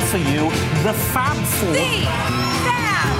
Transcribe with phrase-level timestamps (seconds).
[0.00, 0.50] now for you
[0.82, 1.72] the Fab Four.
[1.72, 1.78] The
[2.66, 3.16] Fab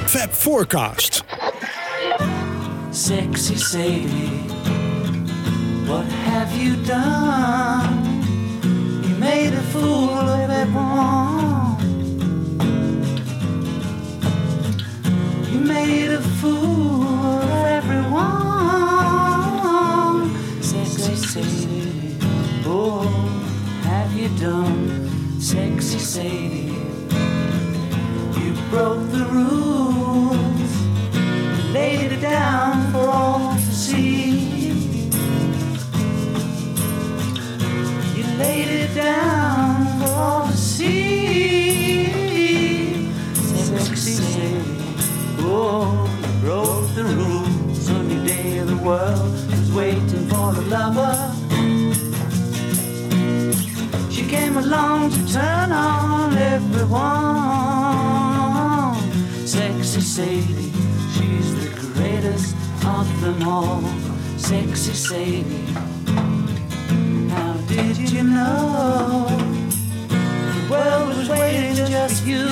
[0.00, 0.08] Four.
[0.08, 1.24] Fab Forecast.
[2.90, 4.42] Sexy Sadie,
[5.86, 8.22] what have you done?
[9.04, 11.78] You made a fool of everyone.
[15.52, 17.07] You made a fool
[24.40, 25.40] done?
[25.40, 26.74] Sexy Sadie,
[28.40, 30.58] you broke the rules
[31.72, 34.70] laid it down for all to see.
[38.16, 42.06] You laid it down for all to see.
[43.34, 44.62] Sexy Sadie,
[45.40, 51.37] oh, you broke the rules on your day the world was waiting for a lover.
[54.58, 57.06] Came along to turn on everyone.
[59.46, 60.72] Sexy Sadie,
[61.14, 63.82] she's the greatest of them all.
[64.36, 65.66] Sexy Sadie,
[67.30, 69.26] how did you know
[70.08, 72.48] the world was waiting just you?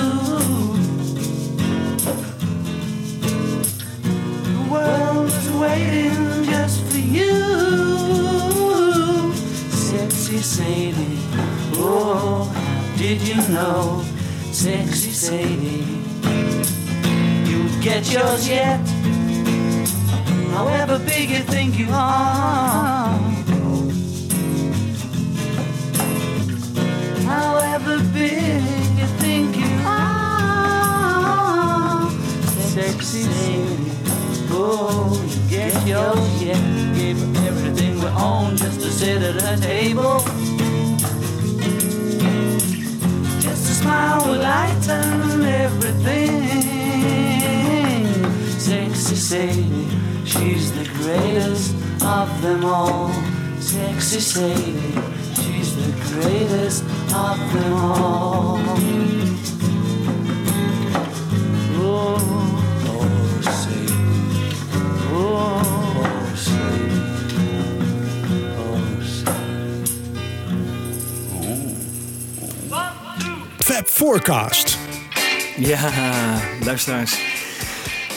[4.43, 7.33] The world was waiting just for you.
[9.71, 11.17] Sexy Sadie,
[11.77, 12.51] oh,
[12.97, 14.03] did you know?
[14.51, 15.97] Sexy Sadie
[17.57, 18.79] you'll get yours yet.
[20.51, 23.09] However big you think you are.
[27.25, 28.63] However big
[28.99, 30.99] you think you are.
[32.73, 33.91] Sexy lady,
[34.51, 36.61] oh, you get yours yet.
[36.95, 40.26] Gave everything we own just to sit at a table.
[43.97, 46.43] Smile will lighten everything.
[48.59, 49.89] Sexy Sadie,
[50.23, 53.11] she's the greatest of them all.
[53.59, 55.01] Sexy Sadie,
[55.41, 58.86] she's the greatest of them all.
[73.97, 74.77] Forecast.
[75.55, 75.91] Ja,
[76.63, 77.19] luisteraars.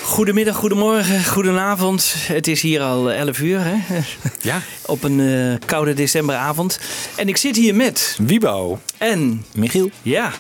[0.03, 2.15] Goedemiddag, goedemorgen, goedenavond.
[2.17, 4.01] Het is hier al 11 uur, hè?
[4.41, 4.61] Ja.
[4.87, 6.81] Op een eh, koude decemberavond.
[7.17, 8.19] En ik zit hier met...
[8.23, 8.79] Wiebo.
[8.99, 9.45] En...
[9.55, 9.91] Michiel.
[10.03, 10.33] Ja.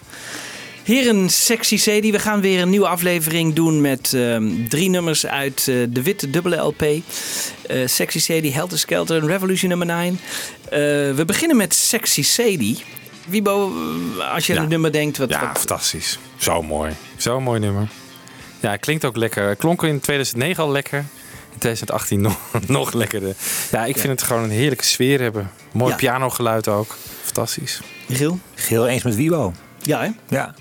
[0.82, 5.68] Heren Sexy Sadie, we gaan weer een nieuwe aflevering doen met ehm, drie nummers uit
[5.68, 6.82] eh, de witte dubbele LP.
[6.82, 10.18] Eh, Sexy Sadie, Helter Skelter en Revolution nummer 9.
[10.64, 10.78] Eh,
[11.16, 12.78] we beginnen met Sexy Sadie.
[13.26, 13.72] Wiebo,
[14.18, 14.60] eh, als je aan Ja.
[14.64, 15.18] het nummer denkt...
[15.18, 16.18] Wat, Ja, wat- fantastisch.
[16.36, 16.92] Zo mooi.
[17.16, 17.88] Zo'n mooi nummer.
[18.60, 19.56] Ja, het klinkt ook lekker.
[19.56, 20.98] Klonk in 2009 al lekker.
[21.52, 22.36] In 2018 nog,
[22.66, 23.34] nog lekkerder.
[23.70, 25.50] Ja, ik vind het gewoon een heerlijke sfeer hebben.
[25.72, 25.96] Mooi Ja.
[25.96, 26.96] pianogeluid ook.
[27.22, 27.80] Fantastisch.
[28.06, 28.38] Michiel?
[28.54, 29.52] Geheel eens met Wibo.
[29.82, 30.08] Ja, hè?
[30.36, 30.54] Ja.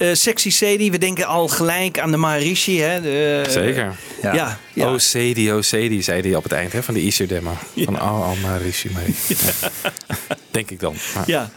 [0.00, 2.80] Eh, Sexy Sadie, we denken al gelijk aan de Maharishi.
[2.80, 3.00] Hè?
[3.00, 3.96] De, eh, Zeker.
[4.22, 4.92] Ja, ja.
[4.92, 7.56] Oh, Sadie, oh, Sadie, zei hij op het eind hè, van de Easter demo.
[7.76, 8.56] Van oh, oh.
[9.28, 9.68] Ja.
[10.50, 10.94] Denk ik dan.
[11.14, 11.50] Maar- ja.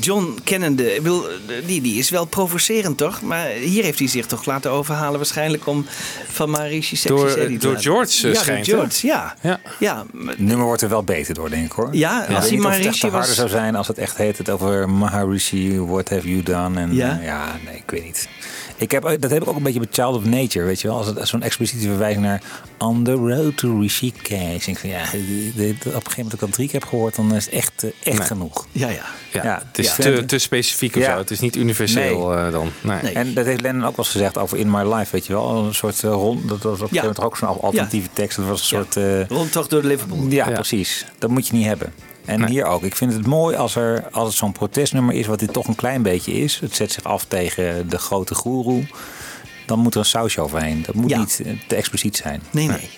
[0.00, 1.24] John Kennende, ik bedoel,
[1.66, 3.22] die, die is wel provocerend toch?
[3.22, 5.86] Maar hier heeft hij zich toch laten overhalen waarschijnlijk om
[6.28, 8.76] van Maharishi Sexy Door, Sadie eh, te door laten- George, eh, ja, schijnt, door?
[8.76, 9.34] George, ja.
[9.42, 9.60] Ja.
[9.78, 11.88] Ja, Het nummer wordt er wel beter door, denk ik hoor.
[11.92, 14.50] Ja, ik als echt Maharishi te harder was- zou zijn als het echt heet het
[14.50, 16.80] over Maharishi, what have you done?
[16.80, 17.06] En, Ja?
[17.06, 17.20] ja?
[17.22, 18.28] ja, nee, ik weet niet.
[18.78, 20.96] Ik heb, dat heb ik ook een beetje met Child of Nature, weet je wel.
[20.96, 22.42] Als het zo'n expliciete verwijzing naar
[22.78, 24.54] On the Road to Rishikesh.
[24.54, 26.80] Ik denk van, ja, dit- dit- op een gegeven moment dat ik dat drie keer
[26.80, 28.26] heb gehoord, dan is het echt, eh, echt Nee.
[28.26, 28.66] genoeg.
[28.72, 29.04] ja, ja.
[29.32, 29.62] Ja, Ja.
[29.68, 29.94] het is Ja.
[30.02, 31.12] te, te specifiek of Ja.
[31.12, 31.18] zo.
[31.18, 32.70] Het is niet universeel eh, dan.
[32.80, 33.02] Nee.
[33.02, 33.12] Nee.
[33.12, 35.64] En dat heeft Lennon ook wel eens gezegd over In My Life, weet je wel.
[35.64, 38.36] Een soort eh, rond, dat was op een gegeven moment ook zo'n alternatieve tekst.
[38.36, 38.84] Dat was een Ja.
[38.84, 38.96] soort...
[38.96, 40.26] eh, Rondtocht door Liverpool.
[40.28, 40.54] Ja, Ja.
[40.54, 41.06] precies.
[41.18, 41.92] Dat moet je niet hebben.
[42.26, 42.50] En Nee.
[42.50, 42.82] hier ook.
[42.82, 45.74] Ik vind het mooi als, er, als het zo'n protestnummer is, wat dit toch een
[45.74, 46.58] klein beetje is.
[46.60, 48.86] Het zet zich af tegen de grote goeroe.
[49.66, 50.82] Dan moet er een sausje overheen.
[50.86, 51.18] Dat moet Ja.
[51.18, 52.42] niet te expliciet zijn.
[52.50, 52.90] Nee, nee.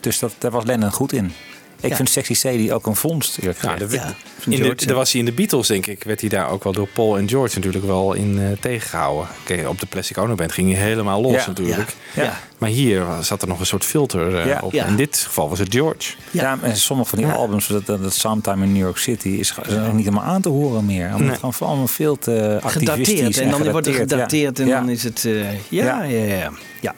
[0.00, 1.32] Dus dat, daar was Lennon goed in.
[1.80, 1.96] Ik Ja.
[1.96, 4.14] vind Sexy Sadie ook een vondst, eerlijk Ja, de- Ja.
[4.38, 6.72] Van In de, was hij in de Beatles, denk ik, werd hij daar ook wel
[6.72, 9.28] door Paul en George natuurlijk wel in eh, tegengehouden.
[9.44, 11.94] Kijk, op de Plastic Ono Band ging hij helemaal los Ja, natuurlijk.
[12.14, 12.22] Ja.
[12.22, 12.40] Ja.
[12.58, 14.60] Maar hier zat er nog een soort filter eh, Ja.
[14.62, 14.72] op.
[14.72, 14.84] Ja.
[14.86, 16.12] In dit geval was het George.
[16.30, 19.54] Ja, en sommige van die albums, dat, dat, dat Sometime in New York City, is,
[19.68, 21.04] is ook niet helemaal aan te horen meer.
[21.06, 21.30] Omdat Nee.
[21.30, 23.38] het gewoon allemaal veel te activistisch Gedateerd.
[23.38, 24.78] En dan wordt er gedateerd, en Ja.
[24.80, 25.24] dan is het...
[25.24, 26.50] eh, ja, ja, Ja.
[26.86, 26.94] Ja.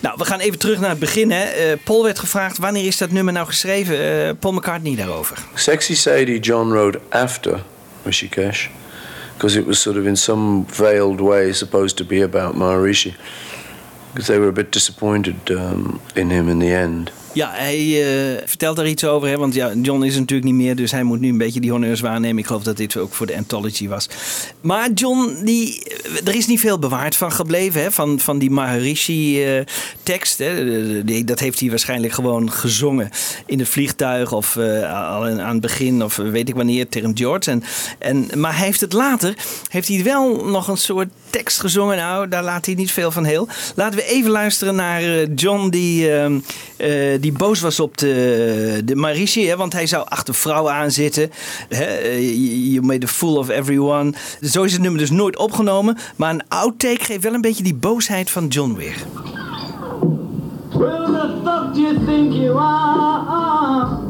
[0.00, 1.30] Nou, we gaan even terug naar het begin.
[1.30, 1.42] Hè.
[1.42, 4.26] Eh, Paul werd gevraagd, wanneer is dat nummer nou geschreven?
[4.26, 5.38] Eh, Paul McCartney daarover.
[5.54, 7.62] Sexy Sadie John wrote after
[8.02, 8.68] Rishikesh
[9.36, 13.14] because it was sort of in some veiled way supposed to be about Maharishi
[14.12, 17.10] because they were a bit disappointed um, in him in the end.
[17.32, 19.28] Ja, hij eh, vertelt daar iets over.
[19.28, 19.36] Hè?
[19.36, 20.76] Want ja, John is natuurlijk niet meer.
[20.76, 22.38] Dus hij moet nu een beetje die honneurs waarnemen.
[22.38, 24.08] Ik geloof dat dit ook voor de anthology was.
[24.60, 25.82] Maar John, die,
[26.24, 27.82] er is niet veel bewaard van gebleven.
[27.82, 27.90] Hè?
[27.90, 30.38] Van, van die Maharishi-tekst.
[31.24, 33.10] dat heeft hij waarschijnlijk gewoon gezongen
[33.46, 34.32] in het vliegtuig.
[34.32, 36.04] Of uh, al aan het begin.
[36.04, 36.88] Of weet ik wanneer.
[36.88, 37.50] Tegen George.
[37.50, 37.62] En,
[37.98, 39.34] en, maar hij heeft het later.
[39.68, 41.96] Heeft hij wel nog een soort tekst gezongen.
[41.96, 43.48] Nou, daar laat hij niet veel van heel.
[43.74, 48.82] Laten we even luisteren naar uh, John die, uh, uh, die boos was op de,
[48.84, 49.48] de Marici.
[49.48, 51.30] Hè, want hij zou achter vrouwen aan zitten.
[51.68, 52.08] Hè,
[52.72, 54.12] you made a fool of everyone.
[54.42, 55.96] Zo is het nummer dus nooit opgenomen.
[56.16, 58.96] Maar een outtake geeft wel een beetje die boosheid van John weer.
[60.70, 64.09] The fuck do you think you are?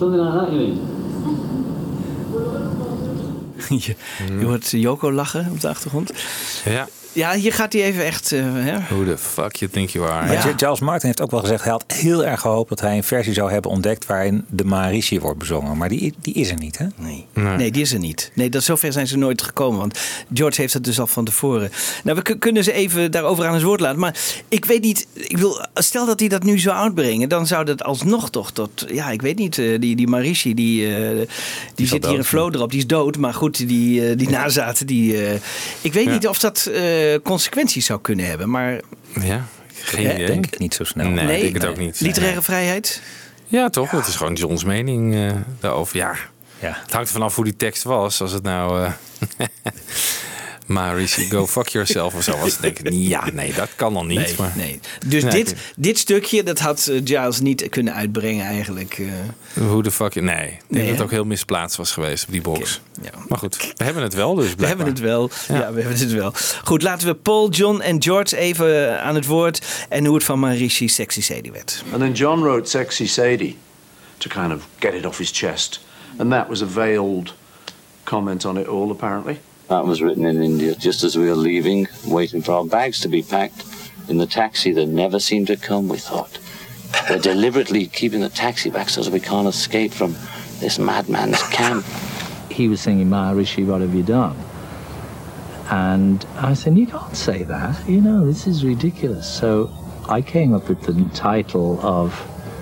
[0.00, 0.10] You
[0.60, 0.78] mean?
[3.68, 3.94] je,
[4.38, 6.12] je hoort Joko lachen op de achtergrond.
[6.64, 6.88] Ja.
[7.12, 8.32] Ja, hier gaat hij even echt...
[8.32, 8.78] Uh, hè?
[8.88, 10.26] Who the fuck you think you are?
[10.26, 10.52] Maar Ja.
[10.56, 13.32] Charles Martin heeft ook wel gezegd, hij had heel erg gehoopt dat hij een versie
[13.32, 15.76] zou hebben ontdekt waarin de Maharishi wordt bezongen.
[15.76, 16.86] Maar die, die is er niet, hè?
[16.96, 17.26] Nee.
[17.34, 17.56] Nee.
[17.56, 18.30] nee, die is er niet.
[18.34, 19.78] Nee, dat, zover zijn ze nooit gekomen.
[19.78, 19.98] Want
[20.34, 21.70] George heeft het dus al van tevoren.
[22.04, 23.98] Nou, we kunnen ze even daarover aan het woord laten.
[24.00, 24.16] Maar
[24.48, 25.06] ik weet niet.
[25.14, 27.28] Ik wil, stel dat hij dat nu zou uitbrengen.
[27.28, 28.84] Dan zou dat alsnog toch tot.
[28.92, 29.58] Ja, ik weet niet.
[29.58, 31.26] eh, Die, die Marishi, die, eh,
[31.74, 32.70] die, zit hier in Flow erop.
[32.70, 33.16] Die is dood.
[33.16, 34.86] Maar goed, die, die nazaten.
[34.86, 35.34] Die, eh,
[35.80, 36.10] ik weet Ja.
[36.12, 36.70] niet of dat
[37.12, 38.50] eh, consequenties zou kunnen hebben.
[38.50, 38.80] Maar
[39.20, 40.26] Ja, geen Hè, idee.
[40.26, 41.08] Denk ik niet zo snel.
[41.08, 42.00] Nee, nee, ik denk het ook niet.
[42.00, 43.02] literaire vrijheid.
[43.46, 43.90] Ja, toch?
[43.90, 45.30] Dat is gewoon John's mening eh,
[45.60, 45.96] daarover.
[45.96, 46.14] Ja,
[46.60, 46.76] Ja.
[46.82, 48.20] het hangt er vanaf hoe die tekst was.
[48.20, 48.88] Als het nou...
[50.70, 52.58] eh Marishi, go fuck yourself of zo was.
[52.58, 54.18] Denk ik, ja, nee, dat kan dan niet.
[54.18, 54.80] Nee, maar, nee.
[55.06, 58.98] Dus Nee, dit, dit stukje, dat had eh, Giles niet kunnen uitbrengen eigenlijk.
[58.98, 59.62] eh.
[59.68, 60.14] Hoe de fuck...
[60.14, 62.80] Nee, ik denk Nee, dat het ook heel misplaatst was geweest op die box.
[63.02, 63.10] Ja.
[63.28, 64.86] Maar goed, we hebben het wel dus We hebben blijkbaar.
[64.86, 65.56] het wel.
[65.56, 65.72] Ja.
[65.72, 66.32] we hebben het wel.
[66.64, 69.66] Goed, laten we Paul, John en George even aan het woord.
[69.88, 71.82] En hoe het van Marishi Sexy Sadie werd.
[71.92, 73.56] And then John wrote Sexy Sadie
[74.18, 75.80] to kind of get it off his chest.
[76.18, 77.34] And that was a veiled
[78.04, 79.38] comment on it all, apparently.
[79.70, 83.08] That was written in India just as we were leaving, waiting for our bags to
[83.08, 83.64] be packed.
[84.08, 86.38] In the taxi that never seemed to come, we thought.
[87.08, 90.16] They're deliberately keeping the taxi back so that we can't escape from
[90.58, 91.84] this madman's camp.
[92.50, 94.36] he was singing Maharishi, what have you done?
[95.70, 97.88] And I said, you can't say that.
[97.88, 99.26] You know, this is ridiculous.
[99.26, 99.70] So
[100.08, 102.12] I came up with the title of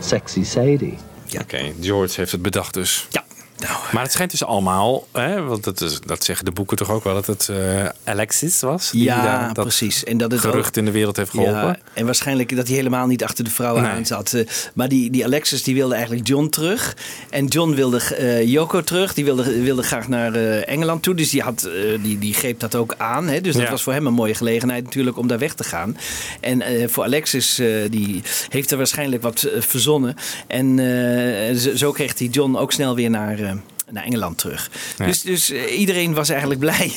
[0.01, 0.99] Sexy Sadie.
[1.41, 3.07] Oké, George heeft het bedacht dus.
[3.11, 3.25] Ja,
[3.59, 3.73] nou.
[3.93, 7.05] Maar het schijnt dus allemaal, hè, want dat, is, dat zeggen de boeken toch ook
[7.05, 8.91] wel, dat het eh, Alexis was.
[8.91, 10.05] die Ja, daar dat precies.
[10.05, 11.55] En dat het gerucht ook- in de wereld heeft geholpen.
[11.67, 13.93] Ja, en waarschijnlijk dat hij helemaal niet achter de vrouwen Nee.
[13.93, 14.33] aan zat.
[14.33, 16.97] Eh, Maar die, die Alexis die wilde eigenlijk John terug.
[17.31, 19.15] En John wilde eh Yoko terug.
[19.15, 21.15] Die wilde, wilde graag naar eh, Engeland toe.
[21.15, 23.29] Dus die, had, eh, die, die greep dat ook aan.
[23.29, 23.41] Hè?
[23.41, 23.71] Dus dat Ja.
[23.71, 25.97] was voor hem een mooie gelegenheid natuurlijk om daar weg te gaan.
[26.41, 30.15] En eh, voor Alexis, eh, die heeft er waarschijnlijk wat eh, verzonnen.
[30.47, 33.48] En eh, zo, zo kreeg hij John ook snel weer naar...
[33.91, 34.71] naar Engeland terug.
[34.99, 35.07] Ja.
[35.07, 36.93] Dus, dus eh, iedereen was eigenlijk blij.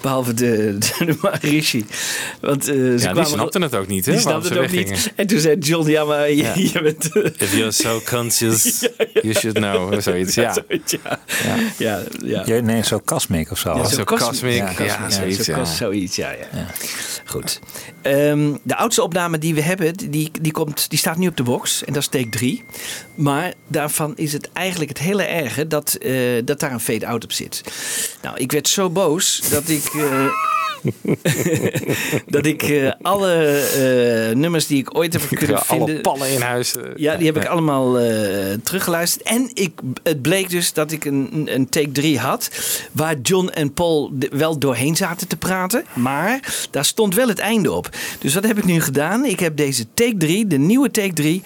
[0.00, 1.86] Behalve de, de, de Maharishi.
[2.40, 4.12] Want, eh, ze Ja, die kwamen- snapten het ook niet, hè?
[4.12, 4.92] die snapte ze het ook weggingen.
[4.92, 5.12] niet.
[5.16, 6.52] En toen zei John, ja, maar je, Ja.
[6.72, 7.10] je bent...
[7.36, 8.80] If you're so conscious,
[9.22, 10.00] you should know.
[10.00, 10.52] Zoiets, ja.
[10.52, 11.20] zoiets, ja.
[11.78, 12.42] Ja, ja.
[12.46, 13.76] Ja, nee, zo Cosmic of zo.
[13.76, 14.28] Ja, zo cosmic.
[14.28, 15.64] cosmic, ja, cosmic, zoiets, zo ja.
[15.64, 16.66] zoiets, ja, ja.
[17.24, 17.60] Goed.
[18.02, 21.42] Ehm, de oudste opname die we hebben, die, die, komt, die staat nu op de
[21.42, 21.84] box.
[21.84, 22.64] En dat is take 3.
[23.14, 27.32] Maar daarvan is het eigenlijk het hele erge dat, eh, dat daar een fade-out op
[27.32, 27.62] zit.
[28.22, 29.84] Nou, ik werd zo boos dat ik...
[29.94, 30.26] eh,
[32.26, 33.60] dat ik eh, alle
[34.34, 36.02] nummers die ik ooit heb kunnen Ja, alle vinden...
[36.02, 36.74] pallen in huis.
[36.96, 37.98] Ja, die heb ik allemaal
[38.62, 39.22] teruggeluisterd.
[39.28, 42.50] En ik, het bleek dus dat ik een, een- take 3 had.
[42.92, 45.84] Waar John en Paul wel doorheen zaten te praten.
[45.94, 47.88] Maar daar stond wel het einde op.
[48.18, 49.24] Dus wat heb ik nu gedaan?
[49.24, 51.42] Ik heb deze take 3, de nieuwe take 3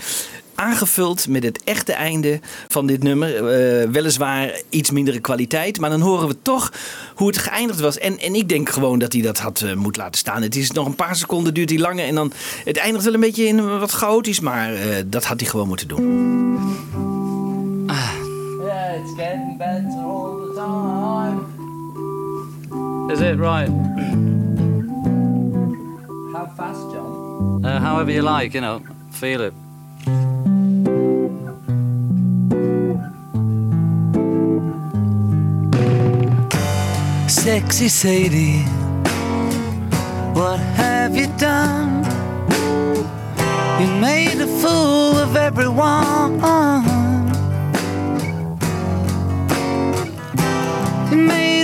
[0.56, 3.34] aangevuld met het echte einde van dit nummer.
[3.34, 6.72] Eh, weliswaar iets mindere kwaliteit, maar dan horen we toch
[7.14, 7.98] hoe het geëindigd was.
[7.98, 10.42] En, en ik denk gewoon dat hij dat had eh, moeten laten staan.
[10.42, 12.32] Het is nog een paar seconden, duurt hij langer en dan...
[12.64, 15.88] Het eindigt wel een beetje in wat chaotisch, maar eh, dat had hij gewoon moeten
[15.88, 16.04] doen.
[18.62, 21.56] Yeah, it's getting better all the time.
[23.12, 23.38] is it?
[23.38, 24.45] Right.
[27.64, 28.83] Uh, however you like, you know.
[29.11, 29.55] Feel it.
[37.28, 38.62] Sexy Sadie,
[40.35, 42.05] what have you done?
[43.81, 46.40] You made a fool of everyone.
[51.11, 51.55] You made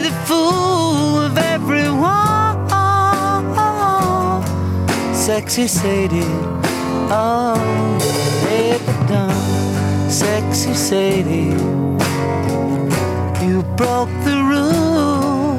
[5.35, 6.35] Sexy Sadie,
[7.11, 7.57] oh,
[8.45, 10.11] they've done.
[10.11, 11.57] Sexy Sadie,
[13.43, 15.57] you broke the rule.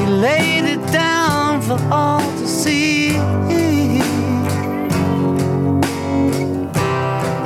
[0.00, 3.10] You laid it down for all to see.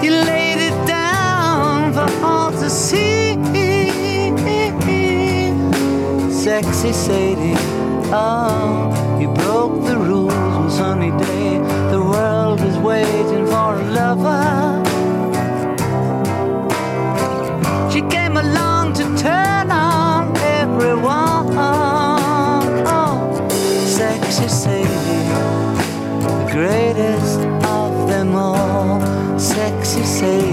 [0.02, 3.36] You laid it down for all to see.
[6.32, 7.52] Sexy Sadie,
[8.14, 10.29] oh, you broke the rules one
[10.80, 11.58] sunny day.
[11.94, 14.46] The world is waiting for a lover.
[17.92, 20.22] She came along to turn on
[20.62, 21.48] everyone.
[22.96, 23.18] Oh,
[23.98, 25.26] sexy Sadie,
[26.26, 27.40] the greatest
[27.80, 29.00] of them all.
[29.38, 30.49] Sexy Sadie.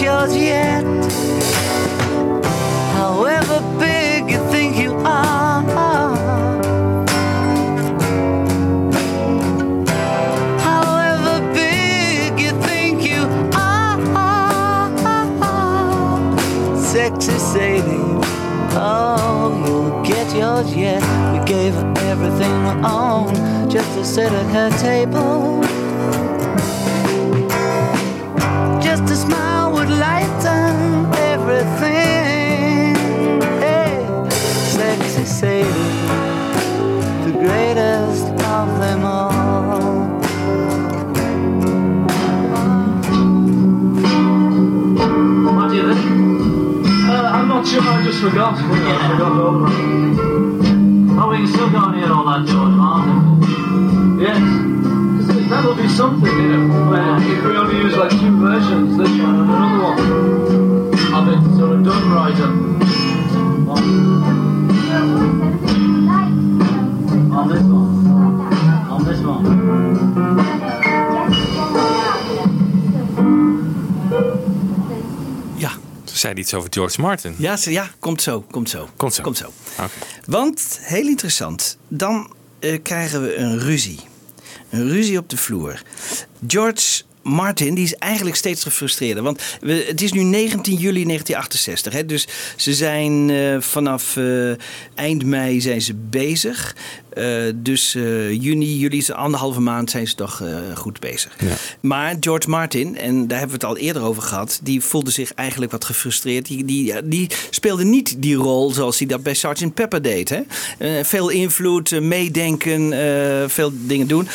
[0.00, 0.84] You yours yet.
[2.94, 5.62] However big you think you are.
[10.60, 13.22] However big you think you
[13.54, 13.98] are.
[16.76, 18.20] Sexy Sadie,
[18.74, 21.02] oh, you'll get yours yet.
[21.32, 23.34] We gave her everything we own
[23.70, 25.57] just to sit at her table.
[47.68, 48.54] Sure, I just forgot.
[48.54, 49.68] I forgot over.
[51.20, 54.18] Oh, we can still go and hear all that, George Martin.
[54.20, 54.38] Yes.
[55.26, 59.10] 'Cause That'll be something, you know, where if we only use like two versions, this
[59.20, 60.00] one and another one,
[61.14, 62.54] of it sort of done right up.
[76.18, 77.34] Zei iets over George Martin.
[77.38, 78.88] Ja, ze- ja komt zo, komt zo.
[78.96, 79.22] Komt zo.
[79.22, 79.52] Komt zo.
[80.26, 83.98] Want, heel interessant, dan eh, krijgen we een ruzie.
[84.70, 85.82] Een ruzie op de vloer.
[86.46, 89.22] George Martin die is eigenlijk steeds gefrustreerder.
[89.22, 91.92] Want we, het is nu 19 juli 1968.
[91.92, 94.50] Hè, dus ze zijn eh, vanaf eh,
[94.94, 96.76] eind mei zijn ze bezig.
[97.12, 101.36] Eh, dus eh, juni, juli, anderhalve maand zijn ze toch eh, goed bezig.
[101.38, 101.54] Ja.
[101.80, 105.34] Maar George Martin, en daar hebben we het al eerder over gehad, die voelde zich
[105.34, 106.46] eigenlijk wat gefrustreerd.
[106.46, 109.74] Die, die, die speelde niet die rol zoals hij dat bij Sgt.
[109.74, 110.28] Pepper deed.
[110.28, 110.40] Hè?
[111.04, 112.92] Veel invloed, meedenken,
[113.50, 114.28] veel dingen doen.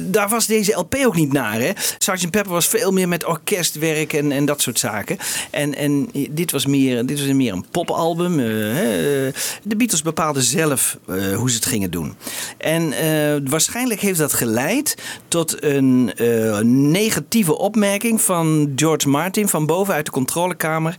[0.00, 1.60] Daar was deze LP ook niet naar.
[1.60, 1.70] Hè?
[1.98, 2.30] Sgt.
[2.30, 5.18] Pepper was veel meer met orkestwerk en, en dat soort zaken.
[5.50, 8.36] En, en dit was meer, dit was meer een popalbum.
[8.36, 10.98] de Beatles bepaalden zelf
[11.36, 12.11] hoe ze het gingen doen.
[12.58, 14.96] En eh, waarschijnlijk heeft dat geleid
[15.28, 20.94] tot een eh, negatieve opmerking van George Martin van boven uit de controlekamer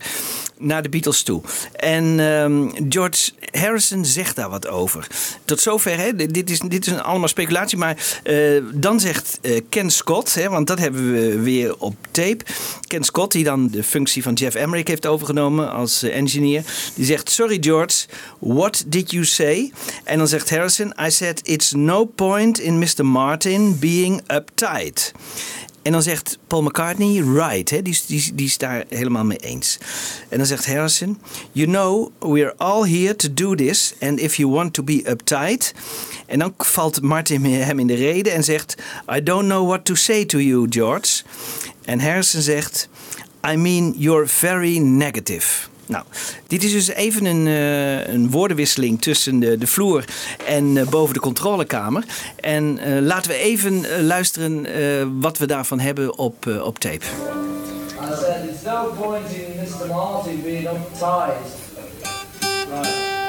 [0.58, 1.42] naar de Beatles toe.
[1.76, 5.06] En ehm, George Harrison zegt daar wat over.
[5.44, 6.16] Tot zover, hè?
[6.16, 7.78] Dit, is, dit is allemaal speculatie.
[7.78, 8.36] Maar eh,
[8.74, 12.44] dan zegt Ken Scott, hè, want dat hebben we weer op tape.
[12.86, 16.62] Ken Scott, die dan de functie van Jeff Emmerich heeft overgenomen als engineer.
[16.94, 18.06] Die zegt, sorry George,
[18.38, 19.72] what did you say?
[20.04, 23.04] En dan zegt Harrison, I said it's no point in Mr.
[23.04, 25.12] Martin being uptight.
[25.82, 29.78] En dan zegt Paul McCartney, right, hè, die, die, die is daar helemaal mee eens.
[30.28, 31.18] En dan zegt Harrison,
[31.52, 33.94] you know, we're all here to do this.
[34.00, 35.74] And if you want to be uptight.
[36.26, 38.74] En dan valt Martin hem in de reden en zegt,
[39.16, 41.22] I don't know what to say to you, George.
[41.84, 42.88] En Harrison zegt,
[43.52, 45.72] I mean, you're very negative.
[45.86, 46.04] Nou,
[46.46, 50.04] dit is dus even een, eh, een woordenwisseling tussen de, de vloer
[50.46, 52.04] en eh, boven de controlekamer.
[52.40, 54.66] En eh, laten we even luisteren
[55.20, 57.04] wat we daarvan hebben op, op tape.
[58.04, 59.86] I said, there's no point in Mr.
[59.86, 61.62] Marty being uptight.
[62.68, 62.88] Right,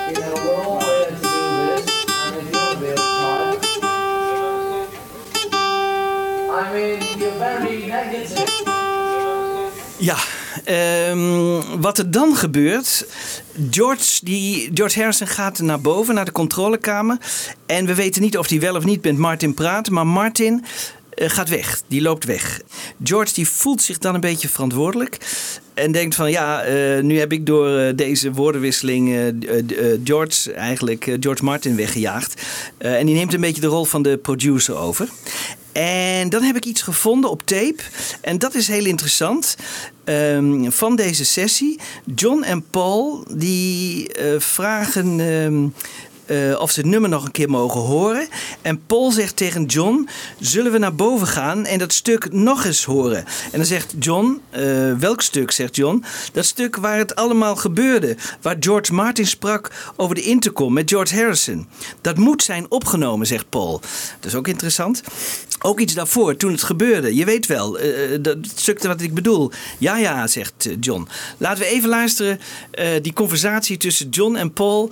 [0.09, 1.29] you know, we're all here to do
[1.75, 1.85] this,
[2.25, 3.63] and if you want to be uptight,
[6.49, 8.63] I mean, you're very negative.
[9.97, 10.17] Ja,
[10.65, 13.07] ehm, wat er dan gebeurt.
[13.71, 17.17] George, die, George Harrison gaat naar boven, naar de controlekamer.
[17.65, 19.89] En we weten niet of hij wel of niet met Martin praat.
[19.89, 20.65] Maar Martin
[21.15, 21.81] eh, gaat weg.
[21.87, 22.61] Die loopt weg.
[23.03, 25.17] George die voelt zich dan een beetje verantwoordelijk.
[25.73, 29.33] En denkt van ja, eh, nu heb ik door eh, deze woordenwisseling
[30.03, 32.41] George, eigenlijk George Martin weggejaagd.
[32.77, 35.09] En die neemt een beetje de rol van de producer over.
[35.81, 37.83] En dan heb ik iets gevonden op tape.
[38.21, 39.55] En dat is heel interessant.
[40.03, 41.79] Ehm, van deze sessie.
[42.15, 45.67] John en Paul die eh, vragen ehm,
[46.25, 48.27] eh, of ze het nummer nog een keer mogen horen.
[48.61, 52.83] En Paul zegt tegen John: Zullen we naar boven gaan en dat stuk nog eens
[52.83, 53.25] horen?
[53.51, 55.51] En dan zegt John: eh, Welk stuk?
[55.51, 56.03] zegt John.
[56.31, 58.15] Dat stuk waar het allemaal gebeurde.
[58.41, 61.67] Waar George Martin sprak over de intercom met George Harrison.
[62.01, 63.81] Dat moet zijn opgenomen, zegt Paul.
[64.19, 65.01] Dat is ook interessant.
[65.61, 67.15] Ook iets daarvoor, toen het gebeurde.
[67.15, 69.51] Je weet wel, eh, dat stuk wat ik bedoel.
[69.77, 71.07] Ja, ja, zegt John.
[71.37, 72.39] Laten we even luisteren,
[73.01, 74.91] die conversatie tussen John en Paul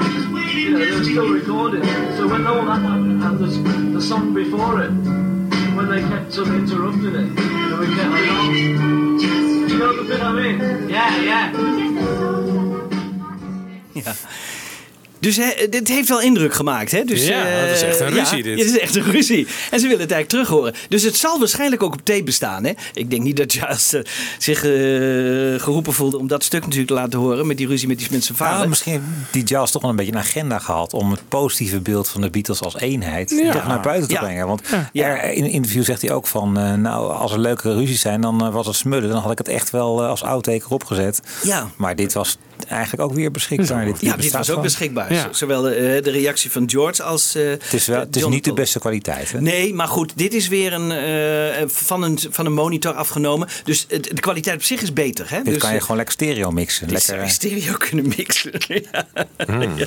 [0.53, 1.83] You know, they're still recording.
[2.17, 3.57] So when all that happened, and there's
[3.93, 4.91] the song before it,
[5.75, 9.69] when they kept sort of interrupting it, and we kept it on.
[9.69, 10.89] You know the bit I mean?
[10.89, 11.51] Yeah, yeah.
[13.93, 14.13] Ja.
[15.21, 16.91] Dus dit heeft wel indruk gemaakt.
[16.91, 17.03] Hè?
[17.03, 18.57] Dus, Ja, eh, dat is echt een ruzie, ja, dit.
[18.65, 19.47] Het is echt een ruzie.
[19.71, 20.73] En ze willen het eigenlijk terug horen.
[20.89, 22.63] Dus het zal waarschijnlijk ook op tape bestaan.
[22.63, 22.71] Hè?
[22.93, 24.01] Ik denk niet dat Giles eh,
[24.37, 24.71] zich eh,
[25.61, 27.47] geroepen voelde om dat stuk natuurlijk te laten horen.
[27.47, 28.61] Met die ruzie met die zijn vader.
[28.61, 31.79] Ja, misschien heeft die Giles toch wel een beetje een agenda gehad om het positieve
[31.79, 33.51] beeld van de Beatles als eenheid Ja.
[33.51, 34.19] toch naar buiten te Ja.
[34.19, 34.47] brengen.
[34.47, 34.61] Want
[34.93, 35.21] Ja.
[35.21, 38.67] in een interview zegt hij ook van, nou, als er leukere ruzies zijn, dan was
[38.67, 39.09] het smullen.
[39.09, 41.21] Dan had ik het echt wel als outtake erop gezet.
[41.43, 41.69] Ja.
[41.75, 43.85] Maar dit was eigenlijk ook weer beschikbaar.
[43.85, 45.13] Dit, ja, dit was ook beschikbaar.
[45.13, 45.27] Ja.
[45.31, 47.35] Zowel de, eh, de reactie van George als.
[47.35, 49.31] eh, Het is, wel, het is niet de beste kwaliteit.
[49.31, 49.41] Hè?
[49.41, 53.47] Nee, maar goed, dit is weer een, eh, van, een, van een monitor afgenomen.
[53.63, 55.29] Dus het, de kwaliteit op zich is beter.
[55.29, 55.35] Hè?
[55.41, 56.87] Dit dus, kan je eh, gewoon lekker stereo mixen.
[56.87, 58.51] dit Lekker, zou je stereo kunnen mixen.
[58.67, 59.05] ja.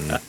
[0.09, 0.21] Ja.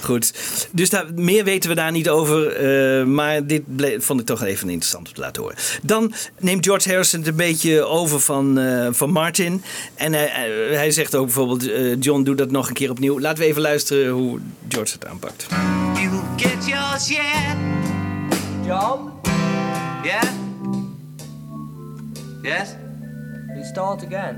[0.00, 0.32] Goed.
[0.72, 2.46] Dus daar, meer weten we daar niet over.
[2.56, 3.62] eh, maar dit
[3.98, 5.56] vond ik toch even interessant om te laten horen.
[5.82, 9.62] Dan neemt George Harrison het een beetje over van, eh, van Martin.
[9.94, 11.62] En hij, zegt ook bijvoorbeeld:
[12.00, 13.20] John, doe dat nog een keer opnieuw.
[13.20, 15.46] Laten we even luisteren hoe George het aanpakt.
[15.94, 17.56] You get yours yet?
[18.66, 19.10] John,
[20.04, 20.22] Yeah?
[22.42, 22.68] Yes?
[23.54, 24.36] we start again.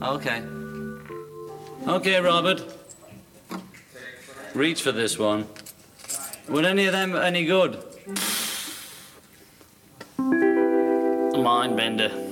[0.00, 0.42] Okay.
[1.86, 2.64] Okay, Robert.
[4.54, 5.44] Reach for this one.
[6.48, 7.76] Were any of them any good?
[11.36, 12.29] Mindbender.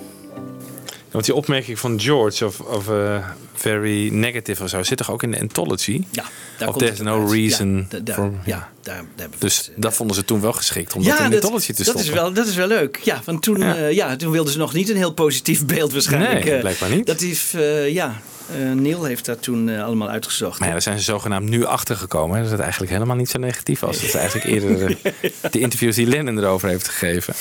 [1.10, 5.22] Want die opmerking van George of, of eh, very negative of zo zit toch ook
[5.22, 6.02] in de anthology?
[6.10, 6.24] Ja,
[6.58, 7.32] daar Of komt there's no uit.
[7.32, 10.40] reason Ja, da- daar- for- ja, daar, daar Dus het, eh, dat vonden ze toen
[10.40, 12.04] wel geschikt om dat in de dat, anthology te dat stoppen.
[12.04, 13.00] is, wel, dat is wel leuk.
[13.02, 13.74] Ja, want toen, Ja.
[13.76, 13.86] ja.
[13.86, 16.44] ja, toen wilden ze nog niet een heel positief beeld waarschijnlijk.
[16.44, 17.06] Nee, eh, blijkbaar niet.
[17.06, 18.20] Dat is, eh, ja,
[18.58, 20.58] eh, Neil heeft dat toen eh, allemaal uitgezocht.
[20.58, 22.42] Maar ja, daar zijn ze zogenaamd nu achter gekomen.
[22.42, 23.96] Dat het eigenlijk helemaal niet zo negatief was.
[23.96, 27.34] Dat is eigenlijk eerder eh, de interviews die Lennon erover heeft gegeven.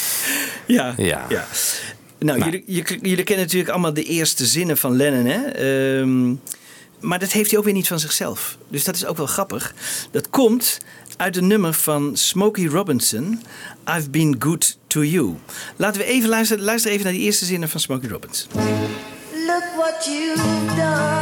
[0.65, 1.25] Ja, Ja.
[1.30, 1.47] ja.
[2.19, 5.45] Nou, jullie, jullie, jullie kennen natuurlijk allemaal de eerste zinnen van Lennon, hè?
[5.45, 6.36] Ehm,
[6.99, 8.58] maar dat heeft hij ook weer niet van zichzelf.
[8.69, 9.73] Dus dat is ook wel grappig.
[10.12, 10.77] Dat komt
[11.17, 13.41] uit een nummer van Smokey Robinson,
[13.97, 15.36] I've Been Good to You.
[15.75, 18.49] Laten we even luisteren, luisteren even naar die eerste zinnen van Smokey Robinson.
[19.47, 21.16] Look what you've done.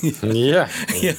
[0.50, 0.68] Ja.
[1.00, 1.14] Ja.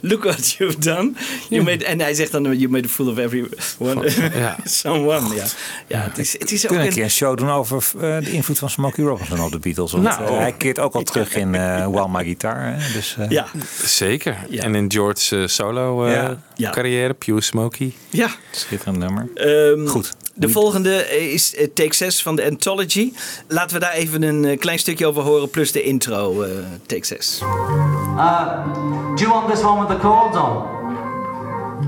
[0.00, 1.12] Look what you've done.
[1.48, 4.10] You made, en hij zegt dan, you made a fool of everyone.
[4.34, 4.56] Ja.
[4.64, 5.44] Someone, ja.
[5.86, 8.00] Ja, het is, het is ook kunnen een een- keer een show doen over eh,
[8.24, 9.92] de invloed van Smokey Robinson op de Beatles.
[9.92, 10.24] Want Nou.
[10.26, 12.56] eh, hij keert ook al terug in eh While My Guitar.
[12.62, 12.92] Hè?
[12.92, 13.46] Dus, eh, Ja,
[13.84, 14.36] Zeker.
[14.48, 14.62] Ja.
[14.62, 16.42] En in George's solo eh, Ja.
[16.54, 16.70] Ja.
[16.70, 17.92] carrière, Pure Smokey.
[18.10, 18.28] ja.
[18.50, 19.28] Schitterend nummer.
[19.34, 20.12] Ehm, Goed.
[20.34, 23.12] De volgende is eh, take 6 van de Anthology.
[23.48, 26.50] Laten we daar even een eh, klein stukje over horen, plus de intro, eh,
[26.86, 27.40] take 6.
[27.42, 28.66] Uh,
[29.14, 30.80] do you want this one with the chords on?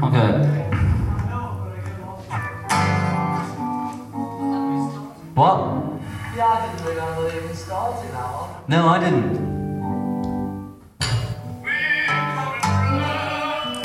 [0.00, 0.52] Okay.
[5.34, 5.58] What?
[6.36, 8.48] Yeah, I didn't really even started that one.
[8.66, 9.52] No, I didn't.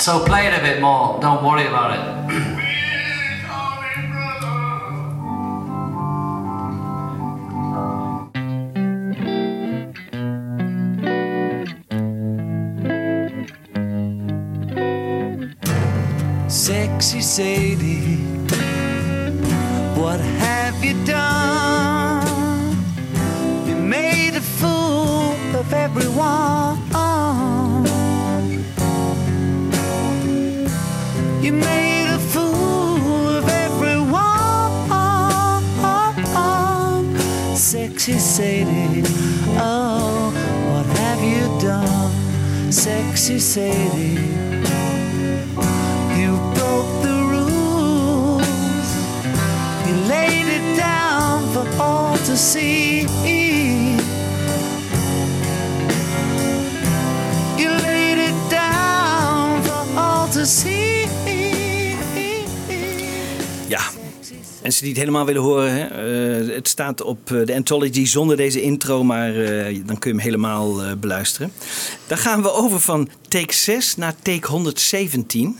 [0.02, 1.19] So play it a bit more.
[1.19, 2.00] Don't worry about it.
[16.99, 18.17] Sexy Sadie,
[19.95, 22.75] what have you done?
[23.65, 26.77] You made a fool of everyone.
[31.41, 34.19] You made a fool of everyone.
[37.55, 39.03] Sexy Sadie,
[39.57, 40.33] oh,
[40.67, 42.12] what have you done?
[42.69, 44.38] Sexy Sadie.
[52.25, 53.05] To see.
[57.58, 61.08] You laid it down for all to see.
[63.67, 63.82] Ja.
[64.62, 65.86] Mensen die het helemaal willen horen, hè?
[65.86, 70.17] eh, het staat op eh, de Anthology zonder deze intro, maar eh, dan kun je
[70.17, 71.51] hem helemaal beluisteren.
[72.08, 75.60] Dan gaan we over van take 6 naar take 117.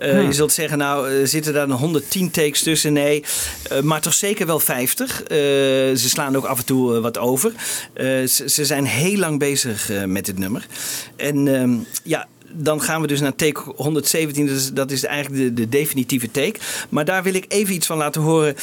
[0.00, 0.26] Eh, Hmm.
[0.26, 2.92] Je zult zeggen, nou eh, zitten daar nog 110 takes tussen?
[2.92, 3.24] Nee,
[3.70, 5.22] Eh, maar toch zeker wel 50.
[5.22, 7.52] Eh, ze slaan ook af en toe wat over.
[7.94, 10.66] Ze, ze zijn heel lang bezig met dit nummer.
[11.16, 14.46] En ehm, ja, dan gaan we dus naar take 117.
[14.46, 16.54] Dat is, dat is eigenlijk de, de definitieve take.
[16.88, 18.56] Maar daar wil ik even iets van laten horen.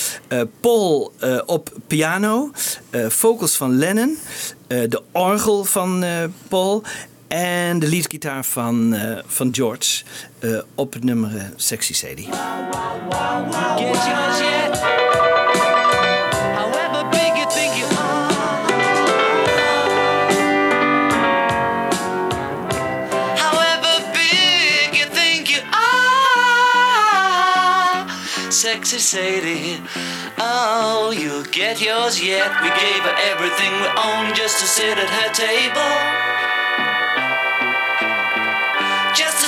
[0.60, 1.13] Paul
[1.45, 2.52] op piano.
[2.89, 4.17] eh, vocals van Lennon.
[4.67, 6.04] de orgel van
[6.47, 6.84] Paul.
[7.27, 10.03] En de leadgitaar van, eh, van George.
[10.39, 12.25] eh, op het nummer eh, Sexy Sadie.
[12.25, 12.33] You
[13.77, 13.93] you
[17.35, 18.07] you you.
[28.49, 29.81] Sexy Sadie.
[30.39, 32.49] Oh, you'll get yours yet.
[32.61, 36.56] We gave her everything we own just to sit at her table.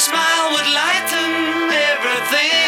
[0.09, 1.31] Smile would lighten
[1.91, 2.59] everything.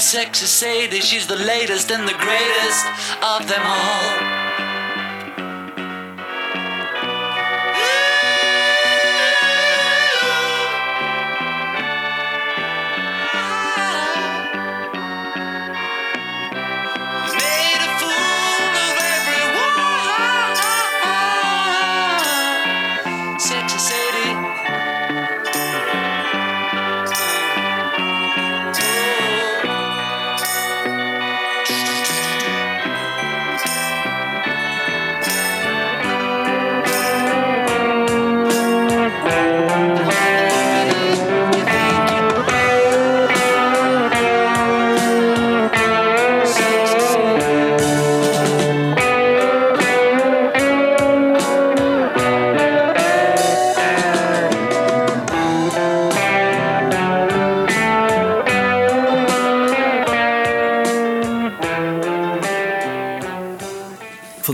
[0.00, 2.86] Sexy Sadie, she's the latest and the greatest
[3.22, 4.45] of them all.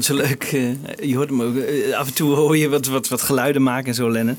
[0.05, 0.43] Vond leuk.
[0.43, 1.57] eh, je hoort hem ook.
[1.57, 4.39] eh, af en toe hoor je wat, wat, wat geluiden maken en zo, Lennon.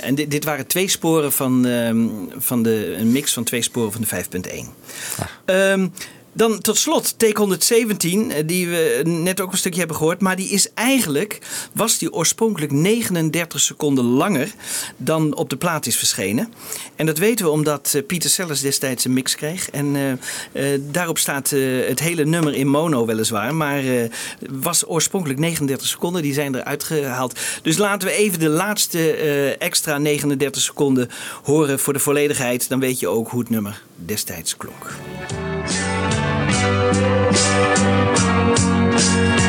[0.00, 3.92] En dit, dit waren twee sporen van, ehm, van de, een mix van twee sporen
[3.92, 4.74] van de 5.1.
[5.44, 5.88] Ehm,
[6.34, 10.20] dan tot slot take 117, eh, die we net ook een stukje hebben gehoord.
[10.20, 11.38] Maar die is eigenlijk,
[11.72, 14.52] was die oorspronkelijk 39 seconden langer
[14.96, 16.52] dan op de plaat is verschenen.
[16.96, 19.70] En dat weten we omdat eh, Peter Sellers destijds een mix kreeg.
[19.70, 20.18] En
[20.52, 23.54] eh, daarop staat het hele nummer in mono weliswaar.
[23.54, 23.82] Maar
[24.50, 27.40] was oorspronkelijk 39 seconden, die zijn eruit gehaald.
[27.62, 29.12] Dus laten we even de laatste
[29.58, 31.08] extra 39 seconden
[31.42, 32.68] horen voor de volledigheid.
[32.68, 34.96] Dan weet je ook hoe het nummer destijds klonk.
[39.04, 39.43] Thank you.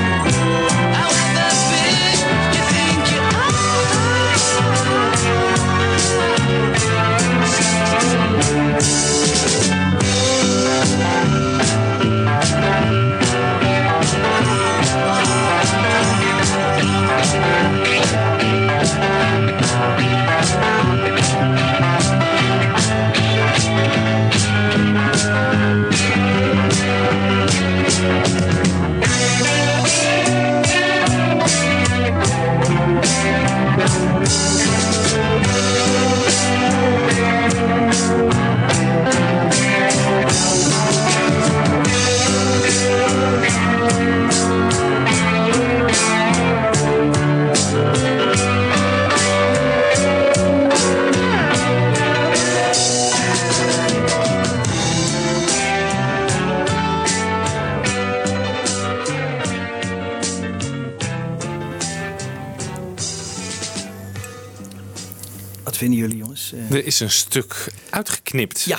[66.76, 68.62] Er is een stuk uitgeknipt.
[68.62, 68.78] Ja.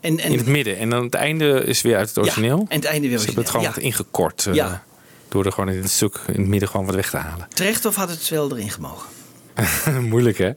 [0.00, 0.78] En, en, in het midden.
[0.78, 2.66] En dan het einde is weer uit het origineel.
[2.68, 4.46] en het einde weer Ze hebben het gewoon ingekort.
[4.46, 4.84] eh, Ja.
[5.28, 7.46] Door er gewoon in het stuk in het midden gewoon wat weg te halen.
[7.54, 9.08] Terecht of had het wel erin gemogen?
[10.10, 10.50] Moeilijk hè?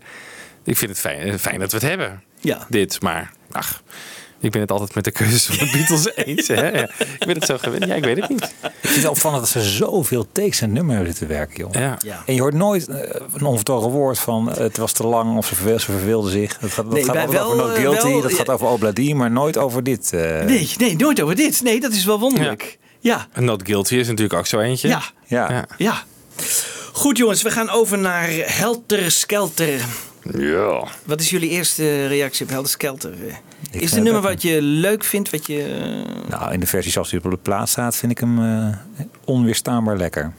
[0.64, 2.24] Ik vind het fijn, fijn dat we het hebben.
[2.40, 2.66] Ja.
[2.70, 3.82] Dit, maar ach.
[4.40, 6.48] Ik ben het altijd met de keuzes van de Beatles eens.
[6.48, 6.68] Hè?
[6.70, 6.90] Ja.
[7.00, 7.86] Ik ben het zo gewend.
[7.86, 8.42] Ja, ik weet het niet.
[8.62, 11.74] Ik vind het opvallend dat ze zoveel takes en nummer hebben zitten werken, joh.
[11.74, 11.98] Ja.
[12.06, 12.24] Ja.
[12.26, 15.48] En je hoort nooit eh, een onvertogen woord van eh, het was te lang of
[15.48, 16.58] ze, verveel, ze verveelde zich.
[16.58, 18.50] Dat gaat, dat Nee, gaat wij altijd over wel, No eh, Guilty, wel, dat gaat
[18.50, 20.14] over Obladi, maar nooit over dit.
[20.14, 20.42] eh.
[20.46, 21.62] Nee, nee, nooit over dit.
[21.64, 22.78] Nee, dat is wel wonderlijk.
[23.00, 23.28] Ja.
[23.32, 24.88] En Not Guilty is natuurlijk ook zo eentje.
[24.88, 25.02] Ja.
[25.26, 25.52] Ja.
[25.52, 25.66] Ja.
[25.78, 26.04] Ja.
[26.94, 29.80] Goed jongens, we gaan over naar Helter Skelter.
[30.34, 30.88] Ja.
[31.06, 33.14] Wat is jullie eerste reactie op Helter Skelter?
[33.72, 35.30] Ik is het een nummer wat je leuk vindt?
[35.30, 38.18] Wat je, eh, Nou, in de versie zoals die op de plaats staat, vind ik
[38.18, 38.76] hem eh,
[39.24, 40.34] onweerstaanbaar lekker.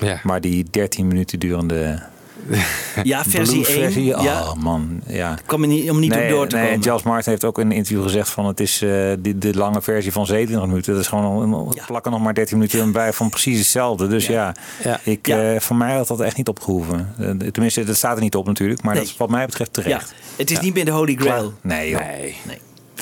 [0.00, 0.20] Ja.
[0.22, 2.02] Maar die 13 minuten durende
[3.02, 3.82] ja, versie blues 1.
[3.82, 5.38] versie, oh ja, man, ja.
[5.46, 6.82] kwam er niet, om niet nee, door te nee, komen.
[6.82, 9.82] Charles Martin heeft ook in een interview gezegd van het is eh de, de lange
[9.82, 10.92] versie van 27 minuten.
[10.92, 11.84] Dat is gewoon een, Ja.
[11.86, 14.06] plakken nog maar 13 minuten bij van precies hetzelfde.
[14.06, 15.00] Dus ja, Ja.
[15.04, 15.52] ik, Ja.
[15.52, 17.14] eh, voor mij had dat echt niet opgehoeven.
[17.18, 19.02] Eh, tenminste, dat staat er niet op natuurlijk, maar Nee.
[19.02, 20.14] dat is wat mij betreft ja, terecht.
[20.36, 21.52] het is niet meer de Holy Grail.
[21.60, 22.00] Nee, joh.
[22.00, 22.36] Nee.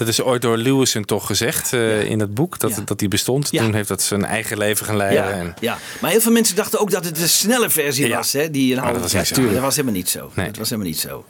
[0.00, 2.58] Dat is ooit door Lewison toch gezegd eh, in het boek.
[2.58, 3.50] Dat, dat die bestond.
[3.50, 5.24] Toen heeft dat zijn eigen leven gaan leiden.
[5.24, 8.32] Ja, En, ja, maar heel veel mensen dachten ook dat het de snelle versie was.
[8.32, 8.50] Hè?
[8.50, 9.34] Die een halve dat was niet zo.
[9.34, 10.30] tuurlijk, Dat was helemaal niet zo.
[10.34, 10.46] Nee.
[10.46, 11.24] Dat was helemaal niet zo.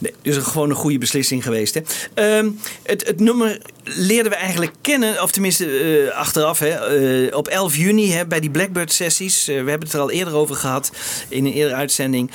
[0.00, 1.74] Nee, dus gewoon een goede beslissing geweest.
[1.74, 1.80] Hè?
[2.14, 2.50] Ehm,
[2.82, 7.76] het, het nummer leerden we eigenlijk kennen, of tenminste eh, achteraf, hè, eh, op 11
[7.76, 9.48] juni hè, bij die Blackbird sessies.
[9.48, 10.92] Eh, we hebben het er al eerder over gehad
[11.28, 12.30] in een eerdere uitzending.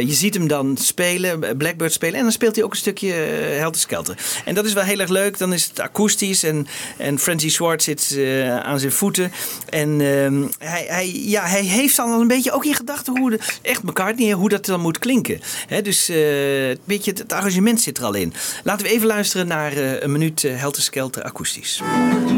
[0.00, 3.80] Je ziet hem dan spelen, Blackbird spelen, en dan speelt hij ook een stukje Helter
[3.80, 4.16] Skelter.
[4.44, 5.38] En dat is wel heel erg leuk.
[5.38, 6.66] Dan is het akoestisch en,
[6.98, 9.32] en Francie Schwartz zit eh, aan zijn voeten.
[9.68, 13.30] En ehm, hij, hij, ja, hij heeft dan al een beetje ook in gedachten hoe
[13.30, 15.40] de, echt McCartney, hoe dat dan moet klinken.
[15.66, 18.32] Hè, dus eh, een beetje het, het arrangement zit er al in.
[18.64, 21.80] Laten we even luisteren naar eh, een minuut eh, Helter Skelter akoestisch.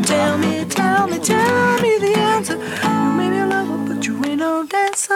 [0.03, 2.57] Tell me, tell me, tell me the answer.
[2.83, 5.15] You may be a lover, but you ain't no dancer.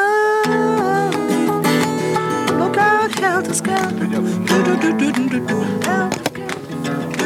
[2.58, 4.10] Look out, helter skelter.
[4.10, 6.25] Do do do do do do do.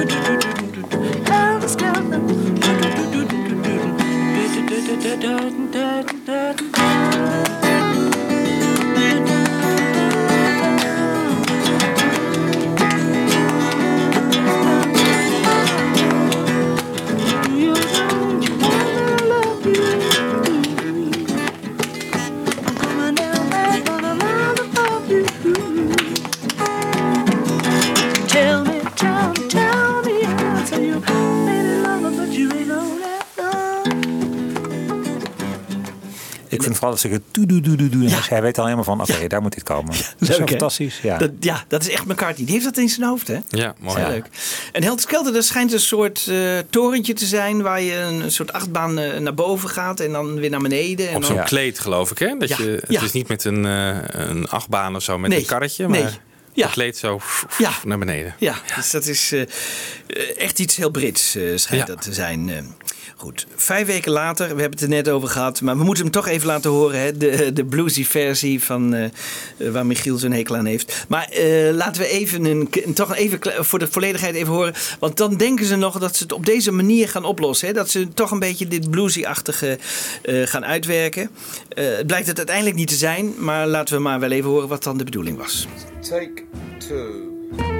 [0.00, 1.28] Helter skelter.
[1.28, 2.18] Helter skelter.
[2.60, 3.40] Do do
[36.60, 38.06] Ik vind vooral dat ze het doe doen.
[38.08, 39.94] Hij weet al helemaal van, oké, daar moet dit komen.
[40.18, 41.00] dat is Leuk, fantastisch.
[41.02, 41.18] Ja.
[41.18, 42.44] Dat, ja, dat is echt McCartney.
[42.46, 43.38] Die heeft dat in zijn hoofd, hè?
[43.48, 44.02] ja, mooi.
[44.06, 44.26] Leuk.
[44.72, 47.62] En Helter Skelter, dat schijnt een soort eh, torentje te zijn...
[47.62, 51.08] waar je een soort achtbaan eh, naar boven gaat en dan weer naar beneden.
[51.08, 51.30] En Op dan...
[51.30, 51.44] zo'n Ja.
[51.44, 52.18] kleed geloof ik.
[52.18, 52.36] Hè?
[52.38, 52.56] Dat Ja.
[52.58, 53.02] je, het Ja.
[53.02, 55.38] is niet met een, eh, een achtbaan of zo met Nee.
[55.38, 55.88] een karretje.
[55.88, 56.08] Maar Nee.
[56.52, 56.68] Ja.
[56.68, 57.20] kleed zo
[57.58, 57.70] Ja.
[57.84, 58.34] naar beneden.
[58.38, 59.48] Ja, dus dat is eh, eh,
[60.36, 61.94] echt iets heel Brits, eh, schijnt Ja.
[61.94, 62.48] dat te zijn.
[62.50, 62.56] eh.
[63.16, 66.12] goed, vijf weken later, we hebben het er net over gehad, maar we moeten hem
[66.12, 67.00] toch even laten horen.
[67.00, 67.16] Hè?
[67.16, 69.10] De, de bluesy versie van
[69.56, 71.04] waar Michiel zijn hekel aan heeft.
[71.08, 74.74] Maar eh, laten we even een, toch even voor de volledigheid even horen.
[74.98, 77.68] Want dan denken ze nog dat ze het op deze manier gaan oplossen.
[77.68, 77.74] Hè?
[77.74, 79.78] Dat ze toch een beetje dit bluesy-achtige
[80.22, 81.30] eh, gaan uitwerken.
[81.68, 84.68] Eh, het blijkt het uiteindelijk niet te zijn, maar laten we maar wel even horen
[84.68, 85.66] wat dan de bedoeling was.
[86.08, 86.39] Take
[86.80, 87.79] two.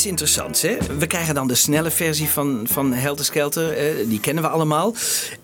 [0.00, 0.62] Iets interessants.
[0.62, 0.76] Hè?
[0.98, 3.72] We krijgen dan de snelle versie van, van Helter Skelter.
[3.72, 4.94] eh, die kennen we allemaal.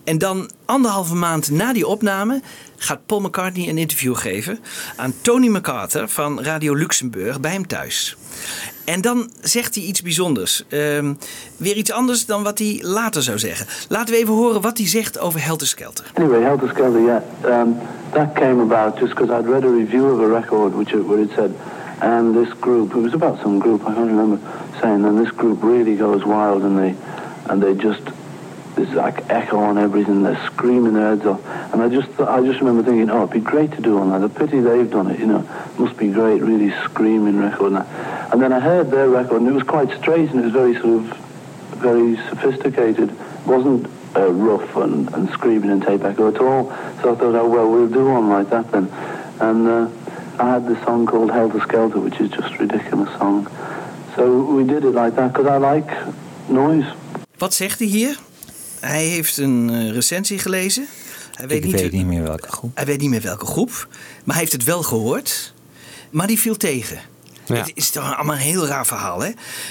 [0.03, 2.41] En dan anderhalve maand na die opname
[2.77, 4.59] gaat Paul McCartney een interview geven
[4.95, 8.17] aan Tony McCarter van Radio Luxemburg bij hem thuis.
[8.85, 10.63] En dan zegt hij iets bijzonders.
[10.69, 11.13] Ehm,
[11.57, 13.67] weer iets anders dan wat hij later zou zeggen.
[13.89, 16.05] Laten we even horen wat hij zegt over Helter Skelter.
[16.13, 17.21] Anyway, Helter Skelter.
[17.45, 17.77] Um,
[18.13, 21.51] that came about just because I'd read a review of a record which it said,
[22.01, 24.37] and this group, it was about some group, I can't remember,
[24.81, 26.95] saying, and this group really goes wild and they,
[27.49, 28.03] and they just,
[28.75, 31.43] there's like echo on everything, they're screaming their heads off.
[31.73, 34.19] And I just, I just remember thinking, oh, it'd be great to do on that.
[34.19, 35.39] The pity they've done it, you know,
[35.79, 37.73] must be great, really screaming record.
[37.73, 37.77] And,
[38.31, 40.75] and then I heard their record and it was quite straight and it was very
[40.75, 41.17] sort of,
[41.77, 43.09] very sophisticated.
[43.09, 46.69] It wasn't uh, rough and, and screaming and tape echo at all.
[47.01, 48.87] So I thought, oh well, we'll do one like that then.
[49.39, 49.89] And uh,
[50.39, 53.47] I had this song called Helter Skelter, which is just a ridiculous song.
[54.15, 55.93] So we did it like that because I like
[56.47, 56.87] noise.
[57.37, 58.19] Wat zegt hij hier?
[58.79, 60.87] Hij heeft een eh, recensie gelezen.
[61.33, 62.71] Hij weet, Ik niet, weet niet meer welke groep.
[62.73, 63.87] hij weet niet meer welke groep.
[64.23, 65.53] Maar hij heeft het wel gehoord.
[66.09, 66.99] Maar die viel tegen.
[67.45, 67.55] Ja.
[67.55, 69.29] Het is toch allemaal een heel raar verhaal, hè?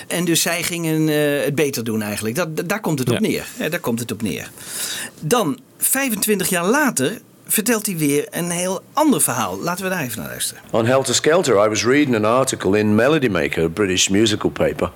[0.08, 2.34] En dus zij gingen eh, het beter doen eigenlijk.
[2.34, 3.20] Dat, daar komt het op Ja.
[3.20, 3.46] neer.
[3.56, 4.50] Hè, daar komt het op neer.
[5.20, 9.58] Dan, 25 jaar later, vertelt hij weer een heel ander verhaal.
[9.58, 10.62] Laten we daar even naar luisteren.
[10.70, 14.90] On Helter Skelter, I was reading an article in Melody Maker, a British musical paper,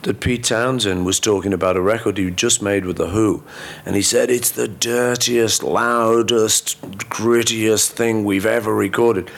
[0.00, 3.42] that Pete Townsend was talking about a record he just made with The Who.
[3.84, 9.30] And he said it's the dirtiest, loudest, grittiest thing we've ever recorded.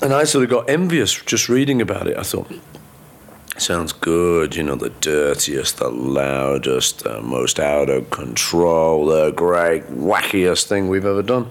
[0.00, 2.16] And I sort of got envious just reading about it.
[2.16, 2.50] I thought,
[3.60, 9.84] sounds good, you know, the dirtiest, the loudest, the most out of control, the great,
[9.84, 11.50] wackiest thing we've ever done.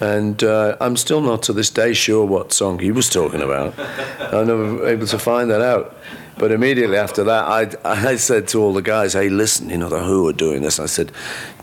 [0.00, 3.78] And uh, I'm still not to this day sure what song he was talking about.
[4.32, 5.96] I'm never able to find that out.
[6.38, 9.90] But immediately after that, I, I said to all the guys, hey, listen, you know,
[9.90, 10.80] the Who are doing this.
[10.80, 11.12] I said,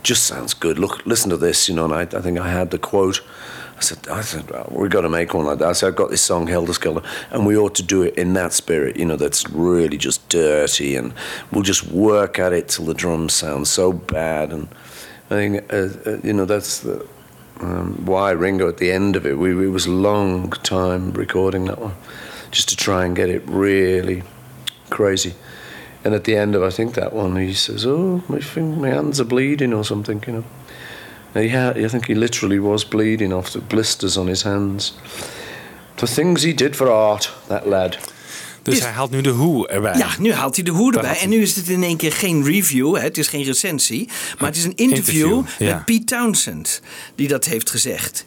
[0.04, 0.78] just sounds good.
[0.78, 3.22] Look, listen to this, you know, and I, I think I had the quote.
[3.78, 5.70] I said, I said, well, we've got to make one like that.
[5.70, 8.34] I said, I've got this song, Helter Skelter, and we ought to do it in
[8.34, 11.14] that spirit, you know, that's really just dirty, and
[11.52, 14.52] we'll just work at it till the drums sound so bad.
[14.52, 14.68] And
[15.30, 17.08] I think, uh, uh, you know, that's the,
[17.60, 19.38] um, why Ringo at the end of it.
[19.38, 21.94] We, it was a long time recording that one,
[22.50, 24.24] just to try and get it really
[24.90, 25.36] crazy.
[26.04, 29.20] And at the end of I think that one, he says, "Oh, my my hands
[29.20, 30.44] are bleeding" or something, you know.
[31.38, 34.96] And he had, I think he literally was bleeding off the blisters on his hands.
[35.96, 37.98] The things he did for art, that lad.
[38.64, 39.98] Dus hij haalt nu de hoe erbij.
[39.98, 41.20] Ja, nu haalt hij de hoe erbij.
[41.20, 42.96] En nu is het in één keer geen review.
[42.96, 43.02] Hè?
[43.02, 44.10] Het is geen recensie.
[44.38, 45.76] Maar het is een interview, Interview, ja.
[45.76, 46.82] met Pete Townsend.
[47.16, 48.24] Die dat heeft gezegd.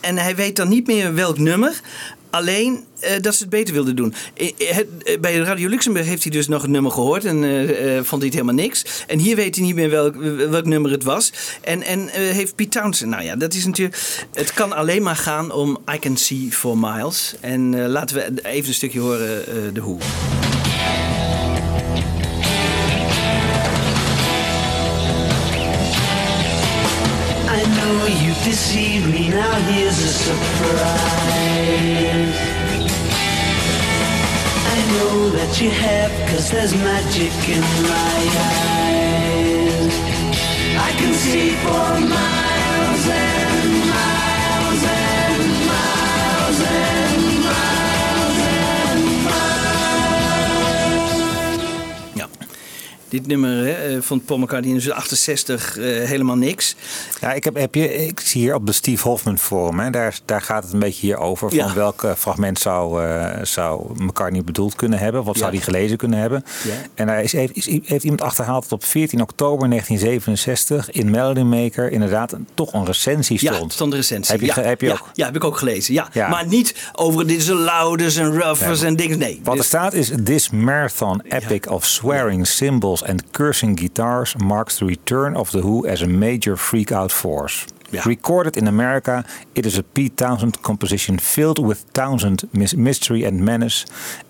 [0.00, 1.80] En hij weet dan niet meer welk nummer.
[2.32, 4.14] Alleen eh, dat ze het beter wilden doen.
[4.34, 7.24] Eh, eh, het- bij Radio Luxemburg heeft hij dus nog het nummer gehoord.
[7.24, 7.36] En
[8.04, 8.84] vond hij het helemaal niks.
[9.06, 10.14] En hier weet hij niet meer welk,
[10.50, 11.32] welk nummer het was.
[11.60, 13.10] En, en heeft Pete Townsend.
[13.10, 13.98] Nou ja, dat is natuurlijk.
[14.34, 17.34] Het kan alleen maar gaan om I Can See For Miles.
[17.40, 19.44] En laten we even een stukje horen.
[19.74, 19.98] de hoe.
[28.44, 31.51] Deceived me, now here's a surprise.
[34.74, 38.20] I know that you have, cause there's magic in my
[38.50, 39.94] eyes.
[40.76, 42.41] I can see for miles
[53.12, 56.76] Dit nummer hè, eh, vond Paul McCartney in 68 eh, helemaal niks.
[57.20, 60.18] Ja, ik, heb, heb je, ik zie hier op de Steve Hoffman forum, hè, daar,
[60.24, 61.48] daar gaat het een beetje hier over.
[61.48, 61.74] Van Ja.
[61.74, 65.24] welk eh, fragment zou, eh, zou McCartney bedoeld kunnen hebben?
[65.24, 66.44] Wat zou hij gelezen kunnen hebben?
[66.64, 66.72] Ja.
[66.94, 71.40] En daar is, heeft, is- heeft iemand achterhaald dat op 14 oktober 1967 in Melody
[71.40, 73.72] Maker inderdaad een, toch een recensie Ja, stond.
[73.72, 74.32] stond de recensie.
[74.38, 75.10] Heb je, heb je ja, ook?
[75.14, 75.94] Ja, heb ik ook gelezen.
[75.94, 76.28] Ja.
[76.28, 79.18] Maar niet over dit een louders en roughers en dingen.
[79.18, 79.40] Nee.
[79.42, 82.46] Wat er Dus- staat is: This marathon epic of swearing
[83.08, 87.64] and cursing guitars marks the return of the Who as a major freak-out force.
[88.04, 92.42] Recorded in America, it is a Pete Townsend composition filled with Townsend
[92.76, 93.84] mystery and menace,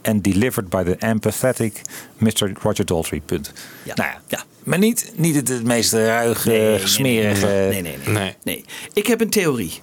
[0.05, 1.73] and delivered by the empathetic
[2.21, 2.53] Mr.
[2.65, 3.21] Roger Daltrey.
[3.21, 3.53] Punt.
[3.85, 3.95] Ja.
[3.95, 4.45] Nou ja, Ja.
[4.65, 7.47] maar niet, niet het, het meest ruige, Nee, nee, smerige.
[7.47, 8.15] Nee, nee, nee, nee.
[8.15, 8.37] Nee.
[8.45, 8.65] nee.
[8.93, 9.81] Ik heb een theorie.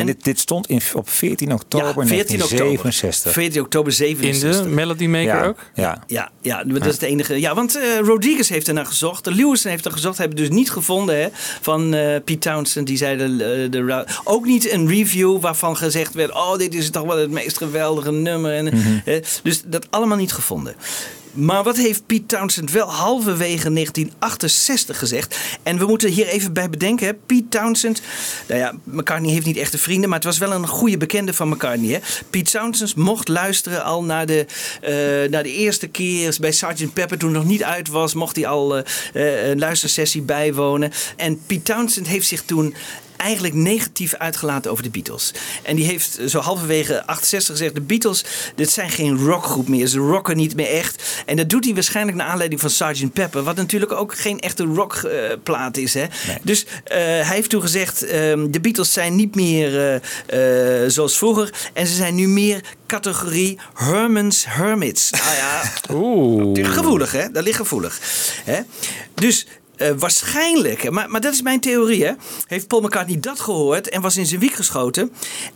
[0.00, 3.32] En dit, dit stond in, op 14 oktober Ja, 14 1967.
[3.32, 4.62] 14 oktober 67.
[4.62, 5.58] In de Melody Maker Ja, ook?
[5.74, 6.04] Ja.
[6.06, 7.40] Ja, ja, dat is het enige.
[7.40, 9.26] Ja, want eh, Rodriguez heeft er naar gezocht.
[9.26, 10.18] Lewis heeft er gezocht.
[10.18, 11.28] Hebben dus niet gevonden hè,
[11.60, 12.86] van eh Pete Townsend.
[12.86, 16.74] Die zei de, eh, de, ra- ook niet een review waarvan gezegd werd: Oh, dit
[16.74, 18.52] is toch wel het meest geweldige nummer.
[18.54, 18.72] En,
[19.04, 20.74] eh, dus dat allemaal niet gevonden.
[21.32, 25.36] Maar wat heeft Pete Townsend wel halverwege 1968 gezegd?
[25.62, 27.18] En we moeten hier even bij bedenken.
[27.26, 28.02] Pete Townsend,
[28.46, 31.48] nou ja, McCartney heeft niet echte vrienden, maar het was wel een goede bekende van
[31.48, 31.92] McCartney.
[31.92, 31.98] Hè?
[32.30, 34.46] Pete Townsend mocht luisteren al naar de,
[34.80, 36.92] eh, naar de eerste keer bij Sgt.
[36.92, 40.92] Pepper, toen nog niet uit was, mocht hij al eh, eh, een luistersessie bijwonen.
[41.16, 42.74] En Pete Townsend heeft zich toen
[43.20, 45.32] eigenlijk negatief uitgelaten over de Beatles.
[45.62, 47.74] En die heeft zo halverwege 68 gezegd...
[47.74, 49.86] de Beatles, dit zijn geen rockgroep meer.
[49.86, 51.22] Ze rocken niet meer echt.
[51.26, 53.12] En dat doet hij waarschijnlijk naar aanleiding van Sgt.
[53.12, 53.42] Pepper...
[53.42, 55.94] wat natuurlijk ook geen echte rockplaat is.
[55.94, 56.06] Hè?
[56.42, 58.04] Dus eh, hij heeft toen gezegd...
[58.04, 61.50] ehm, de Beatles zijn niet meer eh, eh, zoals vroeger...
[61.72, 65.10] en ze zijn nu meer categorie Herman's Hermits.
[65.10, 65.62] Nou ja,
[65.94, 66.74] Oeh.
[66.74, 67.30] gevoelig hè?
[67.30, 67.98] Dat ligt gevoelig.
[68.44, 68.60] Hè?
[69.14, 69.46] Dus...
[69.80, 72.12] eh, waarschijnlijk, maar, maar dat is mijn theorie, hè,
[72.46, 75.12] heeft Paul McCartney dat gehoord en was in zijn wiek geschoten.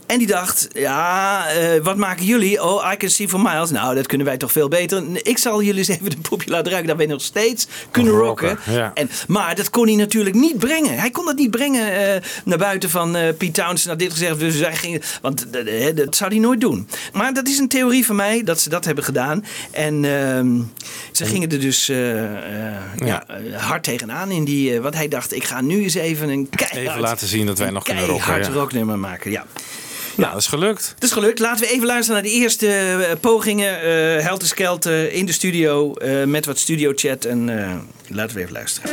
[0.07, 2.63] En die dacht, ja, eh, wat maken jullie?
[2.63, 3.71] Oh, I can see for miles.
[3.71, 5.03] Nou, dat kunnen wij toch veel beter.
[5.23, 8.49] Ik zal jullie eens even de poepje laten ruiken dat wij nog steeds kunnen rocken.
[8.49, 8.91] rocken, ja.
[8.95, 10.99] En, maar dat kon hij natuurlijk niet brengen.
[10.99, 14.39] Hij kon dat niet brengen eh, naar buiten van Pete Townsend had dit gezegd.
[14.39, 15.47] Dus hij ging, want
[15.95, 16.89] dat zou hij nooit doen.
[17.13, 19.45] Maar dat is een theorie van mij dat ze dat hebben gedaan.
[19.71, 20.61] En ehm,
[21.13, 23.25] ze gingen er dus ja.
[23.57, 24.75] hard tegenaan in die.
[24.75, 27.59] eh, wat hij dacht, ik ga nu eens even een keihard, Even laten zien dat
[27.59, 28.25] wij nog kunnen rocken.
[28.25, 28.53] keihard Ja.
[28.61, 29.31] rocknummer maken.
[29.31, 29.47] Ja.
[30.17, 30.93] Nou, dat is gelukt.
[30.95, 31.39] Het is gelukt.
[31.39, 33.81] Laten we even luisteren naar de eerste eh, pogingen.
[33.83, 37.25] eh Helter Skelter in de studio eh, met wat studio chat.
[37.25, 37.77] En eh,
[38.09, 38.91] laten we even luisteren.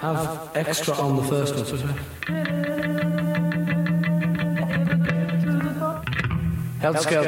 [0.00, 2.45] Have extra on the first one.
[6.80, 7.24] Helter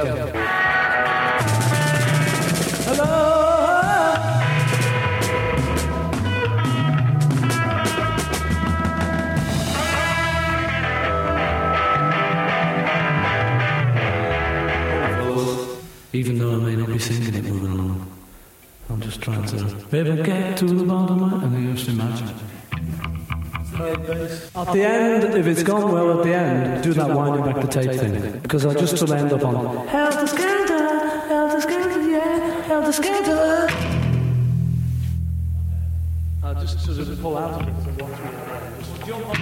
[2.85, 3.25] Hello.
[16.13, 18.11] Even though I may not be singing it moving along,
[18.91, 22.58] I'm just trying to maybe get to the bottom of it and then just imagine.
[23.81, 27.69] At the end, if it's gone well at the end, do that winding back the
[27.69, 28.41] tape thing.
[28.41, 30.99] Because I just of end up on Helter Skelter,
[31.29, 33.69] Helter Skelter, yeah, Helter Skelter.
[36.43, 38.31] I just sort of pull out of it and watch me.
[38.81, 39.39] Just jump on.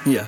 [0.04, 0.26] Ja.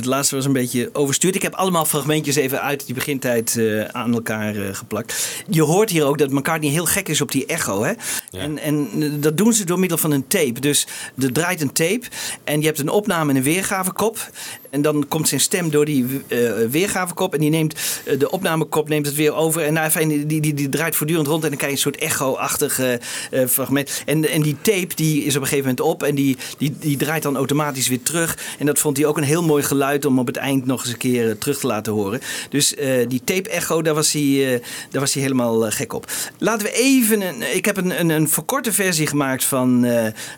[0.00, 1.34] Het laatste was een beetje overstuurd.
[1.34, 5.42] Ik heb allemaal fragmentjes even uit die begintijd eh, aan elkaar eh, geplakt.
[5.48, 7.82] Je hoort hier ook dat McCartney heel gek is op die echo.
[7.82, 7.92] Hè?
[8.30, 10.60] En, en eh, dat doen ze door middel van een tape.
[10.60, 10.86] Dus
[11.18, 12.02] er draait een tape
[12.44, 14.30] en je hebt een opname en een weergavekop.
[14.70, 16.38] En dan komt zijn stem door die eh,
[16.70, 17.34] weergavekop.
[17.34, 19.62] En die neemt eh, de opnamekop neemt het weer over.
[19.62, 21.42] En nou, die, die, die, draait voortdurend rond.
[21.42, 24.02] En dan krijg je een soort echo-achtig eh, fragment.
[24.06, 26.02] En, en die tape die is op een gegeven moment op.
[26.02, 28.38] En die, die, die draait dan automatisch weer terug.
[28.58, 30.92] En dat vond hij ook een heel mooi geluid om op het eind nog eens
[30.92, 32.20] een keer terug te laten horen.
[32.48, 32.74] Dus
[33.08, 34.60] die tape-echo, daar was hij,
[34.90, 36.12] daar was hij helemaal gek op.
[36.38, 37.20] Laten we even.
[37.20, 39.86] Een, ik heb een, een, een verkorte versie gemaakt van,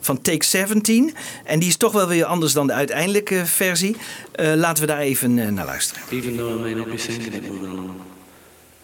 [0.01, 1.15] van Take 17.
[1.45, 3.97] En die is toch wel weer anders dan de uiteindelijke versie.
[4.33, 6.03] Eh, laten we daar even eh, naar luisteren.
[6.11, 8.01] Even though I may not be singing it moving along,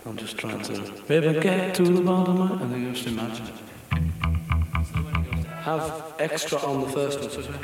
[0.07, 0.73] I'm just trying to
[1.07, 3.47] maybe get to the bottom and then just imagine.
[5.65, 7.55] Have extra on the first one.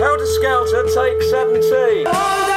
[0.00, 2.55] Helter Skelter, take 17.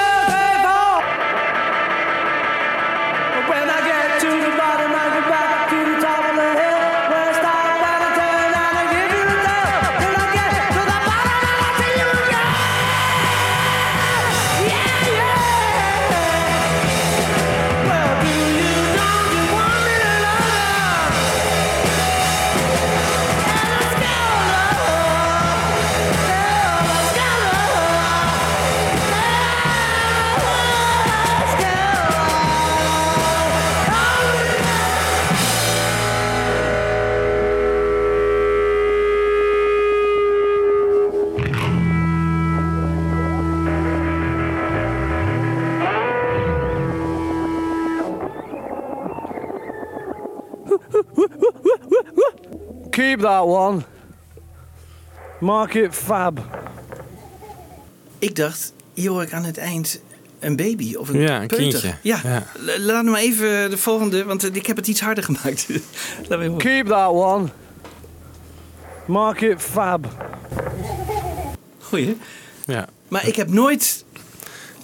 [53.00, 53.82] Keep that one.
[55.40, 56.40] Mark it fab.
[58.18, 60.02] Ik dacht, hier hoor ik aan het eind
[60.40, 61.94] een baby of een Ja, een kindje.
[62.02, 62.44] Ja,
[62.78, 65.68] laat me even de volgende, want eh, ik heb het iets harder gemaakt.
[66.28, 67.48] Laat me even- Keep that one.
[69.06, 70.08] Mark it fab.
[71.80, 72.18] Goeie.
[72.66, 72.88] Ja.
[73.08, 74.06] Maar ik heb nooit...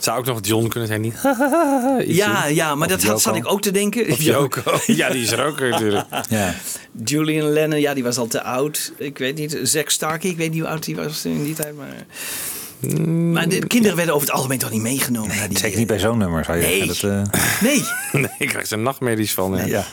[0.05, 1.15] Zou ook nog John kunnen zijn, niet?
[2.21, 4.07] Ja, ja, maar Of dat had, zat ik ook te denken.
[4.11, 4.61] Of Yoko.
[4.85, 6.05] Ja, die is er ook natuurlijk.
[6.29, 6.53] Ja.
[7.05, 8.91] Julian Lennon, ja, die was al te oud.
[8.97, 9.59] Ik weet niet.
[9.63, 11.75] Zack Starkey, ik weet niet hoe oud die was in die tijd.
[11.75, 12.05] Maar,
[13.31, 15.35] maar de kinderen werden over het algemeen toch niet meegenomen.
[15.35, 16.85] naar die, Zeker niet bij zo'n nummer, zou je Nee.
[16.85, 17.23] zeggen.
[17.23, 17.83] Dat, eh, Nee.
[18.21, 19.55] Nee, ik krijg er nachtmerries van.
[19.57, 19.65] Ja.
[19.65, 19.85] ja.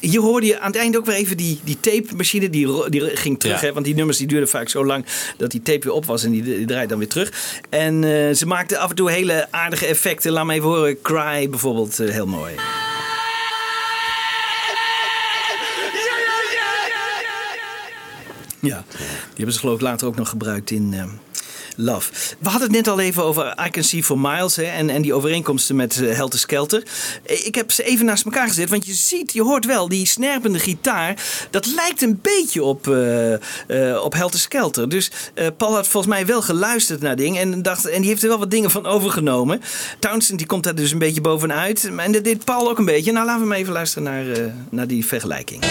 [0.00, 2.50] Hier hoorde je aan het eind ook weer even die, die tape-machine.
[2.50, 3.60] Die, die ging terug.
[3.60, 3.66] Ja.
[3.66, 5.04] Hè, want die nummers die duurden vaak zo lang
[5.36, 6.24] dat die tape weer op was.
[6.24, 7.32] En die, die draait dan weer terug.
[7.68, 10.32] En eh, ze maakten af en toe hele aardige effecten.
[10.32, 11.02] Laat me even horen.
[11.02, 11.98] Cry bijvoorbeeld.
[12.00, 12.52] eh, heel mooi.
[18.60, 21.04] Ja, die hebben ze geloof ik later ook nog gebruikt in eh,
[21.76, 22.10] Love.
[22.38, 25.02] We hadden het net al even over I Can See For Miles hè, en, en
[25.02, 26.82] die overeenkomsten met eh, Helter Skelter.
[27.26, 30.06] Eh, Ik heb ze even naast elkaar gezet, want je ziet, je hoort wel, die
[30.06, 34.88] snerpende gitaar, dat lijkt een beetje op, eh, eh, op Helter Skelter.
[34.88, 35.10] Dus
[35.56, 38.38] Paul had volgens mij wel geluisterd naar ding en, dacht, en die heeft er wel
[38.38, 39.60] wat dingen van overgenomen.
[39.98, 41.90] Townsend die komt daar dus een beetje bovenuit.
[41.96, 43.12] En dat deed Paul ook een beetje.
[43.12, 44.24] Nou, laten we maar even luisteren naar,
[44.70, 45.62] naar die vergelijking.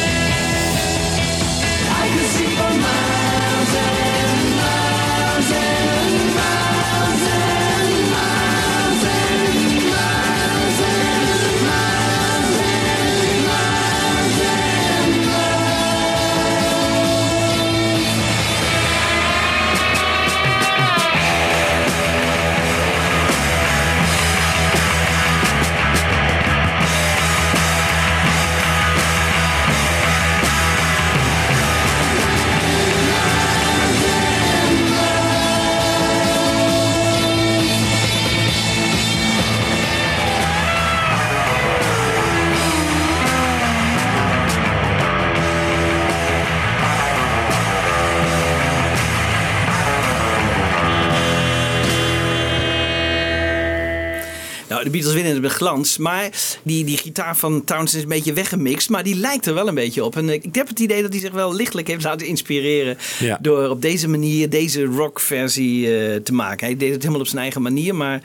[55.59, 55.97] Glans.
[55.97, 56.29] Maar
[56.63, 58.89] die, die gitaar van Townsend is een beetje weggemixt.
[58.89, 60.15] Maar die lijkt er wel een beetje op.
[60.15, 62.97] En eh, ik heb het idee dat hij zich wel lichtelijk heeft laten inspireren.
[63.19, 63.37] Ja.
[63.41, 66.67] Door op deze manier deze rockversie eh te maken.
[66.67, 67.95] Hij deed het helemaal op zijn eigen manier.
[67.95, 68.21] Maar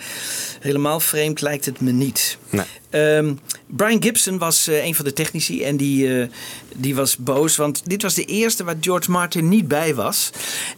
[0.60, 2.38] helemaal vreemd lijkt het me niet.
[2.50, 2.64] Nee.
[2.94, 3.34] Ehm,
[3.66, 6.28] Brian Gibson was eh, een van de technici en die, eh,
[6.74, 7.56] die was boos.
[7.56, 10.30] Want dit was de eerste waar George Martin niet bij was.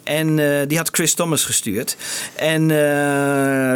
[0.03, 1.97] En eh, die had Chris Thomas gestuurd.
[2.35, 2.69] En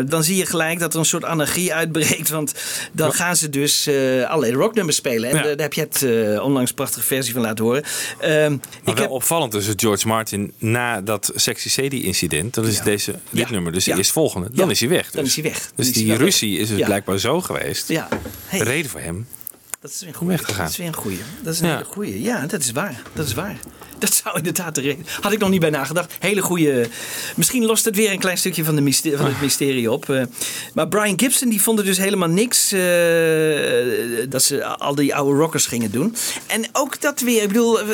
[0.09, 2.29] dan zie je gelijk dat er een soort anarchie uitbreekt.
[2.29, 2.55] Want
[2.93, 3.89] dan gaan ze dus
[4.29, 5.31] allerlei rocknummers spelen.
[5.31, 5.43] En Ja.
[5.43, 6.07] daar heb je het
[6.41, 7.83] onlangs prachtige versie van laten horen.
[8.21, 12.67] Ehm, Maar ik wel heb, opvallend dus George Martin na dat Sexy Sadie incident, dat
[12.67, 12.85] is Ja.
[12.85, 13.51] deze, dit Ja.
[13.55, 15.11] nummer, dus de eerstvolgende, dan is hij weg.
[15.11, 15.37] Dan dus.
[15.37, 15.61] is hij weg.
[15.63, 16.87] Dan Dus die ruzie is dus Ja.
[16.87, 17.89] blijkbaar zo geweest.
[17.89, 18.09] ja,
[18.47, 19.27] hey, De reden voor hem.
[19.81, 20.39] dat is weer een goeie.
[20.39, 20.57] gaan.
[20.57, 21.21] Dat is weer een goeie.
[21.43, 21.73] Dat is een Ja.
[21.77, 22.23] hele goeie.
[22.23, 23.03] Ja, dat is waar.
[23.13, 23.57] Dat is waar.
[24.07, 25.07] Dat zou inderdaad de reden.
[25.21, 26.13] Had ik nog niet bij nagedacht.
[26.19, 26.89] Hele goede.
[27.37, 30.11] Misschien lost het weer een klein stukje van, de mysterie, van het mysterie op.
[30.11, 30.23] Eh,
[30.75, 32.81] maar Brian Gibson die vond er dus helemaal niks eh,
[34.29, 36.15] dat ze al die oude rockers gingen doen.
[36.47, 37.43] En ook dat weer.
[37.43, 37.87] Ik bedoel, eh,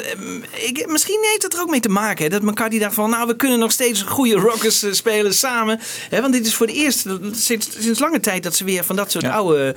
[0.53, 2.25] ik, misschien heeft het er ook mee te maken.
[2.25, 5.81] Hè, dat McCarthy dacht van, nou, we kunnen nog steeds goede rockers spelen samen.
[6.11, 8.97] Hè, want dit is voor de eerste sinds, sinds lange tijd dat ze weer van
[8.97, 9.31] dat soort Ja.
[9.33, 9.75] oude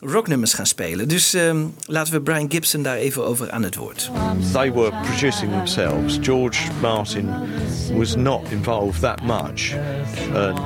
[0.00, 1.08] rocknummers gaan spelen.
[1.08, 4.10] Dus ehm, laten we Brian Gibson daar even over aan het woord.
[4.52, 6.16] They were producing themselves.
[6.16, 7.28] George Martin
[7.94, 9.74] was not involved that much.
[9.74, 10.58] And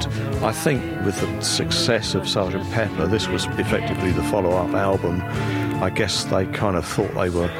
[0.44, 2.70] I think with the success of Sgt.
[2.70, 5.20] Pepper, this was effectively the follow up album.
[5.82, 7.50] I guess they kind of thought they were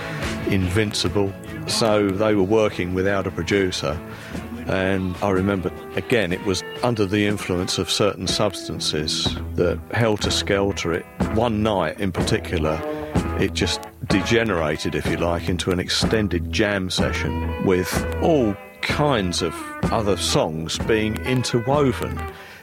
[0.51, 1.33] invincible.
[1.67, 3.99] So they were working without a producer.
[4.69, 10.93] And I remember, again, it was under the influence of certain substances that helter skelter
[10.93, 11.05] it.
[11.35, 12.81] One night in particular,
[13.41, 19.55] it just degenerated, if you like, into an extended jam session with all kinds of
[19.85, 22.19] other songs being interwoven.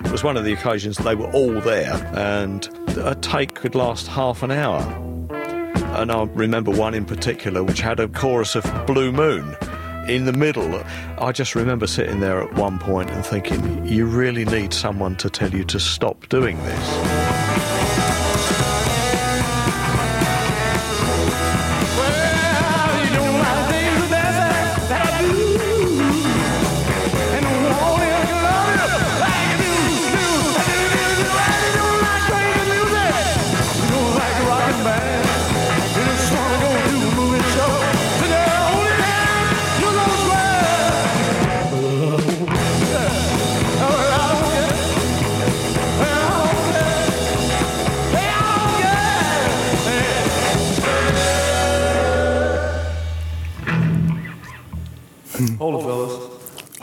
[0.05, 2.67] It was one of the occasions they were all there, and
[2.97, 4.81] a take could last half an hour.
[5.95, 9.55] And I remember one in particular which had a chorus of Blue Moon
[10.07, 10.83] in the middle.
[11.17, 15.29] I just remember sitting there at one point and thinking, you really need someone to
[15.29, 17.28] tell you to stop doing this.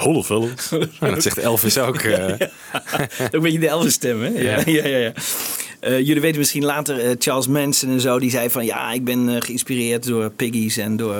[0.07, 0.71] Hallo fellas.
[1.01, 1.97] En dat zegt Elvis ook.
[2.01, 2.25] eh.
[2.33, 4.29] Ook een beetje de Elvis stem, hè?
[4.29, 4.87] Ja, Ja.
[4.87, 5.13] ja,
[5.81, 9.05] Eh, jullie weten misschien later, eh, Charles Manson en zo, die zei van ja, ik
[9.05, 11.15] ben eh, geïnspireerd door Piggies en door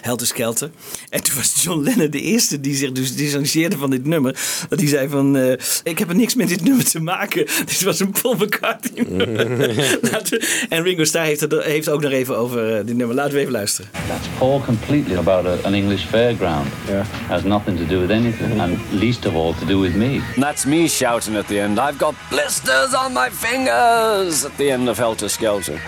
[0.00, 0.70] Helter Skelter.
[1.10, 4.36] En toen was John Lennon de eerste die zich dus distancieerde van dit nummer.
[4.68, 7.46] Dat die zei van, eh, ik heb er niks met dit nummer te maken.
[7.72, 9.06] Dit was een Paul McCartney
[10.68, 13.16] en Ringo Starr heeft, het, heeft ook nog even over dit nummer.
[13.16, 13.90] Laten we even luisteren.
[14.08, 16.66] That's all completely about a, an English fairground.
[17.28, 20.20] Has nothing to do with anything, and least of all to do with me.
[20.36, 21.78] That's me shouting at the end.
[21.78, 25.78] I've got blisters on my fingers at the end of Helter Skelter.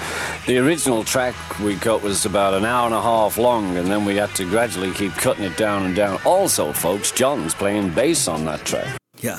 [0.47, 4.05] The original track we cut was about an hour and a half long, and then
[4.05, 6.19] we had to gradually keep cutting it down and down.
[6.25, 8.99] Also, folks, John's playing bass on that track.
[9.21, 9.39] Ja.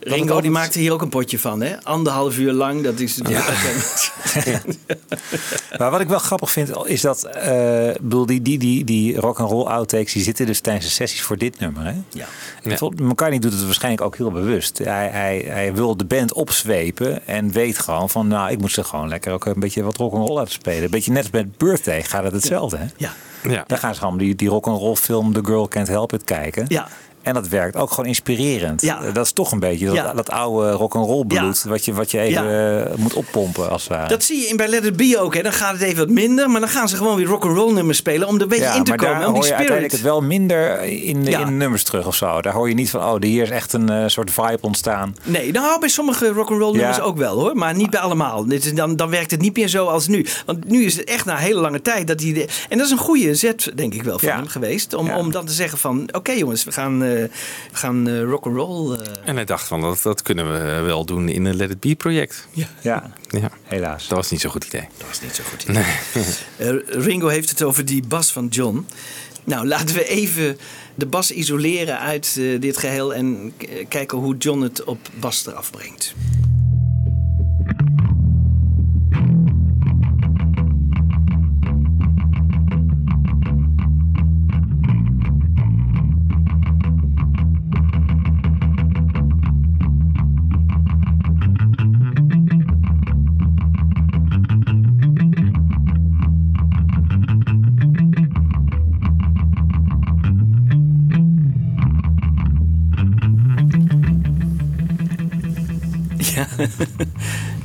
[0.00, 1.82] Ringo die maakte hier ook een potje van, hè?
[1.82, 3.20] Anderhalf uur lang, dat is...
[5.78, 9.20] Maar wat ik wel grappig vind, is dat eh, ik bedoel, die, die, die, die
[9.20, 11.84] rock and roll outtakes die zitten dus tijdens de sessies voor dit nummer.
[11.84, 11.94] Hè?
[12.08, 12.26] Ja.
[12.96, 14.78] McCartney doet het waarschijnlijk ook heel bewust.
[14.78, 18.84] Hij, hij, hij wil de band opzwepen en weet gewoon van, nou, ik moet ze
[18.84, 20.82] gewoon lekker ook een beetje wat rock and roll laten spelen.
[20.82, 22.76] Een beetje net als met Birthday gaat het hetzelfde.
[22.76, 22.86] Hè?
[22.96, 23.12] Ja.
[23.42, 23.64] Ja.
[23.66, 26.24] Daar gaan ze gewoon die, die rock and roll film The Girl Can't Help It
[26.24, 26.64] kijken.
[26.68, 26.88] Ja.
[27.22, 28.82] En dat werkt ook gewoon inspirerend.
[28.82, 29.00] Ja.
[29.12, 30.12] Dat is toch een beetje dat, Ja.
[30.12, 33.82] dat oude rock and roll bloed wat, je, wat je even eh, moet oppompen als
[33.82, 34.08] het ware.
[34.08, 35.34] Dat zie je in bij Let It Be ook.
[35.34, 35.42] Hè.
[35.42, 36.50] Dan gaat het even wat minder.
[36.50, 38.28] Maar dan gaan ze gewoon weer rock'n'roll nummers spelen.
[38.28, 39.18] Om er een beetje in te maar komen.
[39.18, 39.70] daar Om hoor die je spirit.
[39.70, 42.40] uiteindelijk het wel minder in, in nummers terug of zo.
[42.42, 45.16] Daar hoor je niet van, oh, hier is echt een eh, soort vibe ontstaan.
[45.24, 47.56] Nee, nou bij sommige rock'n'roll nummers ook wel hoor.
[47.56, 48.44] Maar niet bij allemaal.
[48.74, 50.26] Dan, dan werkt het niet meer zo als nu.
[50.46, 52.18] Want nu is het echt na een hele lange tijd dat.
[52.18, 54.94] De, en dat is een goede zet denk ik wel van hem geweest.
[54.94, 56.08] Om, om dan te zeggen van...
[56.12, 58.92] Oké jongens, we gaan, eh we gaan eh, rock'n'roll...
[58.98, 61.80] eh, En hij dacht van, dat, dat kunnen we wel doen in een Let It
[61.80, 62.48] Be project.
[62.52, 62.66] Ja.
[62.80, 63.50] Ja, Ja.
[63.64, 64.08] helaas.
[64.08, 64.88] Dat was niet zo'n goed idee.
[64.98, 65.66] Dat was niet zo goed.
[66.56, 68.86] Eh, Ringo heeft het over die bas van John.
[69.44, 70.58] Nou, laten we even
[70.94, 73.52] de bas isoleren uit eh, dit geheel en
[73.88, 76.14] kijken hoe John het op bas eraf brengt.
[106.38, 106.46] Ja.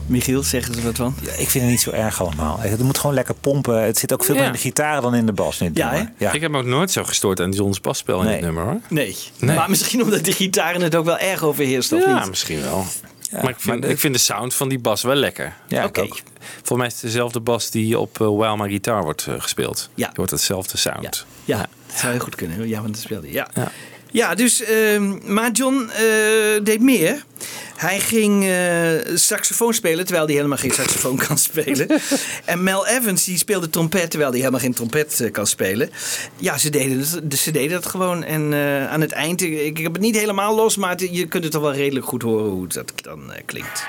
[0.06, 1.16] Michiel, zeggen ze wat van?
[1.22, 2.60] Ja, ik vind het niet zo erg allemaal.
[2.60, 3.84] Het moet gewoon lekker pompen.
[3.84, 4.50] Het zit ook veel meer Ja.
[4.50, 5.62] in de gitaar dan in de bas.
[5.62, 6.12] in dit Ja, nummer.
[6.18, 6.32] ja.
[6.32, 8.34] Ik heb me ook nooit zo gestoord aan John's basspel in Nee.
[8.36, 8.80] dit nummer hoor.
[8.90, 9.18] Nee.
[9.40, 9.56] Nee.
[9.56, 12.30] Maar misschien omdat de gitaren het ook wel erg overheerst, of ja, niet?
[12.30, 12.86] misschien wel.
[13.32, 15.54] Ja, maar ik vind, maar de- ik vind de sound van die bas wel lekker.
[15.68, 16.02] Ja, Oké.
[16.02, 16.20] ook.
[16.56, 19.90] Volgens mij is het dezelfde bas die op uh, While My Guitar wordt eh, gespeeld.
[19.96, 20.08] Ja.
[20.08, 21.26] Je hoort hetzelfde sound.
[21.46, 21.58] Ja,
[21.88, 22.68] dat zou heel goed kunnen.
[22.68, 23.36] Ja, want dat speelde hij.
[23.36, 23.48] Ja.
[24.14, 24.36] Ja.
[24.36, 26.04] Dus, ehm, maar John eh,
[26.64, 27.26] deed meer.
[27.76, 31.88] Hij ging eh, saxofoon spelen terwijl hij helemaal geen saxofoon kan spelen.
[32.46, 35.90] en Mel Evans die speelde trompet terwijl hij helemaal geen trompet eh, kan spelen.
[36.38, 38.24] Ja, ze deden, het, ze deden dat gewoon.
[38.24, 38.54] En
[38.90, 41.54] aan het eind, ik, ik heb het niet helemaal los, maar het- je kunt het
[41.54, 43.86] toch wel redelijk goed horen hoe dat dan klinkt.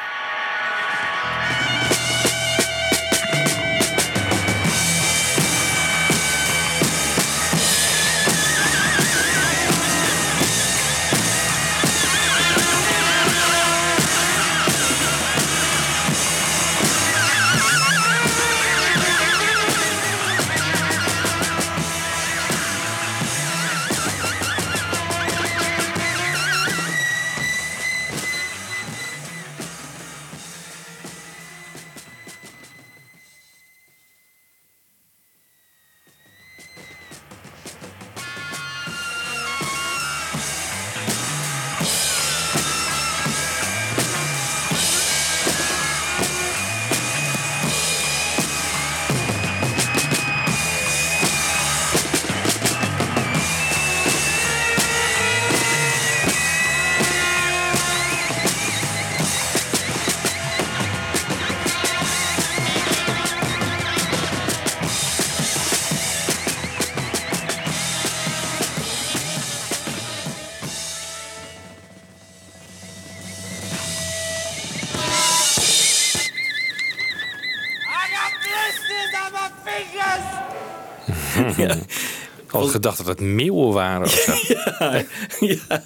[82.85, 84.33] Al gedacht dat het meeuwen waren of zo.
[84.55, 85.05] ja,
[85.41, 85.85] ja,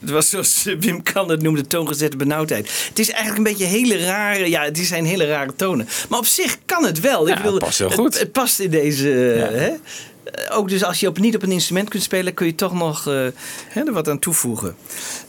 [0.00, 2.70] het was zoals Wim Kan het noemde, toongezette benauwdheid.
[2.88, 5.88] Het is eigenlijk een beetje hele rare, ja, het zijn hele rare tonen.
[6.08, 7.28] Maar op zich kan het wel.
[7.28, 8.18] Ja, het past heel het- goed.
[8.18, 9.50] Het, past in deze, Ja.
[9.58, 9.70] hè?
[10.26, 12.72] Eh, ook dus als je op, niet op een instrument kunt spelen, kun je toch
[12.72, 13.26] nog eh,
[13.68, 14.76] hè, er wat aan toevoegen.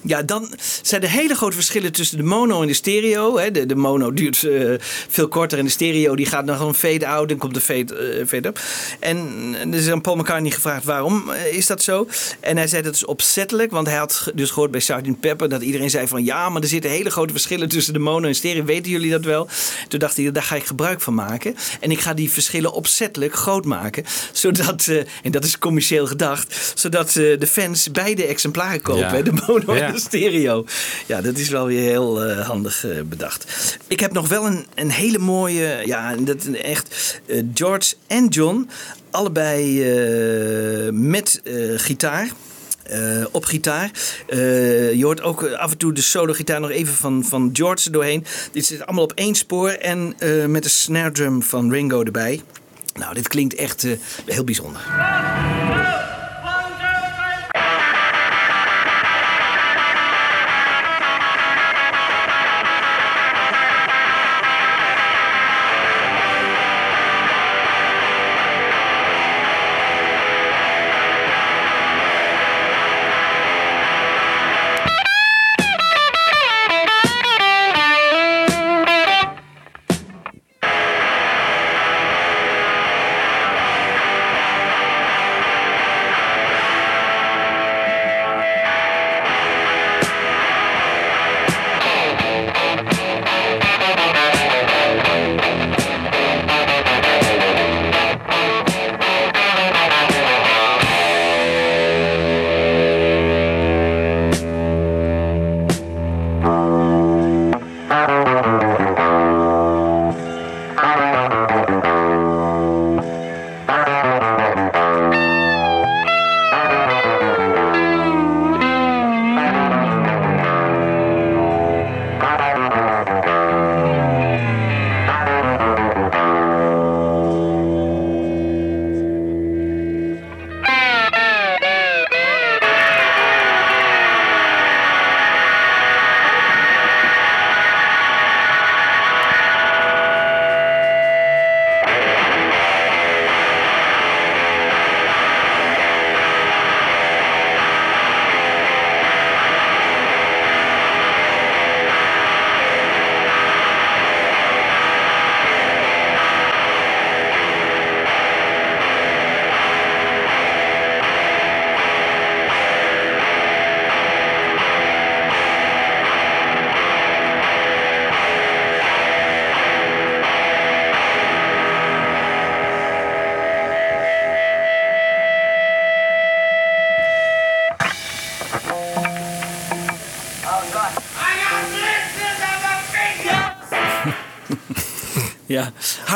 [0.01, 3.37] Ja, dan zijn er hele grote verschillen tussen de mono en de stereo.
[3.37, 3.51] Hè.
[3.51, 4.73] De, de mono duurt eh,
[5.07, 8.27] veel korter en de stereo die gaat nog een fade-out en komt de fade, eh,
[8.27, 8.59] fade-up.
[8.99, 9.27] En
[9.71, 12.07] er is aan Paul McCartney gevraagd waarom is dat zo.
[12.39, 15.19] En hij zei dat is opzettelijk, want hij had dus gehoord bij Sgt.
[15.19, 18.27] Pepper dat iedereen zei van ja, maar er zitten hele grote verschillen tussen de mono
[18.27, 18.63] en stereo.
[18.63, 19.47] Weten jullie dat wel?
[19.87, 21.55] Toen dacht hij, daar ga ik gebruik van maken.
[21.79, 24.03] En ik ga die verschillen opzettelijk groot maken.
[24.31, 29.17] Zodat, en dat is commercieel gedacht, zodat eh, de fans beide exemplaren kopen.
[29.17, 29.21] Ja.
[29.21, 30.65] De mono en de stereo.
[31.05, 33.45] Ja, dat is wel weer heel eh, handig eh, bedacht.
[33.87, 38.69] Ik heb nog wel een, een hele mooie, ja, dat echt eh, George en John,
[39.11, 39.65] allebei
[40.91, 41.41] met
[41.75, 42.29] gitaar.
[43.31, 43.91] op gitaar.
[44.29, 48.25] Je hoort ook af en toe de solo-gitaar nog even van, van George er doorheen.
[48.51, 50.15] Dit zit allemaal op één spoor en
[50.51, 52.41] met de snare drum van Ringo erbij.
[52.97, 53.91] Nou, dit klinkt echt eh,
[54.25, 54.81] heel bijzonder.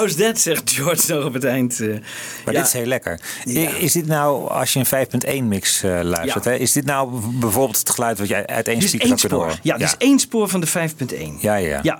[0.01, 1.79] How's that, zegt George nog op het eind.
[1.79, 1.87] eh.
[2.45, 2.59] Maar ja.
[2.59, 3.19] dit is heel lekker.
[3.79, 6.51] Is dit nou, als je een 5.1 mix eh, luistert, Ja.
[6.51, 9.37] hè, is dit nou bijvoorbeeld het geluid wat jij uit één is speaker zou kunnen
[9.37, 9.57] horen?
[9.61, 10.73] Ja, dit is één spoor van de 5.1.
[11.39, 11.67] Ja, ja.
[11.69, 11.99] Ja, ja,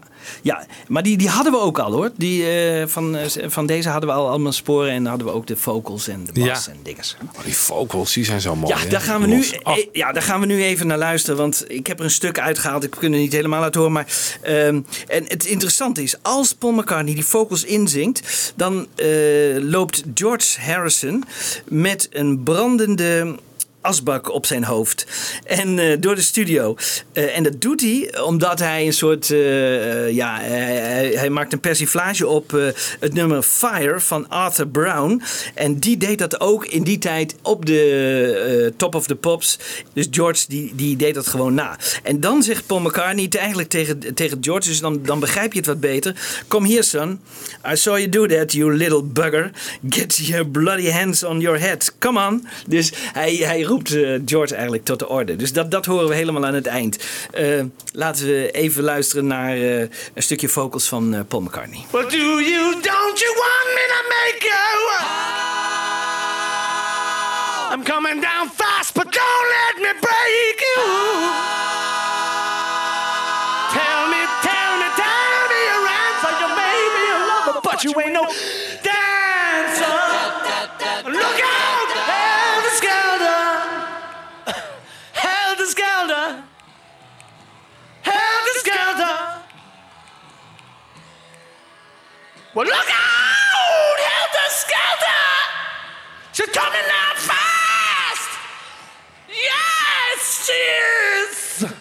[0.91, 2.11] maar die, die hadden we ook al hoor.
[2.17, 5.47] Die, eh, van, eh, van deze hadden we al allemaal sporen en hadden we ook
[5.47, 6.71] de vocals en de bas Ja.
[6.71, 7.17] en dinges.
[7.37, 8.73] Oh, die vocals, die zijn zo mooi.
[8.73, 8.87] Ja, hè?
[8.87, 9.45] daar gaan, we nu.
[9.63, 11.37] Oh, eh, ja, daar gaan we nu even naar luisteren.
[11.37, 12.83] Want ik heb er een stuk uitgehaald.
[12.83, 13.93] Ik kan er niet helemaal laten horen.
[13.93, 18.53] Maar, ehm, en het interessante is, als Paul McCartney die vocals inzingt...
[18.55, 19.07] dan eh,
[19.59, 21.23] loopt George Harrison
[21.67, 23.35] met een brandende
[23.81, 25.05] asbak op zijn hoofd.
[25.51, 26.75] En eh, door de studio.
[27.13, 29.31] Eh, en dat doet hij omdat hij een soort...
[29.31, 32.51] eh, ja, hij, hij, maakt een persiflage op
[32.99, 35.21] het nummer Fire van Arthur Brown.
[35.55, 39.59] En die deed dat ook in die tijd op de Top of the Pops.
[39.93, 41.77] Dus George die, die deed dat gewoon na.
[42.03, 44.67] En dan zegt Paul McCartney eigenlijk tegen, tegen George...
[44.67, 46.15] dus dan, dan begrijp je het wat beter.
[46.47, 47.19] Come here, son.
[47.71, 49.51] I saw you do that, you little bugger.
[49.89, 51.93] Get your bloody hands on your head.
[51.99, 52.47] Come on.
[52.67, 55.35] Dus hij, hij roept George eigenlijk tot de orde.
[55.41, 56.97] Dus dat, dat horen we helemaal aan het eind.
[57.31, 57.63] Eh,
[57.93, 61.85] laten we even luisteren naar eh, een stukje vocals van eh, Paul McCartney.
[61.91, 64.69] Well, do you, don't you want me to make you?
[67.73, 70.81] I'm coming down fast, but don't let me break you.
[73.77, 76.31] Tell me, tell me, tell me your answer.
[76.41, 78.25] You may be a lover, but you ain't no
[92.53, 93.99] Well, look out!
[93.99, 95.23] Helter Skelter!
[96.33, 98.29] She's coming down fast!
[99.29, 100.59] Yes, she
[101.21, 101.73] is!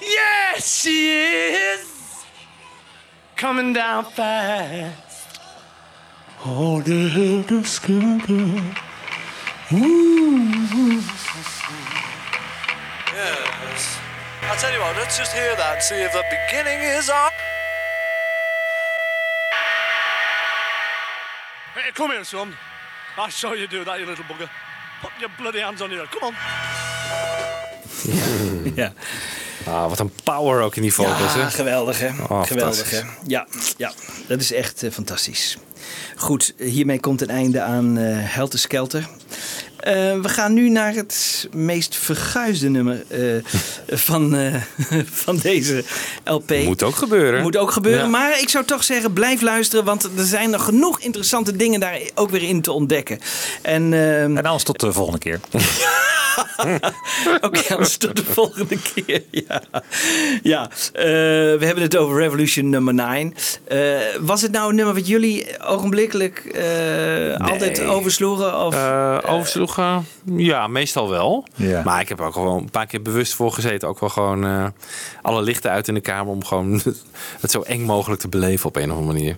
[0.00, 2.24] Yes, she is!
[3.36, 5.40] Coming down fast.
[6.46, 8.62] Oh, the Helter Skelter.
[13.12, 13.98] Yes.
[14.40, 17.34] I tell you what, let's just hear that, and see if the beginning is up.
[21.78, 22.48] Hey, come here, son.
[23.16, 24.48] I'll show you do that, you little bugger.
[25.00, 26.10] Put your bloody hands on your head.
[26.18, 26.34] Come on.
[28.74, 28.92] ja.
[29.66, 31.50] Ah, wat een power ook in die vocals, Ja, hè?
[31.50, 32.08] geweldig hè.
[32.28, 33.00] Oh, geweldig hè.
[33.26, 33.92] Ja, ja,
[34.26, 35.56] dat is echt eh, fantastisch.
[36.16, 38.04] Goed, hiermee komt een einde aan eh
[38.34, 39.08] Helter Skelter.
[39.88, 43.20] Eh, we gaan nu naar het meest verguisde nummer eh,
[44.08, 44.54] van, eh,
[45.10, 45.84] van deze
[46.24, 46.50] LP.
[46.64, 47.42] Moet ook gebeuren.
[47.42, 48.04] Moet ook gebeuren.
[48.04, 48.08] Ja.
[48.08, 49.84] Maar ik zou toch zeggen, blijf luisteren.
[49.84, 53.18] Want er zijn nog genoeg interessante dingen daar ook weer in te ontdekken.
[53.62, 55.40] En, ehm, En anders tot de volgende keer.
[57.40, 59.22] Oké, anders tot de volgende keer.
[59.48, 59.62] Ja,
[60.42, 61.04] ja eh,
[61.58, 63.34] we hebben het over Revolution nummer 9.
[63.68, 63.78] Eh,
[64.20, 68.60] was het nou een nummer wat jullie ogenblikkelijk eh, altijd oversloegen?
[68.60, 69.18] Of, Eh,
[70.24, 71.46] Ja, meestal wel.
[71.54, 71.82] Ja.
[71.82, 73.88] Maar ik heb er ook gewoon een paar keer bewust voor gezeten.
[73.88, 74.66] Ook wel gewoon eh,
[75.22, 76.80] alle lichten uit in de kamer om gewoon
[77.40, 79.36] het zo eng mogelijk te beleven op een of andere manier.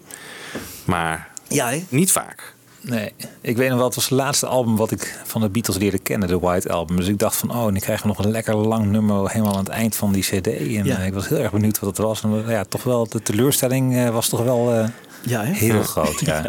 [0.84, 2.54] Maar ja, niet vaak.
[2.82, 5.76] Nee, ik weet nog wel, het was het laatste album wat ik van de Beatles
[5.76, 6.96] leerde kennen, de White Album.
[6.96, 9.58] Dus ik dacht van, oh, en ik krijg nog een lekker lang nummer helemaal aan
[9.64, 10.46] het eind van die cd.
[10.46, 10.98] En Ja.
[10.98, 12.22] eh, ik was heel erg benieuwd wat het was.
[12.22, 14.88] En eh, ja, toch wel, de teleurstelling was toch wel
[15.22, 15.52] Ja, hè?
[15.52, 16.20] heel groot.
[16.20, 16.48] Ja.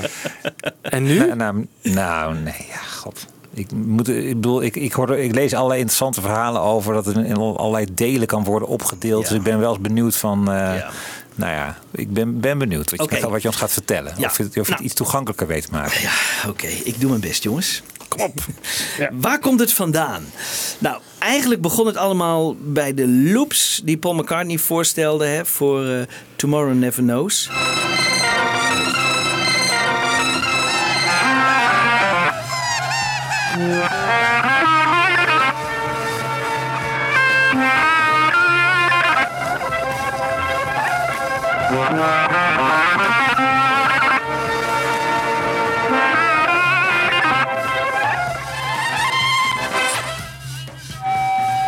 [0.82, 1.18] En nu?
[1.18, 3.26] Nou, nou, nou, nee, ja, god.
[3.54, 7.16] Ik, moet, ik bedoel, ik, ik, hoor, ik lees allerlei interessante verhalen over dat het
[7.16, 9.28] in allerlei delen kan worden opgedeeld.
[9.28, 10.52] Dus ik ben wel eens benieuwd van.
[10.52, 10.74] eh,
[11.36, 14.14] Nou ja, ik ben, ben benieuwd wat je, wat je ons gaat vertellen.
[14.18, 14.26] Ja.
[14.28, 14.84] Of je, of je het Nou.
[14.84, 16.02] iets toegankelijker weet te maken.
[16.02, 16.12] Ja,
[16.48, 16.68] oké.
[16.68, 17.84] Ik doe mijn best, jongens.
[18.10, 18.39] Kom op.
[19.12, 20.26] Waar komt het vandaan?
[20.80, 26.01] Nou, eigenlijk begon het allemaal bij de loops die Paul McCartney voorstelde hè, voor eh,
[26.36, 27.49] Tomorrow Never Knows.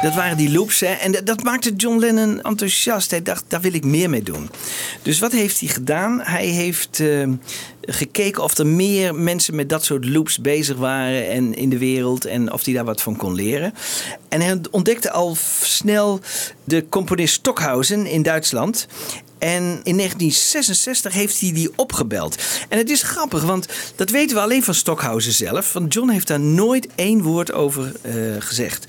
[0.02, 0.80] Dat waren die loops.
[0.80, 0.94] Hè?
[0.94, 3.12] En dat, maakte John Lennon enthousiast.
[3.12, 4.50] Hij dacht, daar wil ik meer mee doen.
[5.02, 6.20] Dus wat heeft hij gedaan?
[6.22, 7.30] Hij heeft eh,
[7.82, 12.26] gekeken of er meer mensen met dat soort loops bezig waren en in de wereld.
[12.26, 13.74] En of hij daar wat van kon leren.
[14.30, 16.20] En hij ontdekte al snel
[16.64, 18.88] de componist Stockhausen in Duitsland.
[19.38, 22.36] En in 1966 heeft hij die opgebeld.
[22.70, 25.74] En het is grappig, want dat weten we alleen van Stockhausen zelf.
[25.74, 28.86] Want John heeft daar nooit één woord over eh, gezegd.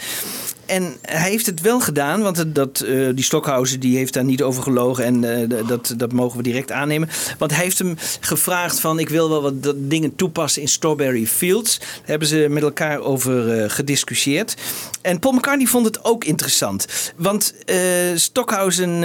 [0.66, 4.42] En hij heeft het wel gedaan, want dat, eh, die Stockhausen die heeft daar niet
[4.42, 5.04] over gelogen.
[5.04, 7.08] En eh, dat, dat mogen we direct aannemen.
[7.38, 11.78] Want hij heeft hem gevraagd van ik wil wel wat dingen toepassen in Strawberry Fields.
[11.78, 14.56] Daar hebben ze met elkaar over eh, gediscussieerd.
[15.02, 16.86] En Paul McCartney vond het ook interessant.
[17.16, 17.54] Want
[18.14, 19.02] Stockhausen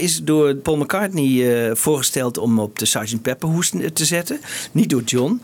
[0.00, 3.22] is door Paul McCartney voorgesteld om op de Sgt.
[3.22, 4.40] Pepper hoes te zetten.
[4.72, 5.40] Niet door John.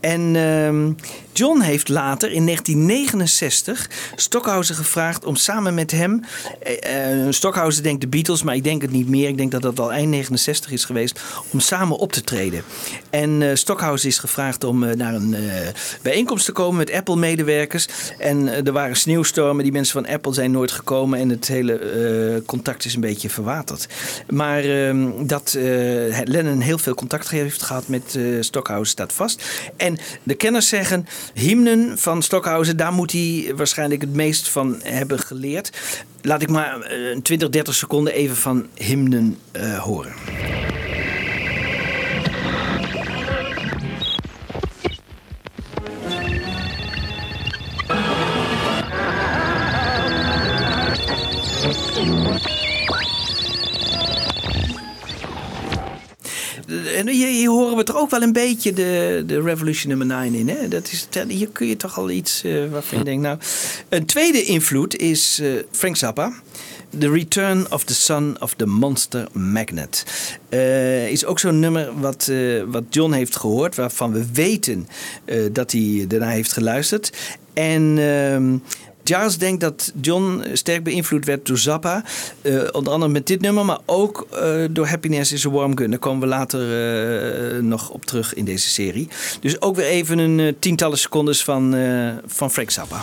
[0.00, 0.92] En ehm,
[1.32, 6.24] John heeft later in 1969 Stockhausen gevraagd om samen met hem.
[6.62, 9.28] eh, eh, Stockhausen denkt de Beatles, maar ik denk het niet meer.
[9.28, 11.20] Ik denk dat dat al eind 69 is geweest.
[11.50, 12.62] Om samen op te treden.
[13.10, 15.36] En eh Stockhausen is gevraagd om naar een
[16.02, 17.86] bijeenkomst te komen met Apple-medewerkers.
[18.18, 19.62] En er waren sneeuwstormen.
[19.62, 21.18] Die mensen van Apple zijn nooit gekomen.
[21.18, 23.88] En het hele contact is een beetje verwaterd.
[24.28, 25.56] Maar ehm, dat
[26.24, 29.44] Lennon heel veel contact heeft gehad met Stockhausen staat vast.
[29.76, 29.89] En
[30.22, 35.70] de kenners zeggen, hymnen van Stockhausen, daar moet hij waarschijnlijk het meest van hebben geleerd.
[36.22, 40.12] Laat ik maar eh, een 20, 30 seconden even van hymnen eh, horen.
[56.70, 60.34] En hier, hier horen we toch ook wel een beetje de, de Revolution nummer 9
[60.34, 60.48] in.
[60.48, 60.68] Hè?
[60.68, 63.22] Dat is, hier kun je toch al iets eh, waarvan je denkt...
[63.22, 63.38] Nou,
[63.88, 66.32] een tweede invloed is eh, Frank Zappa.
[66.98, 70.04] The Return of the Son of the Monster Magnet.
[70.48, 72.30] Eh, is ook zo'n nummer wat,
[72.66, 73.74] wat John heeft gehoord.
[73.74, 74.88] Waarvan we weten
[75.52, 77.12] dat hij daarna heeft geluisterd.
[77.52, 77.98] En...
[79.04, 82.04] Giles denkt dat John sterk beïnvloed werd door Zappa.
[82.42, 85.90] Eh, onder andere met dit nummer, maar ook eh, door Happiness is a Warm Gun.
[85.90, 89.08] Daar komen we later eh, nog op terug in deze serie.
[89.40, 91.74] Dus ook weer even een tientallen secondes van,
[92.26, 93.02] van Frank Zappa.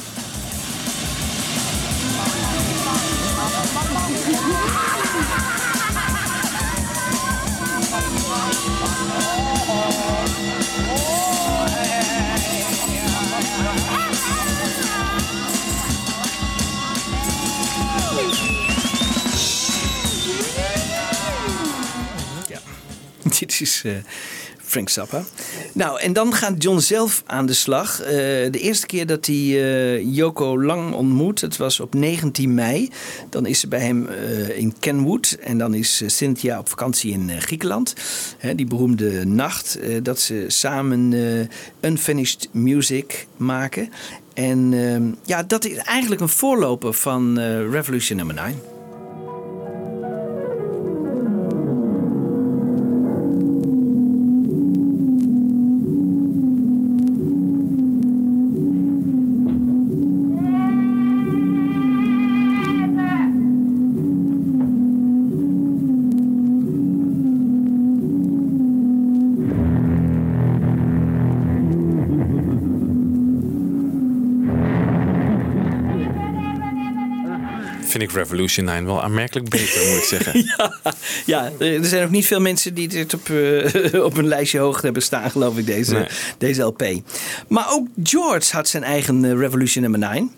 [23.40, 23.92] Dit is eh,
[24.64, 25.24] Frank Zappa.
[25.74, 28.02] Nou, en dan gaat John zelf aan de slag.
[28.02, 28.08] Eh,
[28.52, 32.90] de eerste keer dat hij eh, Yoko Lang ontmoet, het was op 19 mei.
[33.30, 34.08] Dan is ze bij hem
[34.56, 35.38] in Kenwood.
[35.42, 37.94] En dan is Cynthia op vakantie in Griekenland.
[38.56, 41.14] Die beroemde nacht dat ze samen
[41.82, 43.90] Unfinished Music maken.
[44.34, 48.77] En ehm, ja, dat is eigenlijk een voorloper van Revolution Number 9.
[78.18, 80.44] Revolution 9 wel aanmerkelijk beter, moet ik zeggen.
[80.58, 80.74] ja,
[81.26, 84.82] ja, er zijn ook niet veel mensen die dit op, eh, op een lijstje hoog
[84.82, 86.08] hebben staan, geloof ik, deze, Nee.
[86.38, 86.84] deze LP.
[87.48, 90.32] Maar ook George had zijn eigen eh, Revolution nummer 9.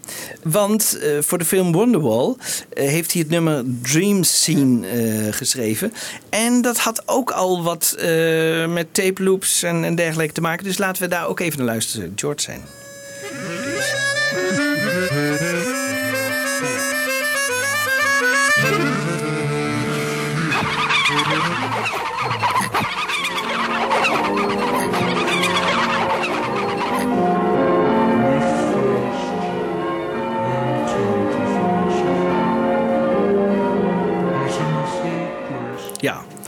[0.44, 2.36] Want eh, voor de film Wonderwall
[2.74, 4.88] heeft hij het nummer Dream Scene
[5.32, 5.94] geschreven.
[6.30, 7.96] En dat had ook al wat
[8.68, 10.64] met tape loops en, en dergelijke te maken.
[10.64, 12.14] Dus laten we daar ook even naar luisteren.
[12.16, 12.62] George zijn.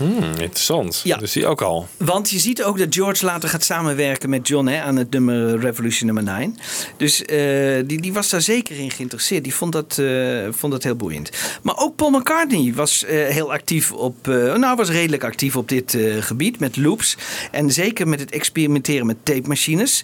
[0.01, 1.01] Hmm, interessant.
[1.03, 1.17] Ja.
[1.17, 1.87] Dus die ook al.
[1.97, 5.59] Want je ziet ook dat George later gaat samenwerken met John hè, aan het nummer
[5.59, 6.57] Revolution nummer 9.
[6.97, 7.37] Dus eh,
[7.85, 9.43] die, die was daar zeker in geïnteresseerd.
[9.43, 11.29] Die vond dat, eh, vond dat heel boeiend.
[11.61, 15.97] Maar ook Paul McCartney was eh, heel actief op, nou was redelijk actief op dit
[16.19, 17.17] gebied met loops.
[17.51, 20.03] En zeker met het experimenteren met tape machines.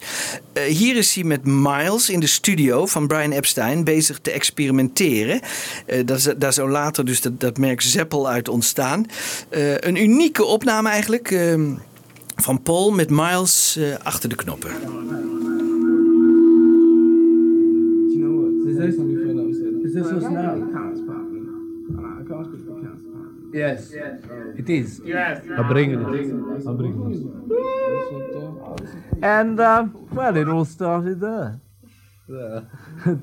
[0.58, 5.39] Eh, hier is hij met Miles in de studio van Brian Epstein bezig te experimenteren.
[5.86, 9.05] Eh, is, daar zou later dus dat, dat merk Zeppel uit ontstaan.
[9.49, 11.62] Eh, een unieke opname eigenlijk eh,
[12.36, 14.72] van Paul met Miles eh, achter de knoppen.
[18.68, 18.95] Is this
[19.84, 20.76] Is this us now?
[23.58, 23.91] Yes.
[24.62, 25.01] It is.
[25.03, 25.41] Yes.
[25.58, 25.99] I bring it.
[25.99, 26.01] I
[26.80, 27.22] bring it.
[29.24, 31.60] And uh, well, it all started there.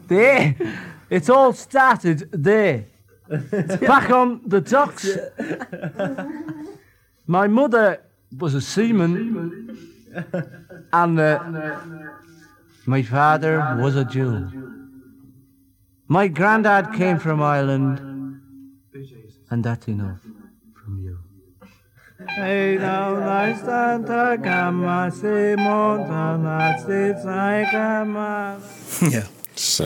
[0.08, 0.56] there.
[1.10, 2.86] It all started there.
[3.92, 5.06] Back on the docks.
[7.26, 8.00] My mother
[8.36, 9.78] was a seaman,
[10.92, 11.38] and uh,
[12.86, 14.48] my father was a Jew.
[16.08, 18.00] My granddad came from Ireland,
[19.48, 20.20] and that's enough
[20.74, 21.18] from you.
[22.26, 28.58] Hey, now I stand to come, I say, Mountain, I say, I come,
[29.10, 29.22] Ja.
[29.54, 29.84] Zo,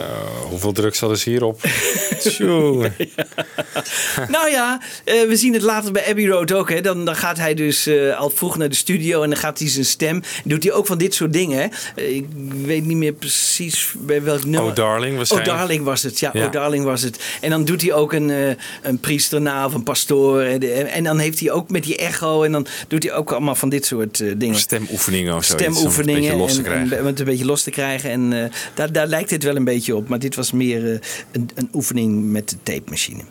[0.49, 1.61] hoeveel drugs hadden ze hierop?
[2.37, 2.93] Tjonge.
[4.35, 6.71] nou ja, eh, we zien het later bij Abbey Road ook.
[6.71, 6.81] Hè.
[6.81, 9.69] Dan, dan gaat hij dus eh, al vroeg naar de studio en dan gaat hij
[9.69, 10.23] zijn stem.
[10.45, 11.59] Doet hij ook van dit soort dingen.
[11.59, 11.67] Hè.
[12.03, 12.27] Eh, ik
[12.65, 14.71] weet niet meer precies bij welk nummer.
[14.71, 15.57] Oh Darling Oh waarschijnlijk.
[15.59, 16.31] Darling was het, ja.
[16.33, 16.47] Ja.
[16.47, 17.19] Oh Darling was het.
[17.41, 20.41] En dan doet hij ook een, een priester na of een pastoor.
[20.41, 22.43] En, en dan heeft hij ook met die echo.
[22.43, 24.59] En dan doet hij ook allemaal van dit soort dingen.
[24.59, 25.57] Stemoefeningen of zo.
[25.57, 25.87] Stemoefeningen.
[25.89, 26.93] Om het een beetje los te en- krijgen.
[26.97, 28.11] En, om het een beetje los te krijgen.
[28.11, 30.09] En daar, daar lijkt het wel een beetje op.
[30.09, 31.01] Maar dit was meer
[31.33, 33.23] een, een oefening met de tape machine.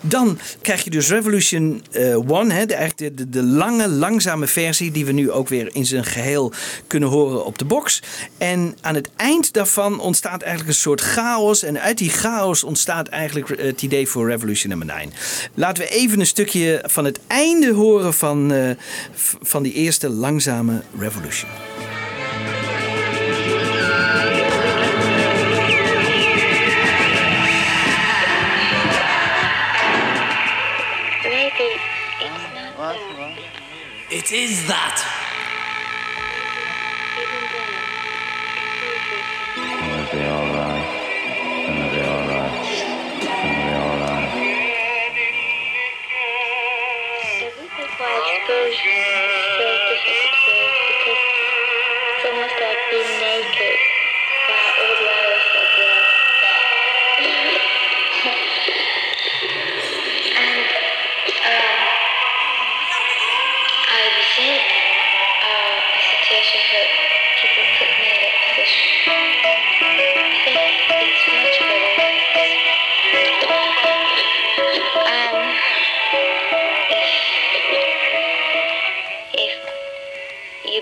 [0.00, 2.54] Dan krijg je dus Revolution eh, One.
[2.54, 4.90] Hè, de, de, de, lange, langzame versie.
[4.90, 6.52] Die we nu ook weer in zijn geheel
[6.86, 8.02] kunnen horen op de box.
[8.38, 11.62] En aan het eind daarvan ontstaat eigenlijk een soort chaos.
[11.62, 15.12] En uit die chaos ontstaat eigenlijk eh, het idee voor Revolution nummer 9.
[15.54, 18.70] Laten we even een stukje van het einde horen van, eh,
[19.42, 21.50] van die eerste langzame Revolution.
[34.10, 35.17] It is that.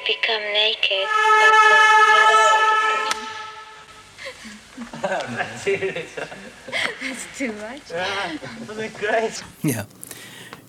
[0.06, 1.04] Okay.
[7.00, 7.90] That's too much.
[8.66, 9.42] Wasn't it great?
[9.60, 9.86] Ja.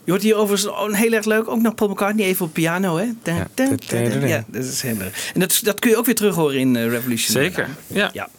[0.03, 3.05] Je hoort hier overigens heel erg leuk, ook nog Paul McCartney even op piano, hè?
[3.53, 4.27] Dun.
[4.27, 5.31] Ja, dat is heel erg.
[5.33, 7.31] En dat, dat kun je ook weer terug horen in eh, Revolution.
[7.31, 8.09] Zeker, ja.
[8.13, 8.29] ja.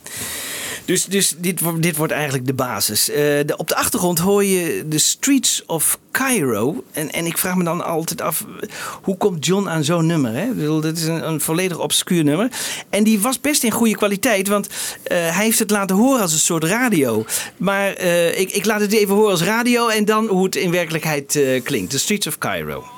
[0.88, 3.10] Dus, dus dit, dit wordt eigenlijk de basis.
[3.10, 6.84] Eh, de, op de achtergrond hoor je de Streets of Cairo.
[6.92, 8.44] En, en ik vraag me dan altijd af,
[9.02, 10.32] hoe komt John aan zo'n nummer?
[10.32, 10.80] Hè?
[10.80, 12.48] Dat is een, een volledig obscuur nummer.
[12.90, 14.66] En die was best in goede kwaliteit, want
[15.02, 17.24] eh, hij heeft het laten horen als een soort radio.
[17.56, 20.70] Maar eh, ik, ik laat het even horen als radio en dan hoe het in
[20.70, 21.90] werkelijkheid klinkt.
[21.90, 22.97] The Streets of Cairo.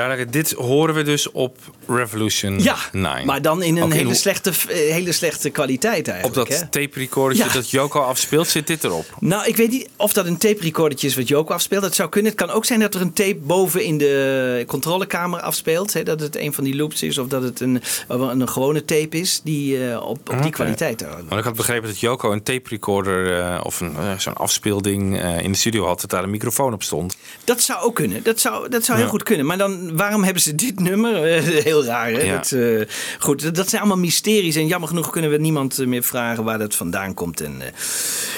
[0.00, 3.26] Duidelijkheid, dit horen we dus op Revolution Ja, 9.
[3.26, 6.48] maar dan in een hele, slechte, eh, hele slechte kwaliteit Op eigenlijk.
[6.50, 6.66] dat hè?
[6.66, 7.52] tape recordertje Ja.
[7.52, 9.04] dat Joko afspeelt, zit dit erop.
[9.20, 11.82] Nou, ik weet niet of dat een tape recordertje is wat Joko afspeelt.
[11.82, 12.30] Dat zou kunnen.
[12.32, 15.92] Het kan ook zijn dat er een tape boven in de controlekamer afspeelt.
[15.92, 17.18] Hè, dat het een van die loops is.
[17.18, 21.04] Of dat het een, een, gewone tape is die eh, op, op die kwaliteit.
[21.28, 25.52] Maar ik had begrepen dat Joko een tape recorder eh, of een, zo'n afspeelding in
[25.52, 27.16] de studio had, dat daar een microfoon op stond.
[27.44, 28.22] Dat zou ook kunnen.
[28.22, 29.46] Dat zou, dat zou heel goed kunnen.
[29.46, 31.08] Maar dan, waarom hebben ze dit nummer?
[31.30, 32.20] Eh, heel raar, hè?
[32.20, 32.36] Ja.
[32.36, 32.80] Dat, eh,
[33.18, 34.56] goed, dat, dat zijn allemaal mysteries.
[34.56, 37.40] En jammer genoeg kunnen we niemand eh, meer vragen waar dat vandaan komt.
[37.40, 37.66] En, eh,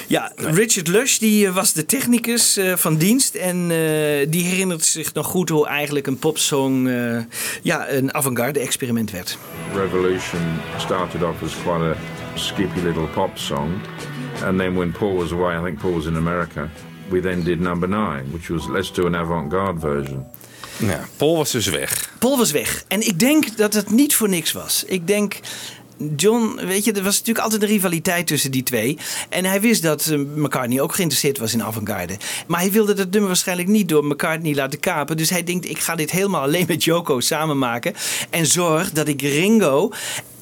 [0.07, 3.35] ja, Richard Lush die, was de technicus eh, van dienst.
[3.35, 7.19] En eh, die herinnert zich nog goed hoe eigenlijk een popsong eh,
[7.63, 9.39] ja, een avant-garde experiment werd.
[9.75, 10.41] Revolution
[10.79, 11.95] started off as quite a
[12.35, 13.71] skippy little pop song,
[14.45, 16.69] and then when Paul was away, I think Paul was in America.
[17.09, 20.25] We then did number nine, which was let's do an avant-garde version.
[20.87, 22.11] Ja, Paul was dus weg.
[22.19, 22.85] Paul was weg.
[22.89, 24.85] En ik denk dat het niet voor niks was.
[24.87, 25.41] Ik denk.
[26.17, 28.99] John, weet je, er was natuurlijk altijd een rivaliteit tussen die twee.
[29.29, 32.17] En hij wist dat eh, McCartney ook geïnteresseerd was in avant-garde.
[32.47, 35.17] Maar hij wilde dat nummer waarschijnlijk niet door McCartney laten kapen.
[35.17, 37.95] Dus hij denkt, ik ga dit helemaal alleen met Joko samen maken.
[38.31, 39.93] En zorg dat ik Ringo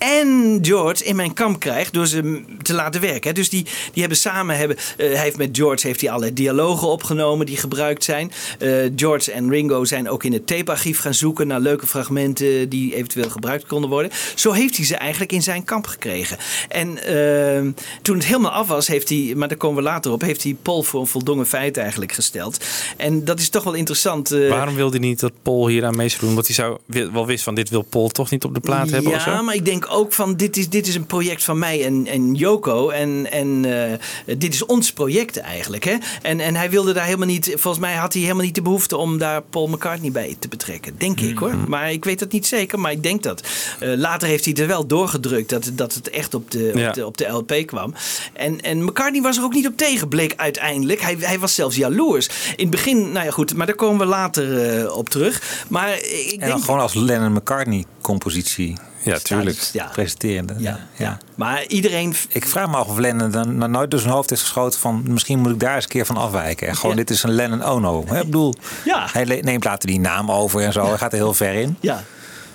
[0.01, 3.35] en George in mijn kamp krijg door ze te laten werken.
[3.35, 6.89] Dus die, die hebben samen, hebben, eh, hij heeft met George heeft hij allerlei dialogen
[6.89, 8.33] opgenomen die gebruikt zijn.
[8.59, 12.95] Eh, George en Ringo zijn ook in het tapearchief gaan zoeken naar leuke fragmenten die
[12.95, 14.11] eventueel gebruikt konden worden.
[14.35, 16.37] Zo heeft hij ze eigenlijk in zijn kamp gekregen.
[16.69, 17.73] En eh,
[18.03, 20.57] toen het helemaal af was, heeft hij, maar daar komen we later op, heeft hij
[20.63, 22.65] Paul voor een voldongen feit eigenlijk gesteld.
[22.97, 24.31] En dat is toch wel interessant.
[24.33, 26.35] eh, Waarom wilde hij niet dat Paul hier aan mee zou doen?
[26.35, 26.79] Want hij zou
[27.13, 29.31] wel wist van dit wil Paul toch niet op de plaat hebben of zo?
[29.31, 32.07] Ja, maar ik denk ook van dit is, dit is een project van mij en,
[32.07, 32.89] en Joko.
[32.89, 33.99] En, en eh,
[34.39, 35.85] dit is ons project eigenlijk.
[35.85, 35.97] Hè?
[36.23, 38.97] En, en hij wilde daar helemaal niet, volgens mij had hij helemaal niet de behoefte
[38.97, 40.95] om daar Paul McCartney bij te betrekken.
[40.99, 41.55] Denk ik hoor.
[41.69, 43.43] Maar ik weet dat niet zeker, maar ik denk dat.
[43.81, 46.89] Eh, later heeft hij er wel doorgedrukt dat, dat het echt op de, Ja.
[46.89, 47.95] op de, op de LP kwam.
[48.33, 51.01] En, en McCartney was er ook niet op tegen, bleek uiteindelijk.
[51.01, 52.27] Hij, hij was zelfs jaloers.
[52.27, 55.65] In het begin, nou ja goed, maar daar komen we later eh, op terug.
[55.69, 56.65] Maar ik En denk...
[56.65, 58.75] gewoon als Lennon McCartney compositie.
[59.03, 59.59] Ja, tuurlijk.
[59.73, 59.85] Ja.
[59.93, 60.57] Presenteren.
[60.59, 61.19] Ja, ja.
[61.35, 62.15] Maar iedereen...
[62.29, 65.03] Ik vraag me af of Lennon dan nou nooit door zijn hoofd is geschoten van...
[65.07, 66.69] misschien moet ik daar eens een keer van afwijken.
[66.69, 66.97] En gewoon, Ja.
[66.97, 68.05] dit is een Lennon Ono.
[68.07, 68.19] Hè?
[68.19, 68.55] Ik bedoel,
[68.85, 69.07] Ja.
[69.13, 70.87] hij neemt later die naam over en zo.
[70.87, 71.77] Hij gaat er heel ver in.
[71.81, 72.03] Ja.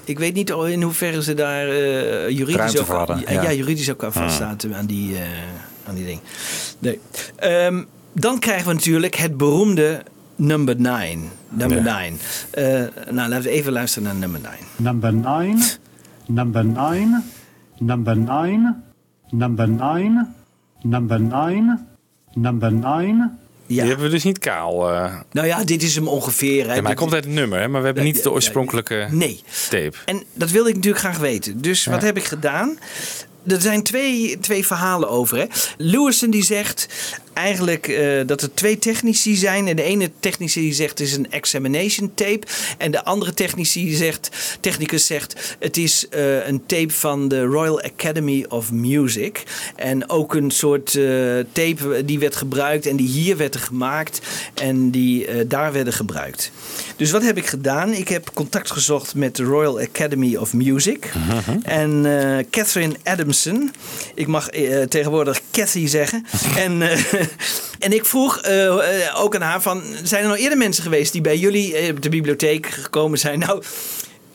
[0.04, 4.04] Ik weet niet in hoeverre ze daar eh, juridisch, ook, voor hadden, ja, juridisch ook
[4.04, 4.22] aan Hmm.
[4.22, 5.22] vaststaan aan die, eh,
[5.88, 6.20] aan die ding.
[6.80, 7.00] Nee.
[7.36, 10.04] Ehm, dan krijgen we natuurlijk het beroemde
[10.36, 11.30] number 9.
[11.50, 11.84] Number Ja.
[11.84, 12.20] 9.
[13.16, 14.58] nou, laten we even luisteren naar number 9.
[14.76, 15.64] Number nine,
[16.28, 17.22] number nine,
[17.78, 18.76] number nine,
[19.30, 20.26] number nine,
[20.82, 21.80] number nine,
[22.34, 23.32] number nine.
[23.68, 24.92] Die hebben we dus niet kaal.
[24.92, 25.14] eh.
[25.32, 26.52] Nou ja, dit is hem ongeveer.
[26.52, 26.60] Hè.
[26.62, 27.68] Ja, maar hij Dit- komt uit het nummer, hè?
[27.68, 29.42] maar we hebben Ja, niet ja, de ja, oorspronkelijke Nee.
[29.70, 29.94] tape.
[30.06, 31.62] En dat wilde ik natuurlijk graag weten.
[31.62, 32.06] Dus wat Ja.
[32.06, 32.78] heb ik gedaan?
[33.48, 35.38] Er zijn twee, twee verhalen over.
[35.38, 35.46] Hè.
[35.78, 36.88] Lewison die zegt
[37.36, 39.68] eigenlijk eh, dat er twee technici zijn.
[39.68, 42.48] En de ene technici zegt het is een examination tape.
[42.78, 44.30] En de andere technici zegt,
[44.60, 49.44] technicus zegt het is eh, een tape van de Royal Academy of Music.
[49.76, 51.04] En ook een soort eh,
[51.52, 54.22] tape die werd gebruikt en die hier werd gemaakt.
[54.54, 56.52] En die daar werden gebruikt.
[56.96, 57.94] Dus wat heb ik gedaan?
[57.94, 61.12] Ik heb contact gezocht met de Royal Academy of Music.
[61.64, 63.72] En eh, Catherine Adamson.
[64.16, 64.50] Ik mag
[64.90, 66.26] tegenwoordig Cathy zeggen.
[66.56, 66.82] en,
[67.80, 69.84] en ik vroeg eh, ook aan haar van...
[70.04, 73.40] Zijn er nou eerder mensen geweest die bij jullie eh, op de bibliotheek gekomen zijn?
[73.46, 73.64] Nou...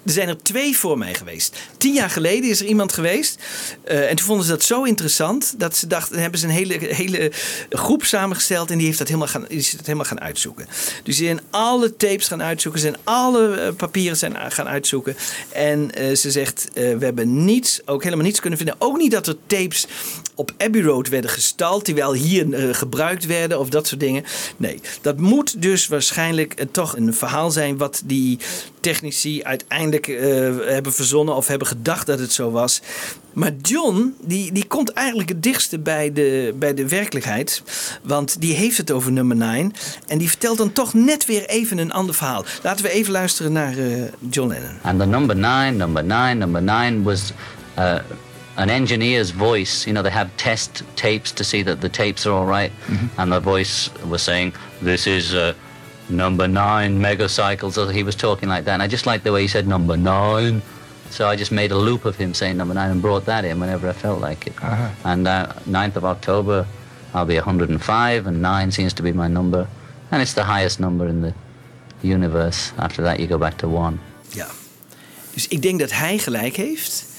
[0.05, 1.57] Er zijn er twee voor mij geweest.
[1.77, 3.39] Tien jaar geleden is er iemand geweest.
[3.85, 5.55] eh, en toen vonden ze dat zo interessant.
[5.59, 7.33] Dat ze dachten, dan hebben ze een hele, hele
[7.71, 8.71] groep samengesteld.
[8.71, 10.67] En die, heeft dat helemaal gaan, is dat helemaal gaan uitzoeken.
[11.03, 12.81] Dus die zijn alle tapes gaan uitzoeken.
[12.81, 15.17] Ze zijn alle papieren zijn gaan uitzoeken.
[15.53, 18.77] En ze zegt, we hebben niets, ook helemaal niets kunnen vinden.
[18.79, 19.87] Ook niet dat er tapes
[20.41, 21.87] op Abbey Road werden gestald.
[21.87, 24.25] Die wel hier eh, gebruikt werden of dat soort dingen.
[24.57, 28.39] Nee, dat moet dus waarschijnlijk eh, toch een verhaal zijn wat die
[28.81, 30.19] technici uiteindelijk eh,
[30.67, 32.81] hebben verzonnen of hebben gedacht dat het zo was.
[33.33, 37.63] Maar John, die, die komt eigenlijk het dichtste bij de, bij de werkelijkheid.
[38.03, 39.73] Want die heeft het over nummer 9.
[40.07, 42.45] En die vertelt dan toch net weer even een ander verhaal.
[42.63, 43.75] Laten we even luisteren naar
[44.31, 44.79] John Lennon.
[44.83, 47.33] And the number nine, number nine, number nine was
[48.61, 49.87] an engineer's voice.
[49.87, 52.73] You know, they have test tapes to see that the tapes are all right.
[53.19, 55.55] And the voice was saying, This is uh,
[56.09, 57.79] number nine megacycles.
[57.79, 58.75] Or He was talking like that.
[58.75, 60.63] And I just liked the way he said number nine.
[61.11, 63.59] So I just made a loop of him saying number nine and brought that in
[63.59, 64.55] whenever I felt like it.
[65.05, 66.67] And uh, 9th of October,
[67.15, 69.67] I'll be 105, and nine seems to be my number.
[70.13, 71.35] And it's the highest number in the
[72.03, 72.73] universe.
[72.79, 73.99] After that, you go back to one.
[74.33, 74.47] Ja.
[75.35, 77.10] Dus ik denk dat hij gelijk heeft.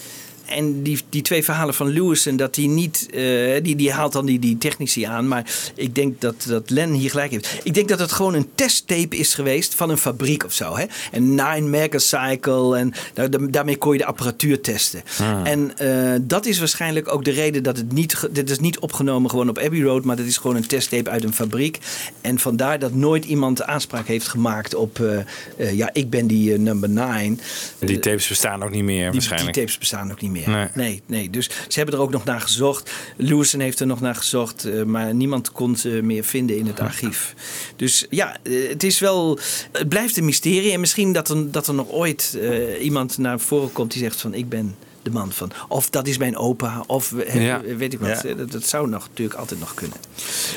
[0.52, 3.08] En die, die twee verhalen van Lewison, dat die niet.
[3.14, 5.28] eh, die, die haalt dan die, die technici aan.
[5.28, 5.46] Maar
[5.76, 7.60] ik denk dat, dat Len hier gelijk heeft.
[7.64, 10.76] Ik denk dat het gewoon een testtape is geweest van een fabriek of zo.
[10.78, 10.86] Hè?
[11.12, 12.78] Een Nine Megacycle.
[12.78, 15.02] En daar- daar- daarmee kon je de apparatuur testen.
[15.20, 15.40] Ah.
[15.50, 18.28] En eh, dat is waarschijnlijk ook de reden dat het niet.
[18.32, 20.04] Dit is niet opgenomen gewoon op Abbey Road.
[20.04, 21.78] Maar dat is gewoon een testtape uit een fabriek.
[22.22, 25.00] En vandaar dat nooit iemand aanspraak heeft gemaakt op.
[25.00, 27.40] eh, ja, ik ben die number 9.
[27.80, 29.54] Die tapes bestaan ook niet meer Die, waarschijnlijk.
[29.54, 30.41] die tapes bestaan ook niet meer.
[30.48, 30.68] Nee.
[30.74, 31.02] Nee.
[31.06, 32.92] nee, Dus ze hebben er ook nog naar gezocht.
[33.18, 34.66] Lewison heeft er nog naar gezocht.
[34.66, 37.34] eh, maar niemand kon ze meer vinden in het archief.
[37.76, 39.40] Dus ja, eh, het is wel.
[39.72, 40.72] Het blijft een mysterie.
[40.72, 44.22] En misschien dat er, dat er nog ooit eh, iemand naar voren komt die zegt
[44.22, 45.52] van ik ben de man van.
[45.68, 46.84] Of dat is mijn opa.
[46.88, 47.62] Of Ja.
[47.78, 48.22] weet ik wat.
[48.24, 48.34] Ja.
[48.34, 49.98] Dat, dat zou nog, natuurlijk altijd nog kunnen.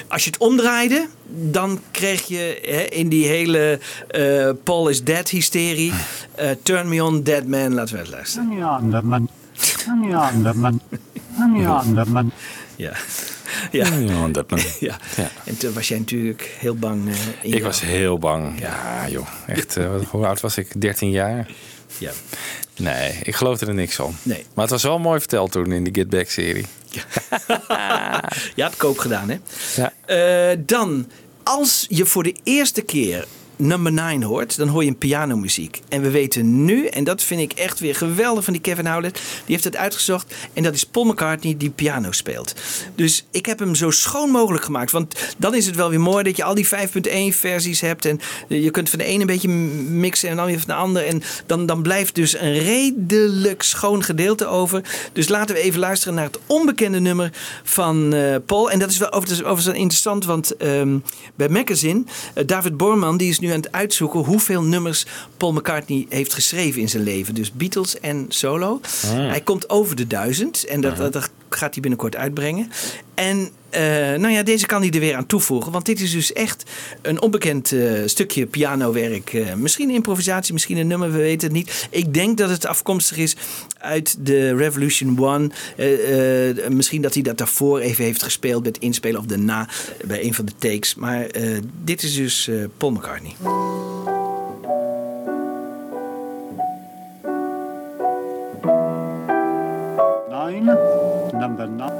[0.08, 3.78] Als je het omdraaide, dan kreeg je hè, in die hele
[4.08, 5.92] eh, Paul is dead hysterie.
[6.34, 7.74] eh, Turn me on, dead man.
[7.74, 8.48] Laten we het luisteren.
[8.82, 9.28] On, that man.
[9.86, 10.80] Hang on, that man.
[11.56, 11.82] Ja.
[12.76, 12.92] Ja.
[13.70, 14.60] Ja, dat man.
[14.80, 14.98] ja.
[15.44, 17.08] En toen was jij natuurlijk heel bang.
[17.08, 18.60] eh, in Ik was heel bang.
[18.60, 19.26] Ja, joh.
[19.46, 20.80] Echt, eh, wat- hoe oud was ik?
[20.80, 21.46] 13 jaar?
[21.98, 22.10] Ja.
[22.76, 24.16] Nee, ik geloofde er niks van.
[24.22, 24.44] Nee.
[24.54, 26.64] Maar het was wel mooi verteld toen in de Get Back-serie.
[28.54, 29.38] Je had het ook gedaan, hè?
[29.76, 29.92] Ja.
[30.52, 31.10] Eh, dan,
[31.42, 33.26] als je voor de eerste keer
[33.56, 35.80] number 9 hoort, dan hoor je een pianomuziek.
[35.88, 39.14] En we weten nu, en dat vind ik echt weer geweldig van die Kevin Howlett,
[39.14, 40.34] die heeft het uitgezocht.
[40.52, 42.54] En dat is Paul McCartney die piano speelt.
[42.94, 44.90] Dus ik heb hem zo schoon mogelijk gemaakt.
[44.90, 46.70] Want dan is het wel weer mooi dat je al die 5.1
[47.30, 48.04] versies hebt.
[48.04, 51.06] En je kunt van de ene een beetje mixen en dan weer van de ander.
[51.06, 54.82] En dan, dan blijft dus een redelijk schoon gedeelte over.
[55.12, 57.30] Dus laten we even luisteren naar het onbekende nummer
[57.62, 58.70] van eh, Paul.
[58.70, 60.98] En dat is wel overigens, overigens interessant, want ehm,
[61.34, 62.04] bij Magazine,
[62.34, 65.06] eh, David Borman, die is nu aan het uitzoeken hoeveel nummers
[65.36, 67.34] Paul McCartney heeft geschreven in zijn leven.
[67.34, 68.80] Dus Beatles en solo.
[69.06, 72.70] Hij komt over de duizend en dat, dat, dat gaat hij binnenkort uitbrengen.
[73.14, 73.82] En eh,
[74.20, 75.72] nou ja, deze kan hij er weer aan toevoegen.
[75.72, 76.64] Want dit is dus echt
[77.02, 79.32] een onbekend eh, stukje pianowerk.
[79.32, 81.88] Eh, misschien improvisatie, misschien een nummer, we weten het niet.
[81.90, 83.36] Ik denk dat het afkomstig is
[83.78, 85.50] uit de Revolution One.
[86.68, 89.68] Misschien dat hij dat daarvoor even heeft gespeeld met inspelen of daarna
[90.04, 90.94] bij een van de takes.
[90.94, 91.26] Maar
[91.84, 93.32] dit is dus Paul McCartney.
[101.44, 101.92] Number nine.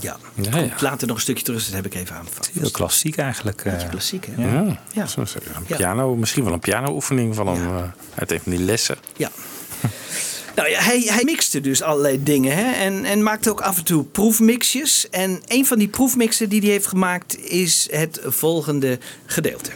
[0.00, 2.50] Ja, Ja, Komt later nog een stukje terug, dat heb ik even aangevat.
[2.52, 3.64] Heel klassiek eigenlijk.
[3.64, 3.88] eh.
[3.90, 4.42] Klassiek, hè?
[4.42, 5.06] Ja, Ja.
[5.06, 5.20] Zo.
[5.20, 7.82] Een piano, misschien wel een piano-oefening van hem eh,
[8.14, 8.96] uit een van die lessen.
[9.16, 9.30] Ja.
[10.54, 12.72] Nou ja, hij, mixte dus allerlei dingen hè?
[12.72, 15.10] En, en maakte ook af en toe proefmixjes.
[15.10, 19.70] En een van die proefmixen die hij heeft gemaakt is het volgende gedeelte.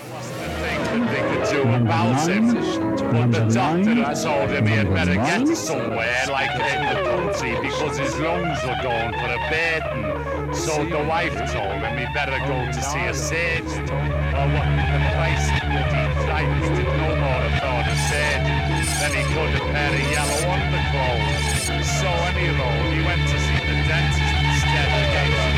[10.53, 13.87] So the wife told him he better go to see a surgeon
[19.01, 21.67] than he could a pair of yellow underclothes.
[22.01, 25.56] So anyhow, he went to see the dentist instead and gave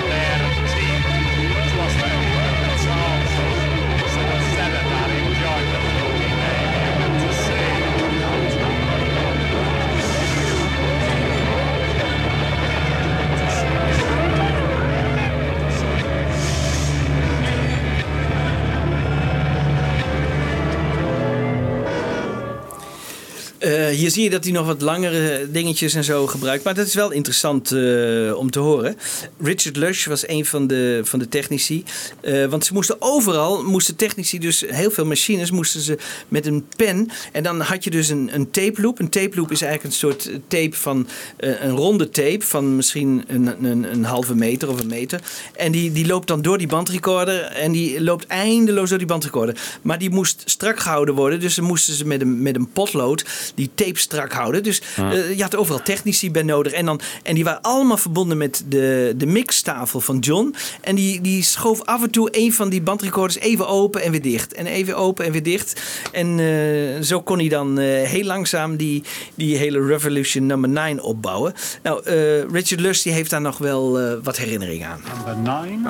[23.91, 26.65] hier zie je dat hij nog wat langere dingetjes en zo gebruikt.
[26.65, 28.97] Maar dat is wel interessant eh, om te horen.
[29.41, 31.85] Richard Lush was een van de, van de technici.
[32.21, 35.99] Eh, want ze moesten overal, moesten technici dus heel veel machines, moesten ze
[36.29, 37.11] met een pen.
[37.33, 38.99] En dan had je dus een, een tape loop.
[38.99, 43.25] Een tape loop is eigenlijk een soort tape van eh, een ronde tape van misschien
[43.27, 45.21] een, een, een halve meter of een meter.
[45.57, 49.79] En die, die loopt dan door die bandrecorder en die loopt eindeloos door die bandrecorder.
[49.83, 51.41] Maar die moest strak gehouden worden.
[51.41, 53.25] Dus dan moesten ze met een, met een potlood
[53.55, 54.63] die tape strak houden.
[54.63, 55.13] Dus Ja.
[55.13, 56.73] eh, je had overal technici bij nodig.
[56.73, 60.55] En, dan, en die waren allemaal verbonden met de, de mixtafel van John.
[60.81, 64.23] En die, die schoof af en toe een van die bandrecorders even open en weer
[64.23, 64.55] dicht.
[64.55, 65.83] En even open en weer dicht.
[66.13, 69.03] En eh, zo kon hij dan eh, heel langzaam die,
[69.35, 71.53] die hele Revolution number 9 opbouwen.
[71.83, 75.01] Nou, eh, Richard Lust die heeft daar nog wel eh, wat herinneringen aan.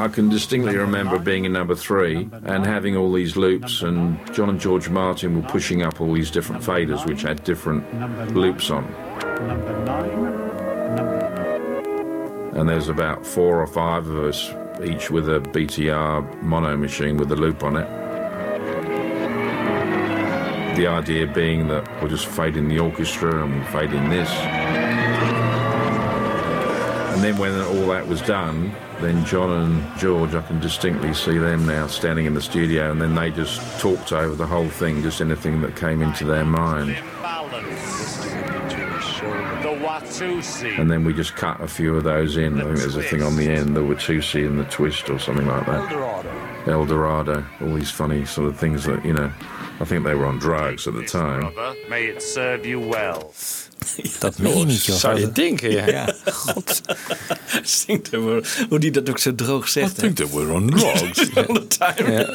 [0.06, 4.48] I can distinctly remember being in number three and having all these loops, and John
[4.48, 7.82] and George Martin were pushing up all these different faders which had different
[8.34, 8.84] loops on.
[12.54, 14.50] And there's about four or five of us,
[14.84, 17.88] each with a BTR mono machine with a loop on it.
[20.76, 24.28] The idea being that we're just fading the orchestra and fading this.
[27.14, 31.38] And then when all that was done, then John and George, I can distinctly see
[31.38, 35.02] them now standing in the studio, and then they just talked over the whole thing,
[35.02, 36.98] just anything that came into their mind.
[40.18, 40.74] The.
[40.78, 42.60] And then we just cut a few of those in.
[42.60, 45.46] I think there's a thing on the end, the Watusi and the twist or something
[45.46, 45.92] like that.
[46.66, 47.44] El Dorado.
[47.60, 49.32] All these funny sort of things that, you know,
[49.80, 51.52] I think they were on drugs at the time.
[51.52, 53.32] Brother, may it serve you well.
[54.18, 54.96] Dat meen je niet, joh.
[54.96, 55.86] Zou je denken, ja.
[55.86, 56.14] Ja.
[56.32, 56.80] God.
[58.68, 59.98] Hoe die dat ook zo droog zegt.
[59.98, 61.34] I think that we're on drugs.
[61.34, 62.12] All the time.
[62.12, 62.26] Ja,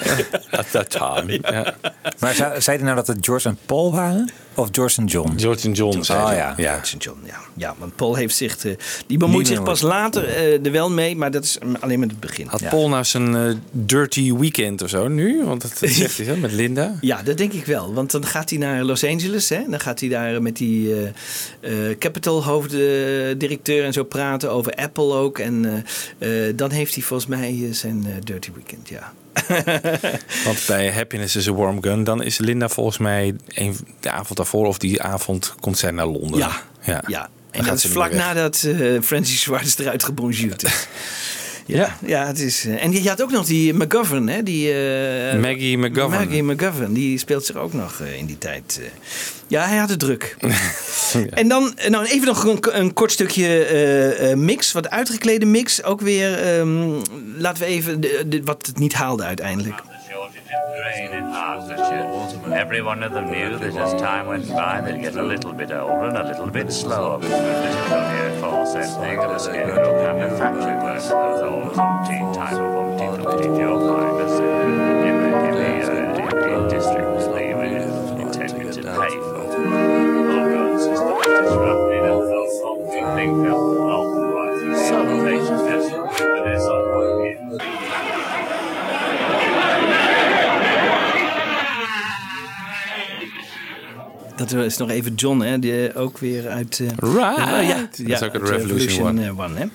[0.59, 1.39] at that time.
[1.41, 1.75] Ja.
[2.19, 4.31] Maar zei, zei hij nou dat het George en Paul waren?
[4.55, 5.33] Of George en John?
[5.37, 6.35] George en John, Oh hij.
[6.35, 6.53] ja.
[6.57, 6.79] ja.
[6.83, 7.03] St.
[7.03, 7.37] John, ja.
[7.55, 8.65] Ja, want Paul heeft zich...
[8.65, 8.71] eh,
[9.07, 12.19] die bemoeit zich pas later eh, er wel mee, maar dat is alleen met het
[12.19, 12.47] begin.
[12.47, 12.69] Had ja.
[12.69, 15.43] Paul nou zijn eh, dirty weekend of zo nu?
[15.43, 16.95] Want dat, zegt hij zo met Linda.
[17.01, 17.93] Ja, dat denk ik wel.
[17.93, 19.49] Want dan gaat hij naar Los Angeles.
[19.49, 19.61] Hè?
[19.69, 20.93] Dan gaat hij daar met die
[21.99, 25.39] Capital hoofddirecteur en zo praten over Apple ook.
[25.39, 25.85] En
[26.19, 29.13] eh, eh, dan heeft hij volgens mij eh, zijn eh, Dirty Weekend, ja.
[30.45, 34.37] Want bij Happiness is a Warm Gun, dan is Linda volgens mij een, de avond
[34.37, 36.39] daarvoor of die avond komt zij naar Londen.
[36.39, 37.29] Ja, ja.
[37.51, 40.87] En gaat dat is ze vlak nadat eh Francis Schwartz eruit gebonjourd is.
[41.65, 42.25] Ja, ja.
[42.27, 42.65] het is.
[42.65, 44.43] eh, en je had ook nog die McGovern, hè?
[44.43, 46.23] Die, eh, Maggie McGovern.
[46.25, 48.79] Maggie McGovern, die speelt zich ook nog eh, in die tijd.
[49.47, 50.35] Ja, hij had het druk.
[51.29, 55.83] En dan nou, even nog een, een kort stukje mix, wat uitgeklede mix.
[55.83, 56.91] Ook weer, ehm,
[57.37, 59.81] laten we even de, de- wat het niet haalde uiteindelijk.
[60.23, 62.53] Rain in Hertfordshire.
[62.53, 66.05] Everyone of them knew that as time went by, they'd get a little bit older
[66.05, 67.19] and a little bit slower.
[67.19, 71.01] This is a here falsetto thing and a scarecrow manufactured work.
[71.03, 76.61] Those old umpty type of umpty umpty joke like this in the, in the, uh,
[76.61, 79.43] in districts that you were intended to pay for.
[80.29, 83.82] Logos is the disrupting of the umpty thing.
[94.49, 96.79] Dat is nog even John, hè, die ook weer uit.
[96.79, 97.37] eh, Right.
[97.37, 99.23] eh, ja, Dat is ja, ook uit uit Revolution One.
[99.25, 99.65] eh, One, hè.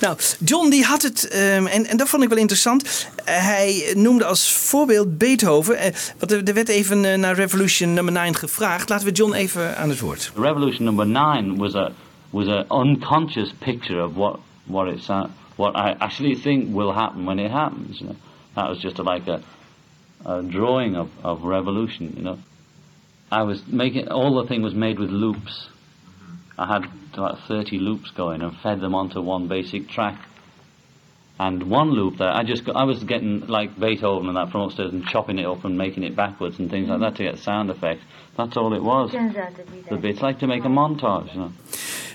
[0.00, 3.08] Nou, John die had het, ehm, en, en dat vond ik wel interessant.
[3.24, 5.76] Eh, hij noemde als voorbeeld Beethoven.
[5.78, 8.88] Eh, want er, er werd even eh, naar Revolution nummer 9 gevraagd.
[8.88, 10.32] Laten we John even aan het woord.
[10.36, 11.90] Revolution number nine was a
[12.30, 15.24] was an unconscious picture of what what it's uh,
[15.56, 17.98] what I actually think will happen when it happens.
[17.98, 18.16] You know,
[18.54, 19.40] that was just a, like a
[20.30, 22.12] a drawing of, of revolution.
[22.16, 22.38] You know,
[23.34, 25.68] I was making all the thing was made with loops.
[26.56, 26.84] I had
[27.14, 30.20] about thirty loops going and fed them onto one basic track.
[31.40, 34.60] And one loop there, I just got, I was getting like Beethoven and that from
[34.60, 37.38] upstairs and chopping it up and making it backwards and things like that to get
[37.38, 38.04] sound effects.
[38.36, 39.10] That's all it was.
[39.10, 41.52] The bits like to make a montage, you know.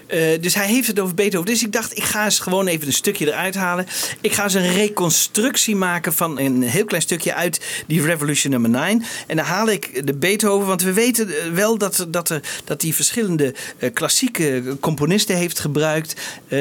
[0.09, 1.47] Eh, dus hij heeft het over Beethoven.
[1.47, 3.87] Dus ik dacht, ik ga eens gewoon even een stukje eruit halen.
[4.21, 8.69] Ik ga eens een reconstructie maken van een heel klein stukje uit die Revolution nummer
[8.69, 9.03] 9.
[9.27, 12.81] En dan haal ik de Beethoven, want we weten eh, wel dat, dat, er, dat
[12.81, 16.13] hij verschillende eh, klassieke componisten heeft gebruikt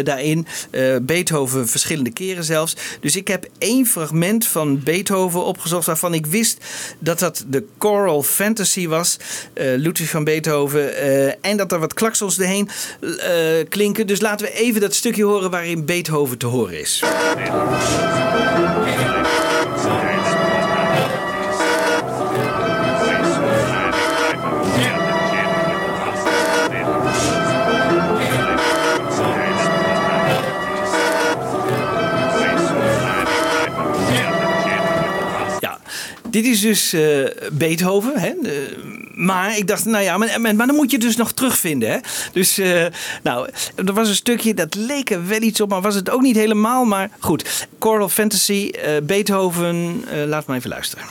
[0.05, 0.47] daarin.
[1.03, 2.77] Beethoven verschillende keren zelfs.
[3.01, 6.65] Dus ik heb één fragment van Beethoven opgezocht waarvan ik wist
[6.99, 9.17] dat dat de Choral Fantasy was.
[9.55, 11.03] Ludwig van Beethoven.
[11.43, 12.69] en dat er wat klaksels erheen
[13.69, 14.07] klinken.
[14.07, 17.03] Dus laten we even dat stukje horen waarin Beethoven te horen is.
[36.31, 38.13] Dit is dus eh, Beethoven.
[38.21, 38.33] Hè?
[39.15, 41.91] Maar ik dacht, nou ja, maar, dan moet je dus nog terugvinden.
[41.91, 41.99] Hè?
[42.33, 42.87] Dus, eh,
[43.23, 46.23] nou, er was een stukje, dat leek er wel iets op, maar was het ook
[46.23, 46.85] niet helemaal.
[46.85, 51.05] Maar goed, Choral Fantasy, eh, Beethoven, laat maar even luisteren.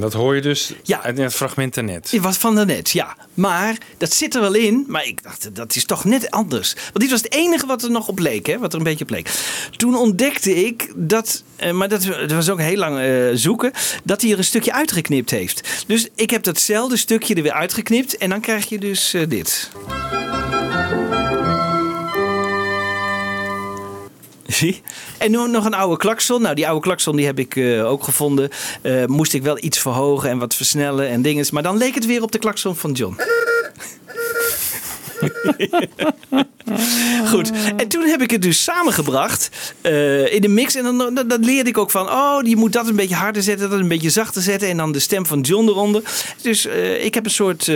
[0.00, 1.02] Dat hoor je dus Ja.
[1.02, 2.10] uit het fragment daarnet.
[2.10, 3.16] Het was van daarnet, ja.
[3.34, 4.84] Maar dat zit er wel in.
[4.88, 6.74] Maar ik dacht, dat is toch net anders.
[6.74, 8.58] Want dit was het enige wat er nog op leek, hè?
[8.58, 9.30] Wat er een beetje op leek.
[9.76, 13.72] Toen ontdekte ik dat, eh, maar dat, dat was ook heel lang eh, zoeken,
[14.04, 15.68] dat hij er een stukje uitgeknipt heeft.
[15.86, 18.16] Dus ik heb datzelfde stukje er weer uitgeknipt.
[18.16, 19.70] En dan krijg je dus eh, dit.
[25.18, 26.42] En nu nog een oude klakson.
[26.42, 28.50] Nou, die oude klakson die heb ik eh, ook gevonden.
[28.82, 31.46] Eh, moest ik wel iets verhogen en wat versnellen en dingen.
[31.50, 33.16] Maar dan leek het weer op de klakson van John.
[37.26, 37.50] Goed.
[37.76, 39.50] En toen heb ik het dus samengebracht
[39.80, 40.74] eh, in de mix.
[40.74, 43.70] En dan, dan, leerde ik ook van, oh, je moet dat een beetje harder zetten,
[43.70, 44.68] dat een beetje zachter zetten.
[44.68, 46.02] En dan de stem van John eronder.
[46.42, 46.66] Dus
[47.00, 47.70] ik heb een soort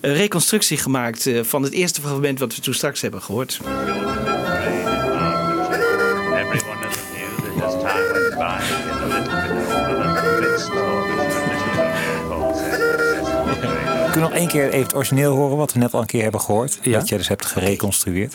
[0.00, 3.60] reconstructie gemaakt van het eerste fragment wat we toen straks hebben gehoord.
[14.20, 16.06] Bit Kun je nog één keer even het origineel horen, wat we net al een
[16.06, 16.78] keer hebben gehoord?
[16.84, 18.34] Dat je dus hebt gereconstrueerd.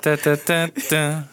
[0.00, 1.26] Ta, ta, ta.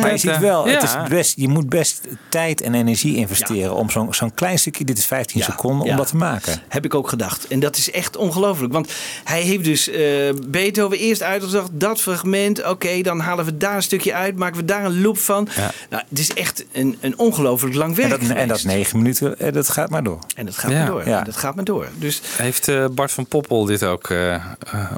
[0.00, 3.90] Maar je ziet wel, het is best, je moet best tijd en energie investeren om
[3.90, 5.96] zo'n zo'n klein stukje, dit is 15 seconden, om ja.
[5.96, 6.62] dat te maken.
[6.68, 7.46] Heb ik ook gedacht.
[7.46, 8.72] En dat is echt ongelooflijk.
[8.72, 8.92] Want
[9.24, 10.00] hij heeft dus eh,
[10.46, 11.70] Beethoven eerst uitgezocht.
[11.72, 12.64] Dat fragment.
[12.68, 14.36] Oké, dan halen we daar een stukje uit.
[14.36, 15.48] Maken we daar een loop van.
[15.56, 15.70] Ja.
[15.90, 19.38] Nou, het is echt een, een ongelooflijk lang werk En dat, en dat negen minuten,
[19.38, 20.18] eh, dat gaat maar door.
[20.34, 20.78] En dat gaat Ja.
[20.78, 21.08] maar door.
[21.08, 21.22] Ja.
[21.22, 21.88] Dat gaat maar door.
[21.98, 24.14] Dus Heeft eh, Bart van Poppel dit ook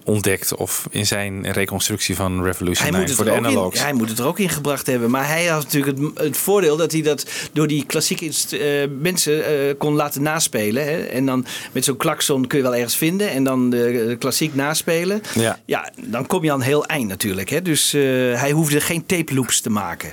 [0.04, 0.54] ontdekt?
[0.54, 3.82] Of in zijn reconstructie van Revolution hij 9 moet, het voor de in, analogs?
[3.82, 5.10] hij moet het er ook in gebracht hebben.
[5.10, 9.44] Maar hij had natuurlijk het, het voordeel dat hij dat door die klassieke eh, mensen
[9.44, 10.84] eh, kon laten naspelen.
[10.84, 11.02] Hè?
[11.02, 13.30] En dan met zo'n klakson kun je wel ergens vinden.
[13.30, 15.22] En dan de, de klassiek naspelen.
[15.34, 15.60] Ja.
[15.64, 17.51] Ja, dan kom je aan heel eind natuurlijk.
[17.51, 17.62] Hè?
[17.62, 18.01] Dus eh,
[18.40, 20.12] hij hoefde geen tape loops te maken.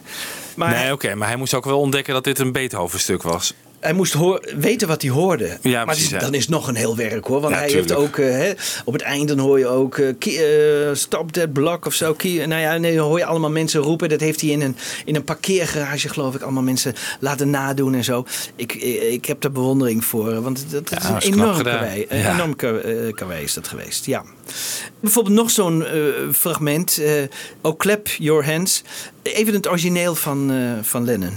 [0.55, 3.53] Maar nee, oké, maar hij moest ook wel ontdekken dat dit een Beethoven-stuk was.
[3.79, 4.15] Hij moest
[4.57, 5.57] weten wat hij hoorde.
[5.61, 7.41] Ja, maar precies, dan is nog een heel werk hoor.
[7.41, 8.49] Want Ja, hij heeft ook, eh,
[8.85, 12.13] op het eind dan hoor je ook key- eh, stop that block of zo.
[12.13, 14.09] Key- nou ja, nee, dan hoor je allemaal mensen roepen.
[14.09, 14.75] Dat heeft hij in een,
[15.05, 18.25] in een parkeergarage geloof ik allemaal mensen laten nadoen en zo.
[18.55, 20.41] Ik, ik, ik heb daar bewondering voor.
[20.41, 22.05] Want dat, dat Ja, is een enorm karwei.
[22.09, 22.33] Een Ja.
[22.33, 22.79] enorm ka-
[23.15, 24.23] karwei is dat geweest, ja.
[24.99, 25.85] Bijvoorbeeld nog zo'n
[26.33, 27.01] fragment.
[27.61, 28.83] oh, clap your hands.
[29.23, 30.51] Even het origineel van,
[30.81, 31.33] van Lennon.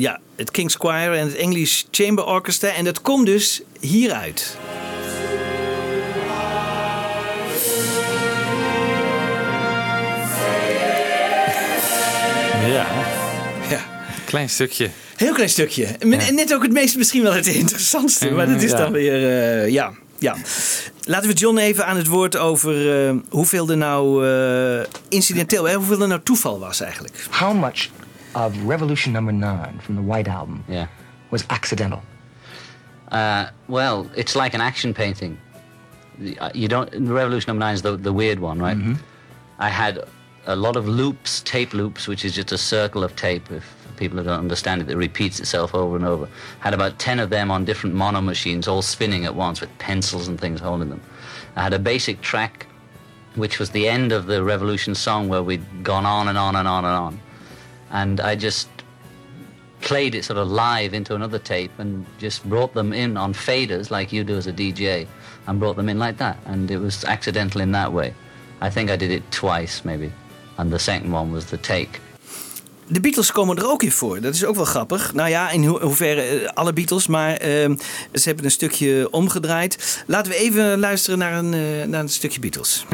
[0.00, 2.68] Ja, het King's Choir en het English Chamber Orchestra.
[2.68, 4.56] En dat komt dus hieruit.
[12.66, 12.86] Ja.
[13.70, 13.80] Ja.
[14.24, 14.90] Klein stukje.
[15.16, 15.86] Heel klein stukje.
[16.32, 18.30] Net ook het meest, misschien wel het interessantste.
[18.30, 18.76] Maar dat is Ja.
[18.76, 19.30] dan weer,
[19.62, 20.36] eh, ja, ja.
[21.04, 25.74] Laten we John even aan het woord over eh, hoeveel er nou eh, incidenteel, hè,
[25.74, 27.14] hoeveel er nou toeval was eigenlijk.
[27.30, 27.88] How much
[28.34, 30.86] of Revolution Number Nine from the White Album Yeah.
[31.30, 32.02] was accidental?
[33.10, 35.38] Uh, well, it's like an action painting.
[36.40, 36.90] Uh, You don't.
[37.08, 38.76] Revolution Number Nine is the, the weird one, right?
[39.58, 40.04] I had
[40.46, 43.50] a lot of loops, tape loops, which is just a circle of tape.
[43.50, 43.64] If
[43.96, 46.28] people who don't understand it, it repeats itself over and over.
[46.60, 50.28] Had about ten of them on different mono machines, all spinning at once with pencils
[50.28, 51.00] and things holding them.
[51.56, 52.66] I had a basic track,
[53.34, 56.66] which was the end of the Revolution song, where we'd gone on and on and
[56.68, 57.20] on and on,
[57.90, 58.68] and I just
[59.80, 63.90] played it sort of live into another tape and just brought them in on faders
[63.90, 65.06] like you do as a DJ
[65.46, 66.36] and brought them in like that.
[66.46, 68.12] And it was accidental in that way.
[68.62, 70.10] I think I did it twice maybe.
[70.56, 71.88] And the second one was the take.
[72.86, 74.20] De Beatles komen er ook in voor.
[74.20, 75.12] Dat is ook wel grappig.
[75.14, 77.48] Nou ja, in ho- hoeverre eh, alle Beatles, maar eh,
[78.12, 80.02] ze hebben een stukje omgedraaid.
[80.06, 82.84] Laten we even luisteren naar een, eh, naar een stukje Beatles.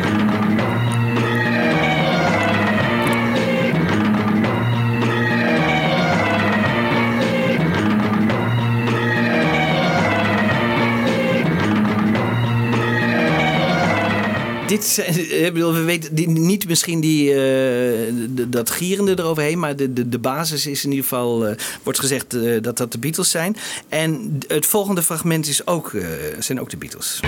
[14.66, 14.98] Dit
[15.30, 18.12] ik bedoel, we weten niet misschien die, eh,
[18.48, 22.34] dat gierende eroverheen, maar de, de, de basis is in ieder geval, eh, wordt gezegd
[22.34, 23.56] eh, dat dat de Beatles zijn.
[23.88, 26.06] En het volgende fragment is ook, eh,
[26.38, 27.20] zijn ook de Beatles.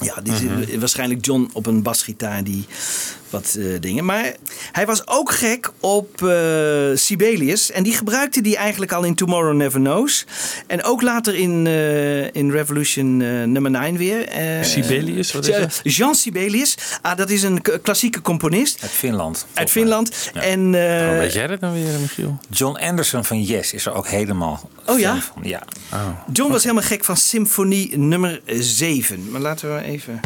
[0.00, 0.78] Ja, dit is Mhm.
[0.78, 2.64] waarschijnlijk John op een basgitaar die
[3.30, 4.04] wat eh, dingen.
[4.04, 4.34] Maar
[4.72, 6.30] hij was ook gek op eh,
[6.94, 7.70] Sibelius.
[7.70, 10.24] En die gebruikte die eigenlijk al in Tomorrow Never Knows.
[10.66, 14.28] En ook later in, eh, in Revolution eh, nummer 9 weer.
[14.28, 15.80] Eh, Sibelius, wat is dat?
[15.82, 16.74] Jean Sibelius.
[17.02, 18.78] Ah, dat is een k- klassieke componist.
[18.82, 19.46] Uit Finland.
[19.54, 20.30] Uit Finland.
[20.34, 22.38] En, eh, weet jij dat dan weer, Michiel?
[22.50, 25.20] John Anderson van Yes is er ook helemaal Oh ja?
[25.34, 25.42] van.
[25.44, 25.62] Ja.
[26.32, 29.30] John was helemaal gek van symfonie nummer 7.
[29.30, 30.20] Maar laten we even...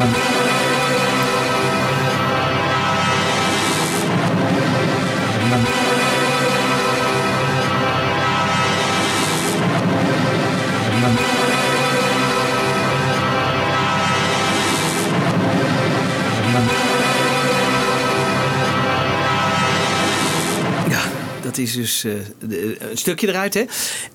[21.41, 22.01] Dat is dus
[22.39, 23.63] de- een stukje eruit, hè.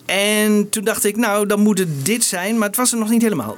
[0.04, 2.58] En toen dacht ik, nou, dan moet het dit zijn.
[2.58, 3.56] Maar het was er nog niet helemaal.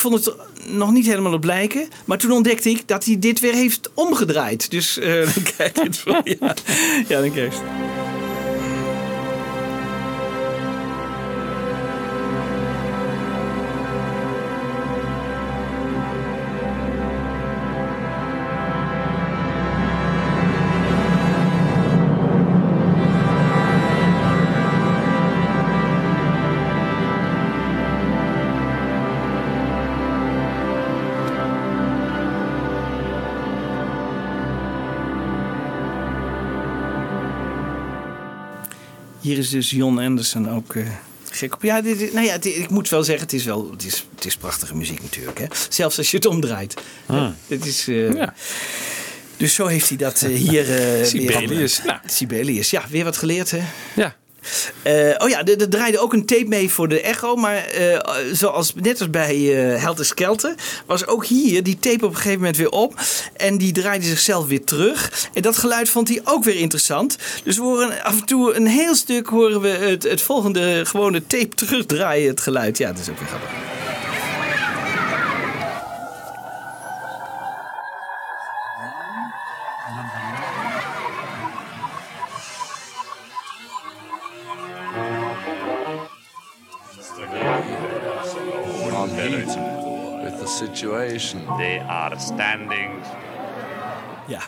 [0.00, 0.34] Ik vond het
[0.66, 1.88] nog niet helemaal op lijken.
[2.04, 4.70] Maar toen ontdekte ik dat hij dit weer heeft omgedraaid.
[4.70, 6.20] Dus eh, dan krijg je het voor.
[6.24, 6.54] Ja,
[7.08, 7.89] ja dan krijg je.
[39.30, 40.86] Hier is dus Jon Anderson ook eh,
[41.30, 41.62] gek op.
[41.62, 44.04] Ja, dit, dit- nou ja, dit- ik moet wel zeggen, het is wel het is,
[44.14, 45.38] het is prachtige muziek natuurlijk.
[45.38, 45.44] Hè?
[45.68, 46.74] Zelfs als je het omdraait.
[47.06, 47.34] Hmm.
[47.46, 48.28] Dit is, eh,
[49.36, 50.74] Dus zo heeft hij dat eh, hier...
[51.00, 51.98] eh, Sibelius, Weer, nou.
[52.06, 53.60] Sibelius, ja, weer wat geleerd hè?
[53.96, 54.16] Ja.
[54.82, 57.36] Eh, oh ja, er draaide ook een tape mee voor de Echo.
[57.36, 57.98] Maar eh,
[58.32, 60.54] zoals, net als bij eh Helter
[60.86, 62.94] was ook hier die tape op een gegeven moment weer op.
[63.36, 65.28] En die draaide zichzelf weer terug.
[65.34, 67.16] En dat geluid vond hij ook weer interessant.
[67.44, 71.26] Dus we horen af en toe een heel stuk horen we het, het volgende gewone
[71.26, 72.78] tape terugdraaien, het geluid.
[72.78, 73.50] Ja, dat is ook weer grappig.
[90.80, 91.44] Situation.
[91.58, 93.02] They are standing.
[94.30, 94.46] Ja,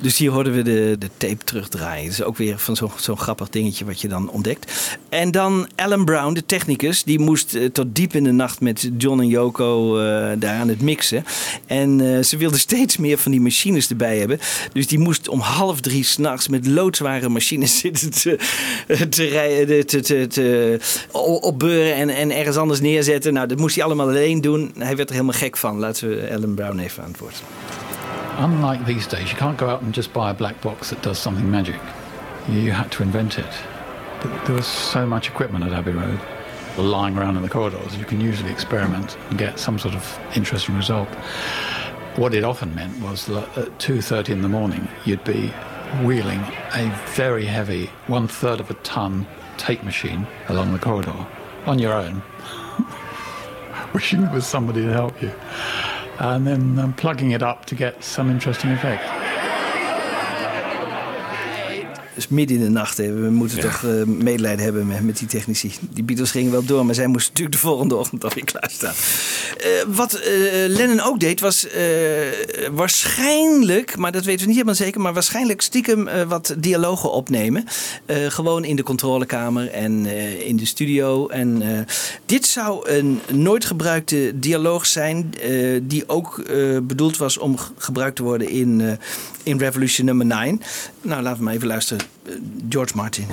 [0.00, 2.08] dus hier hoorden we de, de tape terugdraaien.
[2.08, 4.98] Is ook weer van zo'n grappig dingetje wat je dan ontdekt.
[5.08, 8.90] En dan Alan Brown, de technicus, die moest eh, tot diep in de nacht met
[8.98, 11.24] John en Yoko eh, daar aan het mixen.
[11.66, 14.38] En eh, ze wilden steeds meer van die machines erbij hebben.
[14.72, 18.38] Dus die moest om half drie s'nachts met loodzware machines zitten te,
[19.08, 20.78] te, rijden, te, te,
[21.40, 23.32] opbeuren en, en ergens anders neerzetten.
[23.32, 24.72] Nou, dat moest hij allemaal alleen doen.
[24.78, 25.78] Hij werd er helemaal gek van.
[25.78, 27.42] Laten we Alan Brown even woord.
[28.38, 31.18] Unlike these days, you can't go out and just buy a black box that does
[31.18, 31.80] something magic.
[32.48, 33.52] You had to invent it.
[34.20, 36.20] But there was so much equipment at Abbey Road
[36.78, 40.74] lying around in the corridors, you can usually experiment and get some sort of interesting
[40.74, 41.08] result.
[42.16, 45.48] What it often meant was that at 2.30 in the morning, you'd be
[46.02, 46.40] wheeling
[46.74, 49.26] a very heavy, one third of a ton
[49.58, 51.26] tape machine along the corridor
[51.66, 52.22] on your own,
[53.94, 55.30] wishing there was somebody to help you
[56.22, 59.31] and then um, plugging it up to get some interesting effect.
[62.14, 62.96] Dus midden in de nacht.
[62.96, 63.12] Hè.
[63.12, 65.72] We moeten toch eh, medelijden hebben met, met die technici.
[65.90, 68.94] Die Beatles gingen wel door, maar zij moesten natuurlijk de volgende ochtend alweer klaarstaan.
[69.58, 70.32] Eh wat eh,
[70.66, 71.66] Lennon ook deed, was
[72.72, 77.64] waarschijnlijk, maar dat weten we niet helemaal zeker, maar waarschijnlijk stiekem wat dialogen opnemen.
[78.28, 80.06] Gewoon in de controlekamer en
[80.46, 81.28] in de studio.
[81.28, 81.62] En
[82.26, 85.34] dit zou een nooit gebruikte dialoog zijn,
[85.82, 86.42] die ook
[86.82, 88.98] bedoeld was om gebruikt te worden in,
[89.42, 90.60] in Revolution nummer 9.
[91.02, 92.01] Nou, laten we maar even luisteren.
[92.28, 92.38] Eh,
[92.68, 93.26] George Martin.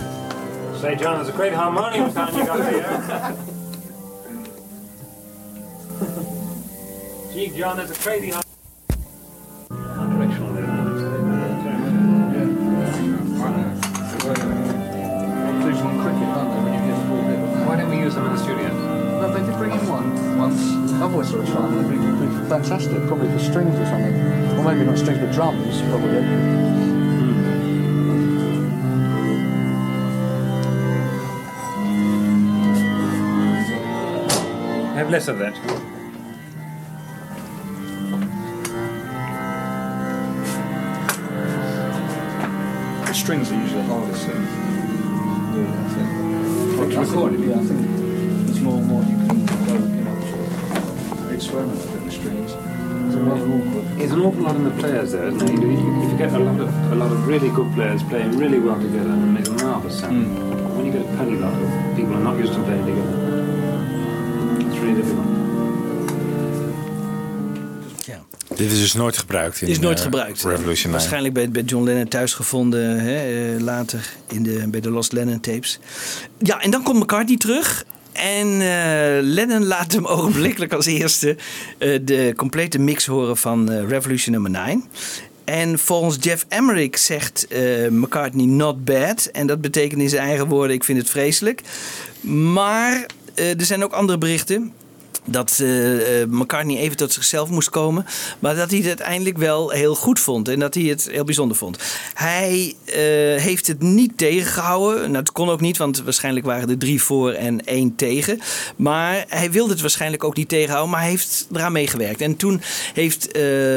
[0.80, 2.84] Say, John, there's a great harmonium sound you got here.
[7.34, 8.44] Gee, John, there's a crazy har-
[16.48, 18.70] Why don't we use them in the studio?
[19.22, 20.62] No, they did bring in one once.
[20.94, 21.74] I've always sort of tried.
[21.74, 24.16] It'd be, it'd be fantastic, probably for strings or something.
[24.58, 26.89] Or maybe not strings, but drums, probably.
[35.10, 35.56] Less of that.
[43.07, 44.36] The strings are usually the hardest thing.
[45.56, 46.91] Yeah, I think.
[46.91, 47.81] To record it, yeah, I think
[48.45, 50.15] there's more and more you can go, you know,
[51.10, 52.52] sort experiment with the strings.
[52.52, 53.95] It's a.
[53.98, 55.52] There's an awful lot in the players there, isn't there?
[55.52, 58.38] You, you, if you get a lot of a lot of really good players playing
[58.38, 60.27] really well together and make a marvelous sound.
[60.38, 60.77] Hmm.
[60.77, 63.28] When you get a penny lot of people are not used to playing together,
[64.80, 65.27] it's really difficult.
[68.56, 70.43] Dit is dus nooit gebruikt in is nooit eh, gebruikt.
[70.43, 70.91] Revolution 9.
[70.91, 73.15] Waarschijnlijk bij, bij John Lennon thuis gevonden, hè,
[73.53, 75.80] eh, later in de, bij de Lost Lennon tapes.
[76.38, 77.85] Ja, en dan komt McCartney terug.
[78.11, 81.38] En eh, Lennon laat hem ogenblikkelijk als eerste
[81.77, 84.84] eh, de complete mix horen van Revolution nummer 9.
[85.49, 89.26] En volgens Jeff Emmerich zegt eh, McCartney not bad.
[89.26, 91.61] En dat betekent in zijn eigen woorden, ik vind het vreselijk.
[92.53, 94.73] Maar er zijn ook andere berichten
[95.26, 98.06] dat eh, eh, McCartney even tot zichzelf moest komen.
[98.40, 100.48] Maar dat hij het uiteindelijk wel heel goed vond.
[100.48, 101.78] En dat hij het heel bijzonder vond.
[102.14, 102.96] Hij eh,
[103.41, 105.02] heeft het niet tegengehouden.
[105.02, 108.40] Nou, het kon ook niet, want waarschijnlijk waren er drie voor en één tegen.
[108.76, 110.91] Maar hij wilde het waarschijnlijk ook niet tegenhouden.
[110.91, 112.22] Maar hij heeft eraan meegewerkt.
[112.22, 112.62] En toen
[112.94, 113.28] heeft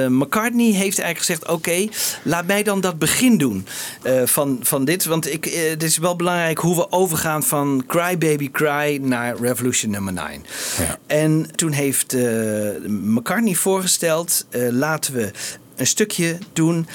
[0.08, 1.48] McCartney heeft eigenlijk gezegd...
[1.48, 1.86] oké,
[2.22, 3.66] laat mij dan dat begin doen
[4.24, 5.04] van, van dit.
[5.04, 9.90] Want ik, het is wel belangrijk hoe we overgaan van Cry Baby Cry naar Revolution
[9.90, 10.42] nummer 9.
[11.06, 12.22] En toen heeft eh,
[12.86, 15.30] McCartney voorgesteld: eh, laten we
[15.76, 16.86] een stukje doen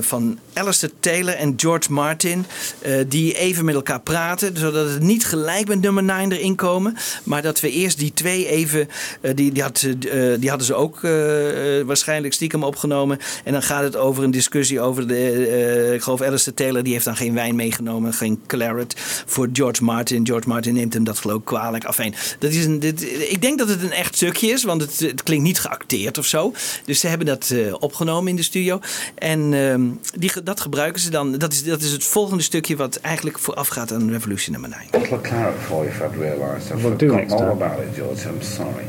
[0.00, 2.44] van Alistair Taylor en George Martin.
[2.78, 4.56] eh, die even met elkaar praten.
[4.56, 6.96] Zodat het niet gelijk met nummer 9 erin komen.
[7.24, 8.88] Maar dat we eerst die twee even.
[9.20, 13.18] eh, die, die, eh, die hadden ze ook eh, eh, waarschijnlijk stiekem opgenomen.
[13.44, 15.46] En dan gaat het over een discussie over de.
[15.46, 18.12] eh, ik geloof Alistair Taylor die heeft dan geen wijn meegenomen.
[18.12, 18.94] Geen claret
[19.26, 20.26] voor George Martin.
[20.26, 21.84] George Martin neemt hem dat geloof ik kwalijk.
[21.84, 24.64] Afijn, dat is een, dit, ik denk dat het een echt stukje is.
[24.64, 26.52] Want het, het klinkt niet geacteerd of zo.
[26.84, 28.80] Dus ze hebben dat eh, opgenomen in de studio.
[29.14, 31.38] En ehm, die, dat gebruiken ze dan.
[31.38, 35.00] Dat is, dat is het volgende stukje wat eigenlijk voorafgaat aan Revolution nummer 9.
[35.00, 36.70] Little claret for you if I'd realised.
[36.70, 37.50] I've forgotten next all time.
[37.50, 38.28] about it, George.
[38.28, 38.84] I'm sorry.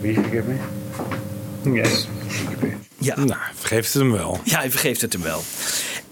[0.00, 1.80] Will you forgive me?
[1.82, 2.08] Yes.
[2.98, 3.16] Ja.
[3.16, 4.40] Nou, vergeeft het hem wel.
[4.44, 5.42] Ja, hij vergeeft het hem wel.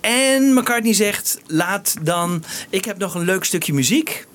[0.00, 2.44] En McCartney zegt: laat dan.
[2.70, 4.26] Ik heb nog een leuk stukje muziek.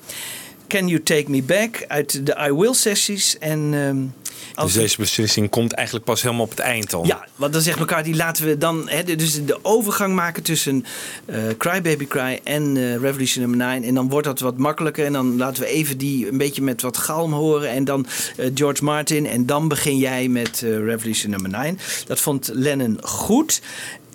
[0.68, 3.38] Can You Take Me Back uit de I Will sessies.
[3.38, 3.74] En.
[3.74, 4.25] ehm,
[4.56, 7.06] als Dus deze beslissing komt eigenlijk pas helemaal op het eind al.
[7.06, 10.84] Ja, want dan zegt McCartney, laten we dan hè, dus de overgang maken tussen
[11.24, 13.84] eh, Cry Baby Cry en eh, Revolution nummer 9.
[13.84, 15.04] En dan wordt dat wat makkelijker.
[15.04, 17.70] En dan laten we even die een beetje met wat galm horen.
[17.70, 18.06] En dan
[18.36, 19.26] eh, George Martin.
[19.26, 21.78] En dan begin jij met Revolution nummer 9.
[22.06, 23.60] Dat vond Lennon goed.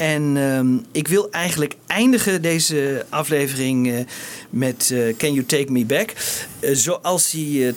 [0.01, 3.99] En ehm, ik wil eigenlijk eindigen deze aflevering eh,
[4.49, 6.13] met eh, Can You Take Me Back.
[6.59, 7.73] Eh, zoals hij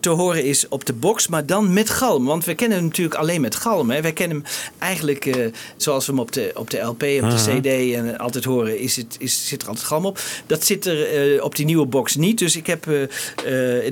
[0.00, 2.24] te horen is op de box, maar dan met galm.
[2.24, 3.90] Want we kennen hem natuurlijk alleen met galm.
[3.90, 4.00] Hè.
[4.00, 4.46] Wij kennen hem
[4.78, 7.60] eigenlijk zoals we hem op de, op de LP, op de.
[7.60, 10.20] CD en altijd horen, is het, is, zit er altijd galm op.
[10.46, 12.38] Dat zit er op die nieuwe box niet.
[12.38, 12.86] Dus ik heb,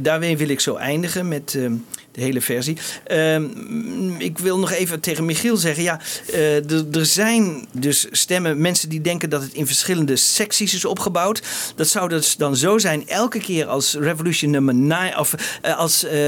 [0.00, 1.74] daarmee wil ik zo eindigen met ehm,
[2.18, 2.76] de hele versie.
[3.06, 3.44] Ehm,
[4.18, 5.82] ik wil nog even tegen Michiel zeggen.
[5.82, 6.00] Ja,
[6.32, 11.42] er- er zijn dus stemmen, mensen die denken dat het in verschillende secties is opgebouwd.
[11.76, 16.04] Dat zou dus dan zo zijn, elke keer als Revolution number 9 of eh, als
[16.04, 16.18] eh,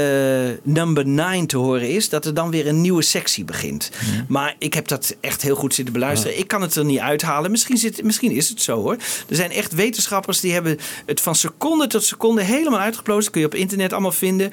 [0.63, 3.89] number 9 te horen is, dat er dan weer een nieuwe sectie begint.
[4.27, 6.37] Maar ik heb dat echt heel goed zitten beluisteren.
[6.39, 7.51] Ik kan het er niet uithalen.
[7.51, 8.97] Misschien, zit, misschien is het zo hoor.
[9.29, 13.23] Er zijn echt wetenschappers die hebben het van seconde tot seconde helemaal uitgeplozen.
[13.23, 14.51] Dat kun je op internet allemaal vinden.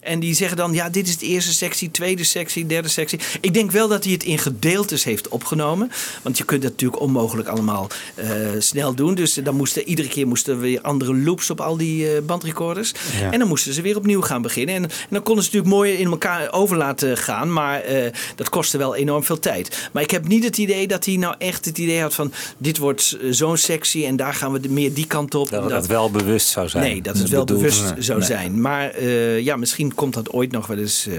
[0.00, 3.18] En die zeggen dan, ja, dit is de eerste sectie, tweede sectie, derde sectie.
[3.40, 5.90] Ik denk wel dat hij het in gedeeltes heeft opgenomen.
[6.22, 8.28] Want je kunt dat natuurlijk onmogelijk allemaal eh,
[8.58, 9.14] snel doen.
[9.14, 12.92] Dus dan moesten, iedere keer moesten er weer andere loops op al die eh, bandrecorders.
[13.20, 13.30] Ja.
[13.32, 14.74] En dan moesten ze weer opnieuw gaan beginnen.
[14.74, 17.52] En, en dan konden ze natuurlijk mooi in elkaar over laten gaan.
[17.52, 19.88] Maar eh, dat kostte wel enorm veel tijd.
[19.92, 22.32] Maar ik heb niet het idee dat hij nou echt het idee had van...
[22.58, 25.50] dit wordt eh, zo'n sectie en daar gaan we meer die kant op.
[25.50, 26.82] Dat het wel bewust zou zijn.
[26.84, 28.26] Nee, dat het wel bedoeld- bewust zou Nee.
[28.28, 28.60] zijn.
[28.60, 31.14] Maar eh, ja, misschien komt dat ooit nog wel eens eh,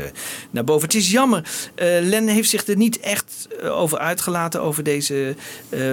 [0.52, 0.84] naar boven.
[0.88, 1.44] Het is jammer.
[1.76, 5.36] eh Len heeft zich er niet echt eh, over uitgelaten over deze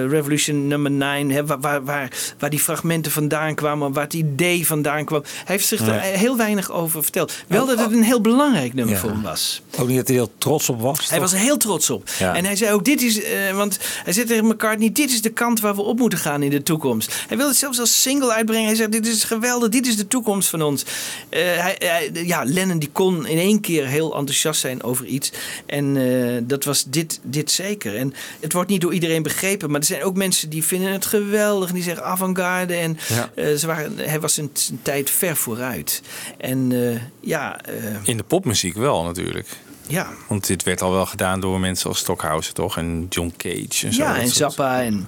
[0.07, 1.29] Revolution nummer 9.
[1.29, 5.21] Hè, waar, waar, waar, waar die fragmenten vandaan kwamen, waar het idee vandaan kwam.
[5.23, 6.17] Hij heeft zich er Nee.
[6.17, 7.33] heel weinig over verteld.
[7.47, 8.99] Wel dat het een heel belangrijk nummer Ja.
[9.01, 9.61] voor hem was.
[9.79, 11.09] Ook niet dat hij er heel trots op was.
[11.09, 12.09] Hij was er heel trots op.
[12.19, 12.35] Ja.
[12.35, 13.21] En hij zei ook, dit is,
[13.53, 16.49] want hij zei tegen McCartney, dit is de kant waar we op moeten gaan in
[16.49, 17.15] de toekomst.
[17.27, 18.65] Hij wilde het zelfs als single uitbrengen.
[18.65, 20.83] Hij zei, dit is geweldig, dit is de toekomst van ons.
[21.29, 25.31] Hij, hij- ja, Lennon die kon in één keer heel enthousiast zijn over iets.
[25.65, 27.95] En eh, dat was dit, dit zeker.
[27.95, 31.05] En het wordt niet door iedereen begrepen, maar er zijn ook mensen die vinden het
[31.05, 31.67] geweldig.
[31.69, 32.73] En die zeggen avant-garde.
[32.75, 33.29] En Ja.
[33.35, 34.49] eh, ze waren, hij was zijn
[34.81, 36.01] tijd ver vooruit.
[36.37, 37.59] En eh, ja...
[38.03, 39.47] In de popmuziek wel natuurlijk.
[39.87, 40.07] ja.
[40.27, 42.77] Want dit werd al wel gedaan door mensen als Stockhausen, toch?
[42.77, 44.03] En John Cage en zo.
[44.03, 45.07] Ja, en Zappa en...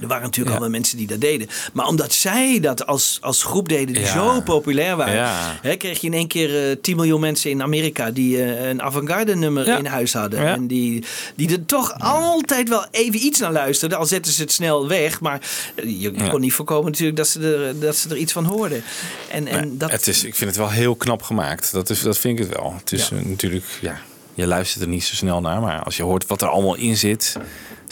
[0.00, 1.48] Er waren natuurlijk al wel mensen die dat deden.
[1.72, 4.12] Maar omdat zij dat als, als groep deden die Ja.
[4.12, 5.14] zo populair waren...
[5.14, 5.58] Ja.
[5.62, 8.10] Hè, kreeg je in één keer eh 10 miljoen mensen in Amerika...
[8.10, 9.78] die eh, een avant-garde nummer Ja.
[9.78, 10.42] in huis hadden.
[10.42, 10.52] Ja.
[10.54, 11.04] En die,
[11.34, 13.98] die er toch altijd wel even iets naar luisterden.
[13.98, 15.20] Al zetten ze het snel weg.
[15.20, 15.40] Maar
[15.74, 16.28] eh, je, je Ja.
[16.28, 18.82] kon niet voorkomen natuurlijk dat ze er, dat ze er iets van hoorden.
[19.30, 21.72] En, en dat, het is, ik vind het wel heel knap gemaakt.
[21.72, 22.74] Dat, is, dat vind ik het wel.
[22.78, 23.98] Het is natuurlijk, ja,
[24.34, 25.60] je luistert er niet zo snel naar.
[25.60, 27.36] Maar als je hoort wat er allemaal in zit.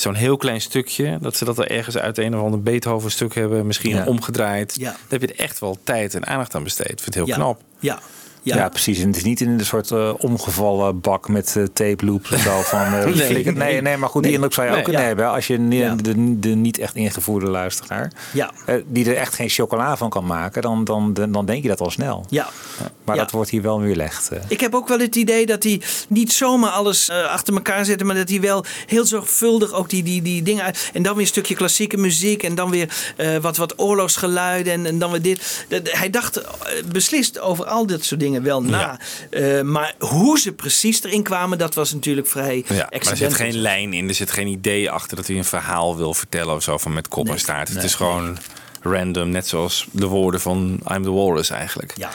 [0.02, 1.18] Zo'n heel klein stukje.
[1.20, 3.66] Dat ze dat er ergens uit een of ander Beethoven stuk hebben.
[3.66, 4.04] Misschien Ja.
[4.06, 4.74] omgedraaid.
[4.78, 4.90] Ja.
[4.90, 6.90] Daar heb je er echt wel tijd en aandacht aan besteed.
[6.90, 7.60] Ik vind het heel knap.
[7.78, 7.98] Ja.
[8.44, 8.56] Ja.
[8.56, 8.68] Ja.
[8.68, 8.98] precies.
[9.00, 12.40] En het is niet in een soort eh, omgevallen bak met eh, tape loops of
[12.40, 12.60] zo.
[12.60, 14.32] Van, eh, Nee, nee, maar goed, die Nee.
[14.32, 15.06] indruk zou je ook kunnen ja.
[15.08, 15.30] hebben.
[15.30, 15.94] Als je Ja.
[15.94, 18.50] de, de niet echt ingevoerde luisteraar, Ja.
[18.86, 21.90] die er echt geen chocola van kan maken, dan, dan, dan denk je dat al
[21.90, 22.26] snel.
[22.28, 22.48] Ja.
[23.04, 24.28] Maar dat wordt hier wel weerlegd.
[24.30, 24.38] eh.
[24.48, 28.14] Ik heb ook wel het idee dat hij niet zomaar alles achter elkaar zet, maar
[28.16, 30.90] dat hij wel heel zorgvuldig ook die, die, die dingen uit.
[30.92, 34.98] En dan weer een stukje klassieke muziek en dan weer wat, wat oorlogsgeluiden en, en
[34.98, 35.66] dan weer dit.
[35.82, 36.40] Hij dacht
[36.92, 38.98] beslist over al dit soort dingen wel na.
[39.30, 43.34] Eh, maar hoe ze precies erin kwamen, dat was natuurlijk vrij Ja, maar er zit
[43.34, 44.08] geen lijn in.
[44.08, 46.78] Er zit geen idee achter dat hij een verhaal wil vertellen of zo.
[46.78, 47.68] Van met kop en staart.
[47.68, 48.38] Het is gewoon
[48.80, 49.28] random.
[49.30, 51.92] Net zoals de woorden van I'm the Walrus eigenlijk.
[51.96, 52.10] Ja,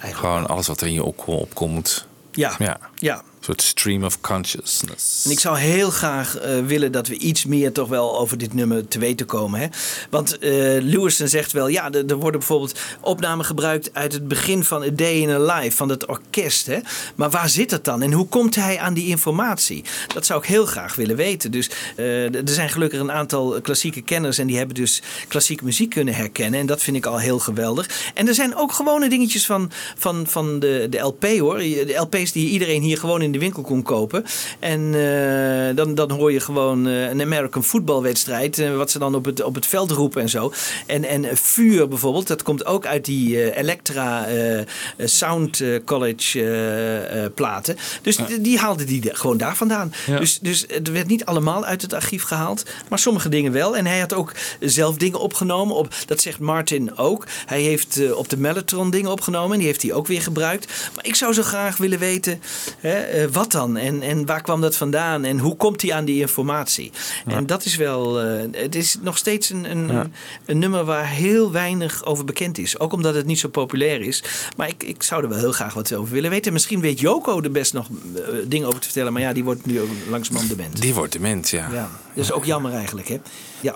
[0.00, 2.06] Gewoon alles wat er in je opko- opkomt.
[2.32, 2.78] Ja, Ja.
[2.96, 3.22] ja.
[3.44, 5.24] Soort stream of consciousness.
[5.24, 8.54] En ik zou heel graag eh, willen dat we iets meer toch wel over dit
[8.54, 9.60] nummer te weten komen.
[9.60, 9.66] Hè?
[10.10, 10.50] Want eh
[10.80, 15.14] Lewison zegt wel, ja, er, worden bijvoorbeeld opnamen gebruikt uit het begin van A Day
[15.14, 16.66] in a Life, van het orkest.
[16.66, 16.78] Hè?
[17.14, 18.02] Maar waar zit het dan?
[18.02, 19.84] En hoe komt hij aan die informatie?
[20.14, 21.50] Dat zou ik heel graag willen weten.
[21.50, 25.90] Dus eh, er zijn gelukkig een aantal klassieke kenners en die hebben dus klassieke muziek
[25.90, 26.60] kunnen herkennen.
[26.60, 28.10] En dat vind ik al heel geweldig.
[28.14, 31.58] En er zijn ook gewone dingetjes van, van, van de, de LP hoor.
[31.58, 34.24] De LP's die iedereen hier gewoon in de winkel kon kopen.
[34.58, 38.58] En eh, dan, dan hoor je gewoon eh, een American voetbalwedstrijd.
[38.58, 40.52] eh, wat ze dan op het, op het veld roepen en zo.
[40.86, 44.60] En, en vuur bijvoorbeeld, dat komt ook uit die Electra eh,
[44.98, 47.76] Sound College platen.
[48.02, 49.92] Dus die, die haalde die gewoon daar vandaan.
[50.06, 50.18] Ja.
[50.18, 52.64] Dus, dus het werd niet allemaal uit het archief gehaald.
[52.88, 53.76] Maar sommige dingen wel.
[53.76, 55.76] En hij had ook zelf dingen opgenomen.
[55.76, 57.26] Op, dat zegt Martin ook.
[57.46, 59.52] Hij heeft op de Mellotron dingen opgenomen.
[59.52, 60.90] En die heeft hij ook weer gebruikt.
[60.94, 62.40] Maar ik zou zo graag willen weten...
[62.78, 63.76] Hè, eh, wat dan?
[63.76, 65.24] En, en waar kwam dat vandaan?
[65.24, 66.92] En hoe komt hij aan die informatie?
[67.26, 68.20] En dat is wel...
[68.20, 70.06] eh, het is nog steeds een, een, Ja.
[70.46, 72.78] een nummer waar heel weinig over bekend is.
[72.78, 74.22] Ook omdat het niet zo populair is.
[74.56, 76.52] Maar ik, ik zou er wel heel graag wat over willen weten.
[76.52, 79.12] Misschien weet Joko er best nog eh, dingen over te vertellen.
[79.12, 80.80] Maar ja, die wordt nu ook langzamerhand dement.
[80.80, 81.68] Die wordt dement, ja.
[81.72, 83.16] Ja, dat is ook jammer eigenlijk, hè?
[83.60, 83.74] Ja.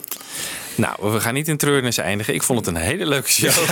[0.77, 2.35] Nou, we gaan niet in treurnis eindigen.
[2.35, 3.53] Ik vond het een hele leuke show.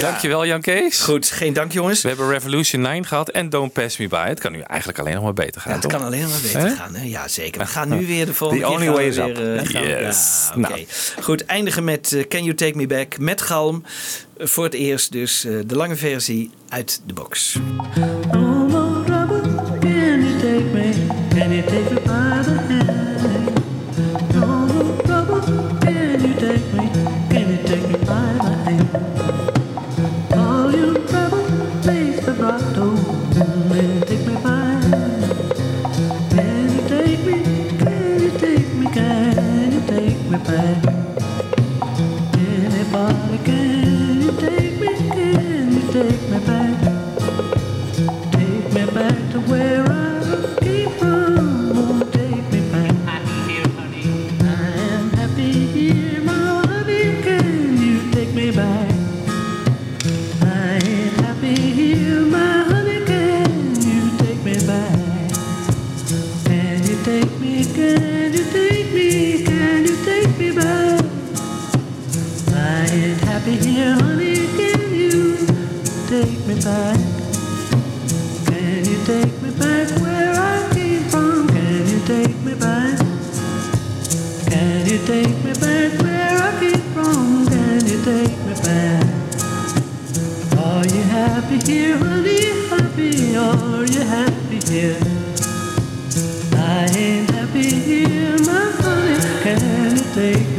[0.00, 1.00] Dankjewel, Jan Kees.
[1.00, 2.02] Goed, geen dank, jongens.
[2.02, 4.24] We hebben Revolution 9 gehad en Don't Pass Me By.
[4.28, 5.98] Het kan nu eigenlijk alleen nog maar beter gaan, Ja, het toch?
[5.98, 6.94] kan alleen maar beter gaan.
[6.94, 7.04] Hè?
[7.04, 7.60] Ja, zeker.
[7.60, 9.68] We gaan nu weer de volgende The keer only way is weer, up.
[9.74, 10.48] eh, Yes.
[10.54, 10.68] Ja, oké.
[10.68, 10.86] Nou.
[11.22, 13.84] Goed, eindigen met eh, Can You Take Me Back met Galm.
[14.38, 17.56] Voor het eerst dus eh, de lange versie uit de box.
[18.32, 18.62] No
[40.44, 41.03] take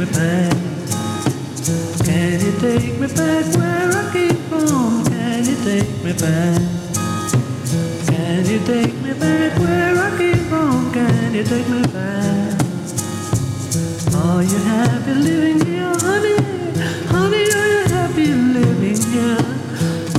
[0.06, 0.52] me back?
[2.04, 5.04] Can you take me back where I came from?
[5.04, 6.60] Can you take me back?
[8.06, 10.92] Can you take me back where I came from?
[10.92, 12.60] Can you take me back?
[14.14, 16.36] Are you happy living here, honey?
[17.08, 19.38] Honey, are you happy living here?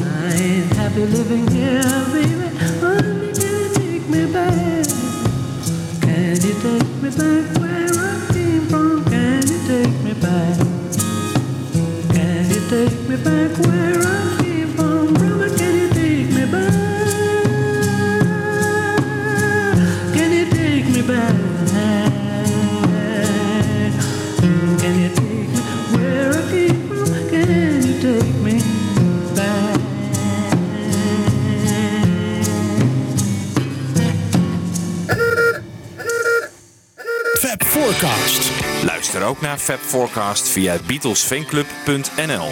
[0.04, 1.82] I ain't happy living here,
[2.14, 2.48] baby.
[2.82, 4.88] Honey, can you take me back?
[6.02, 7.77] Can you take me back where
[13.28, 14.27] back where I
[39.28, 42.48] ook naar Fab Forecast via beatlesfanclub.nl.